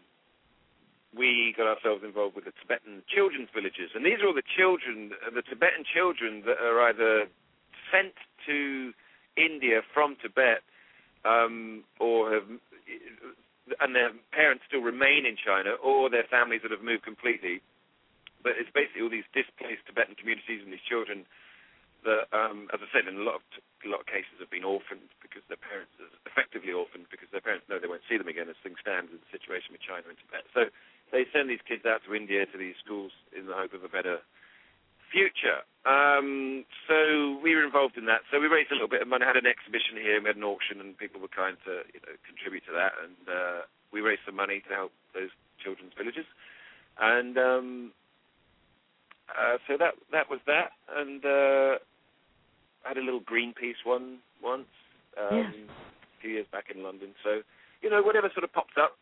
we 1.18 1.54
got 1.58 1.66
ourselves 1.66 2.04
involved 2.04 2.36
with 2.36 2.46
the 2.46 2.54
Tibetan 2.62 3.02
children's 3.10 3.50
villages, 3.54 3.92
and 3.96 4.06
these 4.06 4.22
are 4.22 4.28
all 4.28 4.38
the 4.38 4.46
children, 4.46 5.12
uh, 5.26 5.34
the 5.34 5.42
Tibetan 5.42 5.84
children 5.84 6.44
that 6.46 6.62
are 6.62 6.82
either 6.90 7.26
sent 7.92 8.14
to 8.46 8.94
India 9.36 9.82
from 9.94 10.16
Tibet, 10.22 10.62
um, 11.26 11.84
or 12.00 12.34
have, 12.34 12.46
and 13.80 13.94
their 13.96 14.12
parents 14.34 14.64
still 14.68 14.82
remain 14.82 15.26
in 15.26 15.38
China, 15.38 15.78
or 15.78 16.10
their 16.10 16.26
families 16.30 16.62
that 16.64 16.72
have 16.72 16.84
moved 16.84 17.04
completely. 17.04 17.62
But 18.42 18.56
it's 18.56 18.72
basically 18.72 19.04
all 19.04 19.12
these 19.12 19.28
displaced 19.36 19.84
Tibetan 19.86 20.16
communities 20.16 20.64
and 20.64 20.72
these 20.72 20.86
children 20.88 21.28
that, 22.08 22.32
um, 22.32 22.72
as 22.72 22.80
I 22.80 22.88
said, 22.96 23.08
in 23.12 23.20
a 23.20 23.26
lot 23.26 23.44
of 23.44 23.44
lot 23.88 24.04
of 24.04 24.12
cases 24.12 24.36
have 24.44 24.52
been 24.52 24.68
orphaned 24.68 25.08
because 25.24 25.40
their 25.48 25.60
parents 25.60 25.92
are 26.04 26.12
effectively 26.28 26.76
orphaned 26.76 27.08
because 27.08 27.32
their 27.32 27.44
parents 27.44 27.64
know 27.72 27.80
they 27.80 27.88
won't 27.88 28.04
see 28.12 28.20
them 28.20 28.28
again 28.28 28.52
as 28.52 28.60
things 28.60 28.76
stand 28.84 29.08
in 29.08 29.24
the 29.24 29.32
situation 29.32 29.72
with 29.72 29.80
China 29.80 30.04
and 30.12 30.20
Tibet. 30.20 30.44
So 30.52 30.68
they 31.16 31.24
send 31.32 31.48
these 31.48 31.64
kids 31.64 31.88
out 31.88 32.04
to 32.04 32.12
India 32.12 32.44
to 32.44 32.58
these 32.60 32.76
schools 32.84 33.16
in 33.32 33.48
the 33.48 33.56
hope 33.56 33.72
of 33.72 33.88
a 33.88 33.92
better 33.92 34.20
future. 35.12 35.66
Um, 35.86 36.66
so 36.88 37.40
we 37.42 37.56
were 37.56 37.66
involved 37.66 37.98
in 37.98 38.06
that. 38.06 38.22
So 38.32 38.40
we 38.40 38.48
raised 38.48 38.72
a 38.72 38.76
little 38.76 38.92
bit 38.92 39.02
of 39.02 39.08
money, 39.08 39.26
had 39.26 39.38
an 39.40 39.50
exhibition 39.50 39.98
here, 39.98 40.22
we 40.22 40.28
had 40.28 40.38
an 40.38 40.44
auction, 40.44 40.80
and 40.80 40.98
people 40.98 41.20
were 41.20 41.32
kind 41.32 41.58
to 41.66 41.84
you 41.94 42.00
know, 42.06 42.16
contribute 42.28 42.66
to 42.68 42.74
that. 42.76 42.94
And 43.02 43.24
uh, 43.26 43.60
we 43.92 44.02
raised 44.02 44.22
some 44.26 44.36
money 44.36 44.62
to 44.68 44.72
help 44.74 44.92
those 45.14 45.34
children's 45.64 45.94
villages. 45.98 46.28
And 47.00 47.38
um, 47.38 47.92
uh, 49.32 49.58
so 49.68 49.78
that 49.78 49.96
that 50.12 50.30
was 50.30 50.40
that. 50.46 50.76
And 50.94 51.24
uh, 51.24 51.80
I 52.84 52.94
had 52.94 52.98
a 52.98 53.06
little 53.06 53.22
Greenpeace 53.22 53.82
one 53.84 54.20
once 54.44 54.70
um, 55.18 55.38
yes. 55.38 55.54
a 55.56 56.22
few 56.22 56.32
years 56.32 56.48
back 56.52 56.66
in 56.74 56.84
London. 56.84 57.16
So 57.24 57.42
you 57.82 57.90
know, 57.90 58.02
whatever 58.02 58.30
sort 58.34 58.44
of 58.44 58.54
pops 58.54 58.76
up. 58.76 58.98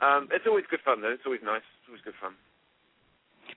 Um, 0.00 0.28
it's 0.32 0.46
always 0.46 0.64
good 0.70 0.80
fun, 0.84 1.02
though. 1.02 1.12
It's 1.12 1.26
always 1.26 1.44
nice. 1.44 1.64
It's 1.80 1.88
always 1.88 2.02
good 2.02 2.18
fun. 2.20 2.34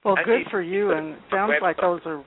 Well, 0.07 0.15
good 0.23 0.47
for 0.49 0.61
you, 0.61 0.91
and 0.91 1.15
it 1.15 1.19
sounds 1.29 1.51
like 1.61 1.75
those 1.81 1.99
are. 2.05 2.23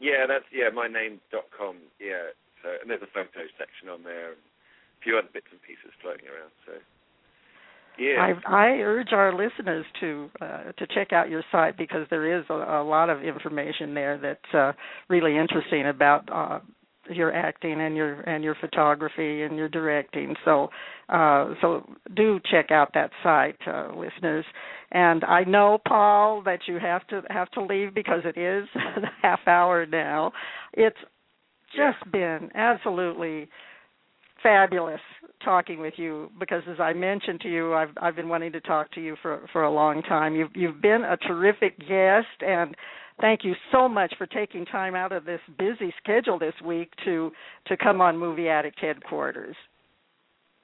Yeah, 0.00 0.26
that's 0.26 0.44
yeah, 0.52 0.70
my 0.72 0.88
name 0.88 1.20
dot 1.30 1.50
com. 1.56 1.76
Yeah, 2.00 2.30
so 2.62 2.70
and 2.80 2.88
there's 2.88 3.02
a 3.02 3.06
photo 3.12 3.46
section 3.58 3.90
on 3.90 4.04
there, 4.04 4.32
and 4.32 4.40
a 4.40 5.02
few 5.04 5.18
other 5.18 5.28
bits 5.32 5.48
and 5.52 5.60
pieces 5.60 5.92
floating 6.00 6.28
around. 6.28 6.52
So. 6.64 6.72
Yeah. 7.98 8.34
I, 8.48 8.52
I 8.52 8.66
urge 8.80 9.12
our 9.12 9.32
listeners 9.32 9.86
to 10.00 10.30
uh, 10.40 10.72
to 10.72 10.86
check 10.94 11.12
out 11.12 11.30
your 11.30 11.42
site 11.52 11.76
because 11.76 12.06
there 12.10 12.38
is 12.38 12.44
a, 12.50 12.54
a 12.54 12.84
lot 12.84 13.10
of 13.10 13.22
information 13.22 13.94
there 13.94 14.18
that's 14.18 14.54
uh, 14.54 14.72
really 15.08 15.36
interesting 15.36 15.86
about 15.86 16.28
uh, 16.32 16.58
your 17.10 17.32
acting 17.32 17.80
and 17.80 17.96
your 17.96 18.20
and 18.22 18.42
your 18.42 18.56
photography 18.60 19.42
and 19.42 19.56
your 19.56 19.68
directing. 19.68 20.34
So 20.44 20.70
uh, 21.08 21.54
so 21.60 21.84
do 22.16 22.40
check 22.50 22.70
out 22.70 22.90
that 22.94 23.10
site, 23.22 23.58
uh, 23.66 23.92
listeners. 23.96 24.44
And 24.90 25.24
I 25.24 25.44
know 25.44 25.78
Paul 25.86 26.42
that 26.44 26.60
you 26.66 26.78
have 26.78 27.06
to 27.08 27.22
have 27.30 27.50
to 27.52 27.64
leave 27.64 27.94
because 27.94 28.22
it 28.24 28.38
is 28.38 28.68
a 28.74 29.00
half 29.22 29.40
hour 29.46 29.86
now. 29.86 30.32
It's 30.72 30.96
just 31.76 32.10
been 32.12 32.50
absolutely 32.54 33.48
fabulous 34.44 35.00
talking 35.44 35.80
with 35.80 35.94
you 35.96 36.30
because 36.38 36.62
as 36.70 36.78
I 36.78 36.92
mentioned 36.92 37.40
to 37.40 37.48
you 37.48 37.74
I've 37.74 37.90
I've 38.00 38.14
been 38.14 38.28
wanting 38.28 38.52
to 38.52 38.60
talk 38.60 38.92
to 38.92 39.00
you 39.00 39.16
for 39.20 39.48
for 39.52 39.64
a 39.64 39.70
long 39.70 40.02
time. 40.02 40.34
You've 40.36 40.50
you've 40.54 40.80
been 40.80 41.02
a 41.02 41.16
terrific 41.16 41.78
guest 41.80 42.40
and 42.40 42.76
thank 43.20 43.40
you 43.42 43.54
so 43.72 43.88
much 43.88 44.14
for 44.16 44.26
taking 44.26 44.64
time 44.66 44.94
out 44.94 45.12
of 45.12 45.24
this 45.24 45.40
busy 45.58 45.92
schedule 46.02 46.38
this 46.38 46.54
week 46.64 46.92
to 47.04 47.32
to 47.66 47.76
come 47.76 48.00
on 48.00 48.16
Movie 48.16 48.48
Addict 48.48 48.78
headquarters. 48.78 49.56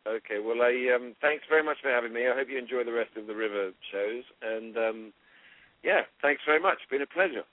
Okay, 0.07 0.39
well 0.45 0.63
I 0.63 0.95
um 0.95 1.15
thanks 1.21 1.45
very 1.49 1.65
much 1.65 1.79
for 1.83 1.91
having 1.91 2.13
me. 2.13 2.29
I 2.29 2.37
hope 2.37 2.49
you 2.49 2.59
enjoy 2.59 2.85
the 2.85 2.93
rest 2.93 3.17
of 3.17 3.27
the 3.27 3.35
river 3.35 3.73
shows 3.91 4.25
and 4.43 4.77
um 4.77 5.13
yeah, 5.83 6.03
thanks 6.21 6.43
very 6.47 6.61
much. 6.61 6.79
It's 6.83 6.91
been 6.91 7.03
a 7.03 7.07
pleasure. 7.07 7.45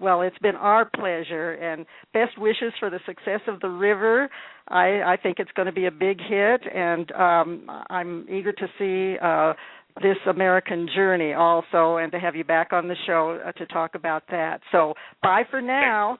Well, 0.00 0.22
it's 0.22 0.38
been 0.38 0.56
our 0.56 0.84
pleasure, 0.84 1.52
and 1.52 1.86
best 2.12 2.36
wishes 2.38 2.72
for 2.80 2.90
the 2.90 2.98
success 3.06 3.40
of 3.46 3.60
the 3.60 3.68
river. 3.68 4.28
I, 4.68 5.02
I 5.02 5.16
think 5.22 5.38
it's 5.38 5.52
going 5.52 5.66
to 5.66 5.72
be 5.72 5.86
a 5.86 5.90
big 5.90 6.18
hit, 6.20 6.62
and 6.74 7.10
um, 7.12 7.70
I'm 7.90 8.26
eager 8.28 8.52
to 8.52 8.66
see 8.78 9.18
uh, 9.22 9.54
this 10.02 10.16
American 10.28 10.88
journey 10.94 11.32
also, 11.32 11.98
and 11.98 12.10
to 12.12 12.18
have 12.18 12.34
you 12.34 12.42
back 12.42 12.72
on 12.72 12.88
the 12.88 12.96
show 13.06 13.40
uh, 13.46 13.52
to 13.52 13.66
talk 13.66 13.94
about 13.94 14.24
that. 14.30 14.60
So, 14.72 14.94
bye 15.22 15.44
for 15.48 15.60
now. 15.60 16.18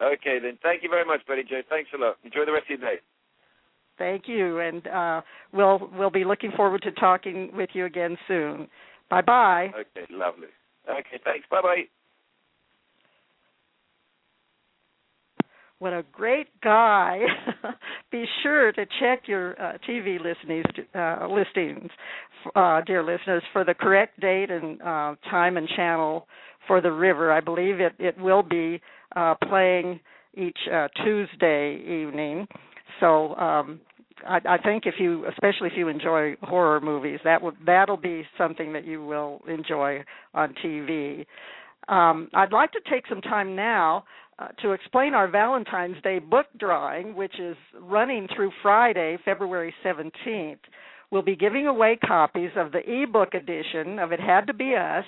Okay, 0.00 0.38
then. 0.40 0.56
Thank 0.62 0.82
you 0.82 0.88
very 0.88 1.04
much, 1.04 1.20
Betty 1.26 1.42
Jo. 1.42 1.60
Thanks 1.68 1.90
a 1.94 1.98
lot. 1.98 2.16
Enjoy 2.24 2.44
the 2.46 2.52
rest 2.52 2.70
of 2.70 2.80
your 2.80 2.90
day. 2.90 3.00
Thank 3.98 4.28
you, 4.28 4.60
and 4.60 4.86
uh, 4.86 5.20
we'll 5.52 5.90
we'll 5.92 6.10
be 6.10 6.24
looking 6.24 6.52
forward 6.56 6.82
to 6.82 6.92
talking 6.92 7.50
with 7.52 7.70
you 7.74 7.84
again 7.84 8.16
soon. 8.26 8.68
Bye 9.10 9.20
bye. 9.20 9.72
Okay, 9.78 10.06
lovely. 10.10 10.48
Okay, 10.88 11.20
thanks. 11.22 11.46
Bye 11.50 11.60
bye. 11.60 11.82
What 15.80 15.94
a 15.94 16.04
great 16.12 16.48
guy! 16.60 17.20
Be 18.12 18.26
sure 18.42 18.70
to 18.70 18.84
check 19.00 19.22
your 19.26 19.58
uh, 19.58 19.78
TV 19.88 20.18
listings, 20.20 20.66
uh, 20.94 21.26
listings, 21.26 21.90
uh, 22.54 22.82
dear 22.82 23.02
listeners, 23.02 23.42
for 23.54 23.64
the 23.64 23.72
correct 23.72 24.20
date 24.20 24.50
and 24.50 24.80
uh, 24.82 25.14
time 25.30 25.56
and 25.56 25.66
channel 25.74 26.28
for 26.66 26.82
the 26.82 26.92
river. 26.92 27.32
I 27.32 27.40
believe 27.40 27.80
it 27.80 27.94
it 27.98 28.18
will 28.20 28.42
be 28.42 28.78
uh, 29.16 29.36
playing 29.48 30.00
each 30.34 30.58
uh, 30.70 30.88
Tuesday 31.02 31.76
evening. 31.76 32.46
So 33.00 33.34
um, 33.36 33.80
I, 34.28 34.38
I 34.46 34.58
think 34.58 34.84
if 34.84 34.96
you, 34.98 35.24
especially 35.28 35.68
if 35.68 35.78
you 35.78 35.88
enjoy 35.88 36.36
horror 36.42 36.82
movies, 36.82 37.20
that 37.24 37.40
will 37.40 37.52
that'll 37.64 37.96
be 37.96 38.24
something 38.36 38.74
that 38.74 38.84
you 38.84 39.02
will 39.02 39.40
enjoy 39.48 40.04
on 40.34 40.54
TV. 40.62 41.24
Um, 41.88 42.28
I'd 42.34 42.52
like 42.52 42.70
to 42.72 42.80
take 42.90 43.06
some 43.08 43.22
time 43.22 43.56
now 43.56 44.04
uh, 44.40 44.48
to 44.62 44.72
explain 44.72 45.12
our 45.12 45.28
Valentine's 45.28 46.00
Day 46.02 46.18
book 46.18 46.46
drawing, 46.58 47.14
which 47.14 47.38
is 47.38 47.56
running 47.78 48.26
through 48.34 48.50
Friday, 48.62 49.18
February 49.24 49.74
17th. 49.84 50.58
We'll 51.10 51.22
be 51.22 51.36
giving 51.36 51.66
away 51.66 51.98
copies 52.06 52.50
of 52.56 52.72
the 52.72 53.02
ebook 53.02 53.34
edition 53.34 53.98
of 53.98 54.12
It 54.12 54.20
Had 54.20 54.46
to 54.46 54.54
Be 54.54 54.74
Us, 54.76 55.04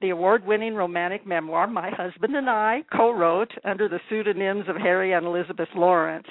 the 0.00 0.10
award 0.10 0.44
winning 0.44 0.74
romantic 0.74 1.26
memoir 1.26 1.66
my 1.66 1.90
husband 1.90 2.36
and 2.36 2.50
I 2.50 2.82
co 2.94 3.10
wrote 3.12 3.52
under 3.64 3.88
the 3.88 4.00
pseudonyms 4.10 4.64
of 4.68 4.76
Harry 4.76 5.12
and 5.12 5.24
Elizabeth 5.24 5.68
Lawrence. 5.74 6.26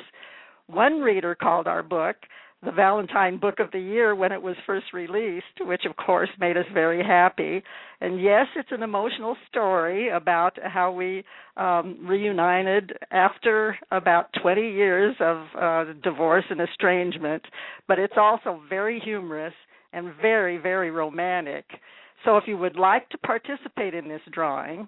One 0.67 0.99
reader 0.99 1.35
called 1.35 1.67
our 1.67 1.81
book 1.81 2.17
the 2.63 2.71
Valentine 2.71 3.37
Book 3.39 3.59
of 3.59 3.71
the 3.71 3.79
Year 3.79 4.15
when 4.15 4.31
it 4.31 4.41
was 4.41 4.55
first 4.65 4.87
released, 4.93 5.45
which 5.61 5.83
of 5.85 5.95
course 5.95 6.29
made 6.39 6.57
us 6.57 6.65
very 6.73 7.03
happy. 7.03 7.61
And 8.01 8.21
yes, 8.21 8.47
it's 8.55 8.71
an 8.71 8.83
emotional 8.83 9.35
story 9.49 10.09
about 10.09 10.57
how 10.63 10.91
we 10.91 11.23
um, 11.57 11.97
reunited 12.07 12.93
after 13.11 13.77
about 13.91 14.27
20 14.41 14.61
years 14.61 15.15
of 15.19 15.45
uh, 15.59 15.93
divorce 16.03 16.45
and 16.49 16.61
estrangement, 16.61 17.43
but 17.87 17.99
it's 17.99 18.13
also 18.17 18.61
very 18.69 18.99
humorous 18.99 19.53
and 19.91 20.13
very, 20.21 20.57
very 20.57 20.91
romantic. 20.91 21.65
So 22.25 22.37
if 22.37 22.45
you 22.47 22.57
would 22.57 22.77
like 22.77 23.09
to 23.09 23.17
participate 23.19 23.93
in 23.93 24.07
this 24.07 24.21
drawing, 24.31 24.87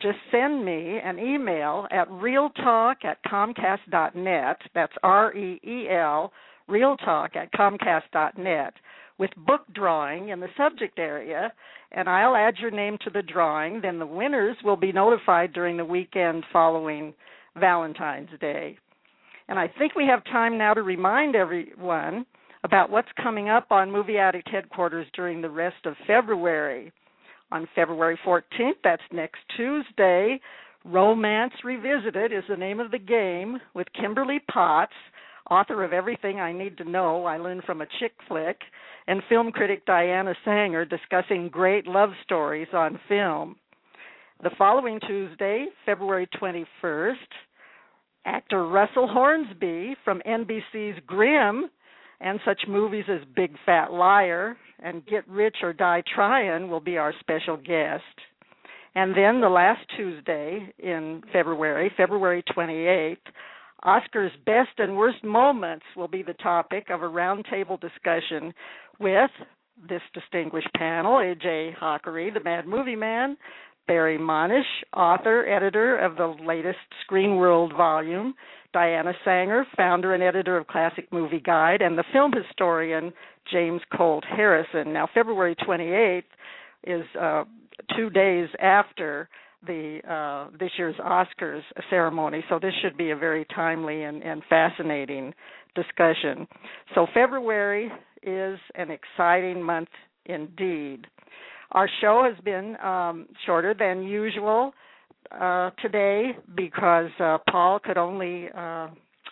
just 0.00 0.18
send 0.30 0.64
me 0.64 0.98
an 1.02 1.18
email 1.18 1.86
at 1.90 2.08
reeltalk 2.08 3.04
at 3.04 3.18
comcast.net. 3.24 4.58
That's 4.74 4.92
R 5.02 5.34
E 5.34 5.60
E 5.64 5.88
L 5.90 6.32
reeltalk 6.68 7.36
at 7.36 7.52
comcast.net 7.52 8.74
with 9.18 9.30
book 9.46 9.62
drawing 9.74 10.28
in 10.28 10.40
the 10.40 10.48
subject 10.56 10.98
area, 10.98 11.52
and 11.92 12.08
I'll 12.08 12.36
add 12.36 12.56
your 12.58 12.70
name 12.70 12.98
to 13.04 13.10
the 13.10 13.22
drawing. 13.22 13.80
Then 13.80 13.98
the 13.98 14.06
winners 14.06 14.56
will 14.64 14.76
be 14.76 14.92
notified 14.92 15.52
during 15.52 15.76
the 15.76 15.84
weekend 15.84 16.44
following 16.52 17.14
Valentine's 17.58 18.28
Day. 18.40 18.76
And 19.48 19.58
I 19.58 19.68
think 19.78 19.94
we 19.94 20.06
have 20.06 20.24
time 20.24 20.58
now 20.58 20.74
to 20.74 20.82
remind 20.82 21.36
everyone 21.36 22.26
about 22.64 22.90
what's 22.90 23.08
coming 23.22 23.48
up 23.48 23.70
on 23.70 23.90
Movie 23.90 24.18
Addict 24.18 24.48
headquarters 24.48 25.06
during 25.14 25.40
the 25.40 25.48
rest 25.48 25.86
of 25.86 25.94
February. 26.06 26.92
On 27.52 27.68
February 27.76 28.18
14th, 28.26 28.74
that's 28.82 29.02
next 29.12 29.38
Tuesday, 29.56 30.40
Romance 30.84 31.52
Revisited 31.64 32.32
is 32.32 32.42
the 32.48 32.56
name 32.56 32.80
of 32.80 32.90
the 32.90 32.98
game 32.98 33.58
with 33.74 33.86
Kimberly 33.98 34.40
Potts 34.50 34.92
author 35.50 35.84
of 35.84 35.92
Everything 35.92 36.40
I 36.40 36.52
Need 36.52 36.78
to 36.78 36.84
Know, 36.84 37.24
I 37.24 37.38
Learned 37.38 37.64
from 37.64 37.80
a 37.80 37.86
Chick 38.00 38.12
Flick, 38.28 38.58
and 39.06 39.22
film 39.28 39.52
critic 39.52 39.86
Diana 39.86 40.34
Saenger 40.44 40.88
discussing 40.88 41.48
great 41.48 41.86
love 41.86 42.10
stories 42.24 42.68
on 42.72 42.98
film. 43.08 43.56
The 44.42 44.50
following 44.58 45.00
Tuesday, 45.06 45.66
February 45.84 46.28
21st, 46.40 47.14
actor 48.24 48.66
Russell 48.66 49.08
Hornsby 49.08 49.96
from 50.04 50.20
NBC's 50.26 51.00
Grimm 51.06 51.70
and 52.20 52.40
such 52.44 52.60
movies 52.68 53.04
as 53.08 53.20
Big 53.34 53.52
Fat 53.64 53.92
Liar 53.92 54.56
and 54.82 55.06
Get 55.06 55.26
Rich 55.28 55.56
or 55.62 55.72
Die 55.72 56.02
Tryin' 56.14 56.68
will 56.68 56.80
be 56.80 56.98
our 56.98 57.14
special 57.20 57.56
guest. 57.56 58.02
And 58.94 59.16
then 59.16 59.40
the 59.40 59.48
last 59.48 59.80
Tuesday 59.96 60.72
in 60.78 61.22
February, 61.32 61.90
February 61.96 62.42
28th, 62.56 63.16
Oscar's 63.82 64.32
best 64.44 64.78
and 64.78 64.96
worst 64.96 65.22
moments 65.22 65.84
will 65.96 66.08
be 66.08 66.22
the 66.22 66.34
topic 66.34 66.86
of 66.90 67.02
a 67.02 67.08
roundtable 67.08 67.80
discussion 67.80 68.52
with 68.98 69.30
this 69.88 70.02
distinguished 70.14 70.70
panel 70.76 71.14
AJ 71.14 71.76
Hakari, 71.76 72.32
the 72.32 72.42
Mad 72.42 72.66
Movie 72.66 72.96
Man, 72.96 73.36
Barry 73.86 74.18
Monush, 74.18 74.62
author, 74.94 75.46
editor 75.46 75.98
of 75.98 76.16
the 76.16 76.34
latest 76.44 76.78
Screen 77.02 77.36
World 77.36 77.72
volume, 77.76 78.34
Diana 78.72 79.12
Saenger, 79.24 79.64
founder 79.76 80.14
and 80.14 80.22
editor 80.22 80.56
of 80.56 80.66
Classic 80.66 81.06
Movie 81.12 81.40
Guide, 81.40 81.82
and 81.82 81.96
the 81.96 82.04
film 82.12 82.32
historian 82.32 83.12
James 83.50 83.80
Colt 83.96 84.24
Harrison. 84.24 84.92
Now, 84.92 85.08
February 85.14 85.54
28th 85.56 86.22
is 86.84 87.04
uh, 87.20 87.44
two 87.96 88.10
days 88.10 88.48
after 88.60 89.28
the 89.66 90.00
uh, 90.08 90.56
this 90.58 90.70
year's 90.78 90.96
Oscars 90.96 91.62
ceremony, 91.90 92.44
so 92.48 92.58
this 92.58 92.72
should 92.82 92.96
be 92.96 93.10
a 93.10 93.16
very 93.16 93.44
timely 93.54 94.04
and, 94.04 94.22
and 94.22 94.42
fascinating 94.48 95.34
discussion. 95.74 96.46
So 96.94 97.06
February 97.12 97.90
is 98.22 98.58
an 98.74 98.88
exciting 98.90 99.62
month 99.62 99.88
indeed. 100.24 101.06
Our 101.72 101.88
show 102.00 102.28
has 102.28 102.42
been 102.44 102.76
um, 102.82 103.26
shorter 103.44 103.74
than 103.74 104.02
usual 104.02 104.72
uh, 105.30 105.70
today 105.82 106.32
because 106.56 107.10
uh, 107.18 107.38
Paul 107.50 107.78
could 107.80 107.98
only 107.98 108.48
uh, 108.56 108.88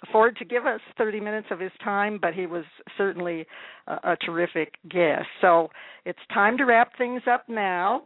afford 0.08 0.36
to 0.36 0.44
give 0.44 0.66
us 0.66 0.80
30 0.98 1.20
minutes 1.20 1.48
of 1.50 1.60
his 1.60 1.72
time, 1.82 2.18
but 2.20 2.34
he 2.34 2.46
was 2.46 2.64
certainly 2.98 3.46
a, 3.86 3.92
a 3.92 4.16
terrific 4.24 4.74
guest. 4.88 5.26
So 5.40 5.68
it's 6.04 6.18
time 6.32 6.56
to 6.58 6.64
wrap 6.64 6.96
things 6.98 7.22
up 7.30 7.48
now. 7.48 8.04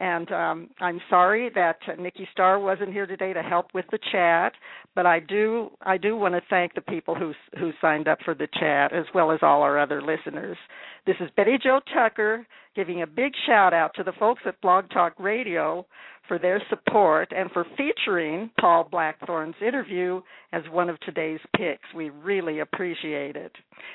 And 0.00 0.32
um, 0.32 0.70
I'm 0.80 0.98
sorry 1.10 1.50
that 1.54 1.76
Nikki 1.98 2.26
Starr 2.32 2.58
wasn't 2.58 2.92
here 2.92 3.06
today 3.06 3.34
to 3.34 3.42
help 3.42 3.66
with 3.74 3.84
the 3.92 3.98
chat, 4.10 4.54
but 4.94 5.04
I 5.04 5.20
do 5.20 5.70
I 5.82 5.98
do 5.98 6.16
want 6.16 6.34
to 6.34 6.40
thank 6.48 6.74
the 6.74 6.80
people 6.80 7.14
who 7.14 7.34
who 7.58 7.70
signed 7.82 8.08
up 8.08 8.18
for 8.24 8.34
the 8.34 8.48
chat 8.58 8.94
as 8.94 9.04
well 9.14 9.30
as 9.30 9.40
all 9.42 9.60
our 9.60 9.78
other 9.78 10.00
listeners. 10.00 10.56
This 11.06 11.16
is 11.20 11.28
Betty 11.36 11.58
Jo 11.62 11.80
Tucker 11.92 12.46
giving 12.74 13.02
a 13.02 13.06
big 13.06 13.32
shout 13.46 13.74
out 13.74 13.92
to 13.96 14.02
the 14.02 14.12
folks 14.18 14.40
at 14.46 14.60
Blog 14.62 14.88
Talk 14.88 15.12
Radio 15.18 15.84
for 16.26 16.38
their 16.38 16.62
support 16.70 17.32
and 17.36 17.50
for 17.50 17.66
featuring 17.76 18.50
Paul 18.58 18.88
Blackthorne's 18.90 19.56
interview 19.60 20.22
as 20.52 20.62
one 20.70 20.88
of 20.88 20.98
today's 21.00 21.40
picks. 21.56 21.92
We 21.94 22.10
really 22.10 22.60
appreciate 22.60 23.36
it. 23.36 23.52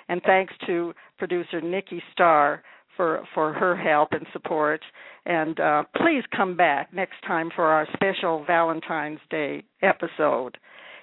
And 0.10 0.22
thanks 0.24 0.54
to 0.68 0.94
producer 1.18 1.62
Nikki 1.62 2.04
Starr 2.12 2.62
for 2.96 3.24
for 3.34 3.54
her 3.54 3.76
help 3.76 4.10
and 4.12 4.26
support. 4.34 4.82
And 5.26 5.60
uh, 5.60 5.84
please 5.96 6.24
come 6.36 6.56
back 6.56 6.94
next 6.94 7.16
time 7.28 7.50
for 7.56 7.66
our 7.66 7.88
special 7.94 8.44
Valentine's 8.46 9.20
Day 9.30 9.64
episode. 9.82 10.58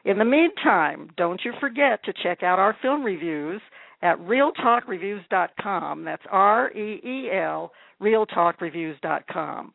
In 0.04 0.18
the 0.18 0.24
meantime, 0.24 1.10
don't 1.16 1.40
you 1.44 1.52
forget 1.60 2.04
to 2.04 2.12
check 2.22 2.42
out 2.42 2.58
our 2.58 2.76
film 2.82 3.04
reviews 3.04 3.60
at 4.02 4.18
reeltalkreviews.com. 4.18 6.04
That's 6.04 6.22
R 6.30 6.70
E 6.72 7.00
E 7.04 7.30
L, 7.32 7.72
reeltalkreviews.com. 8.00 9.72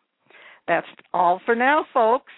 That's 0.68 0.88
all 1.14 1.42
for 1.46 1.56
now, 1.56 1.86
folks. 1.94 2.32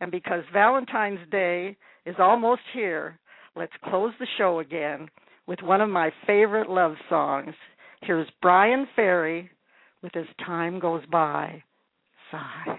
And 0.00 0.10
because 0.10 0.42
Valentine's 0.52 1.20
Day 1.30 1.76
is 2.04 2.16
almost 2.18 2.62
here, 2.74 3.18
let's 3.54 3.72
close 3.84 4.12
the 4.18 4.26
show 4.36 4.58
again 4.58 5.08
with 5.46 5.62
one 5.62 5.80
of 5.80 5.88
my 5.88 6.10
favorite 6.26 6.68
love 6.68 6.94
songs. 7.08 7.54
Here's 8.02 8.28
Bryan 8.40 8.86
Ferry 8.94 9.50
with 10.02 10.16
As 10.16 10.26
Time 10.44 10.78
Goes 10.78 11.02
By. 11.10 11.62
Sigh. 12.30 12.78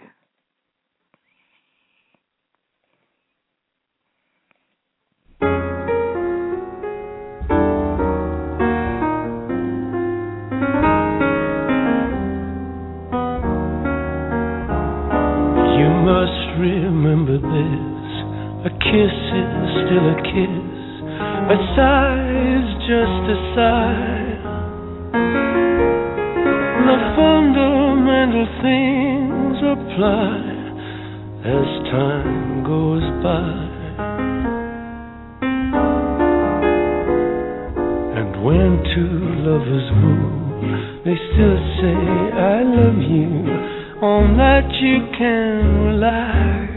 You 15.77 15.89
must 16.05 16.47
remember 16.59 17.37
this. 17.37 17.97
A 18.65 18.69
kiss 18.69 19.17
is 19.35 19.69
still 19.83 20.07
a 20.07 20.17
kiss. 20.23 20.77
A 21.49 21.57
sigh 21.75 22.27
is 22.55 22.67
just 22.87 23.23
a 23.29 23.53
sigh. 23.55 24.26
Fundamental 28.37 28.45
things 28.61 29.57
apply 29.63 30.37
as 31.45 31.67
time 31.91 32.63
goes 32.63 33.03
by. 33.23 33.67
And 38.17 38.43
when 38.43 38.83
two 38.95 39.17
lovers 39.45 39.91
woo, 39.97 40.21
they 41.05 41.15
still 41.33 41.57
say, 41.81 41.97
I 42.33 42.63
love 42.63 42.97
you. 42.97 43.27
On 44.01 44.37
that 44.37 44.69
you 44.81 45.07
can 45.17 45.85
rely. 45.85 46.76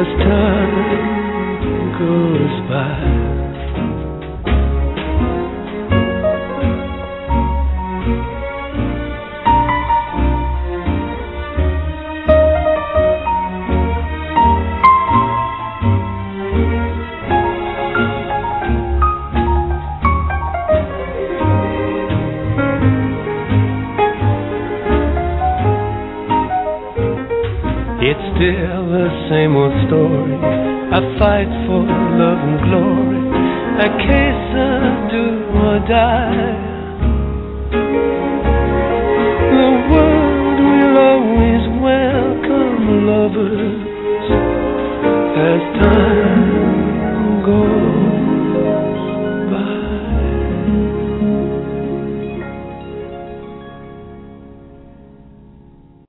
As 0.00 0.06
time 0.18 0.59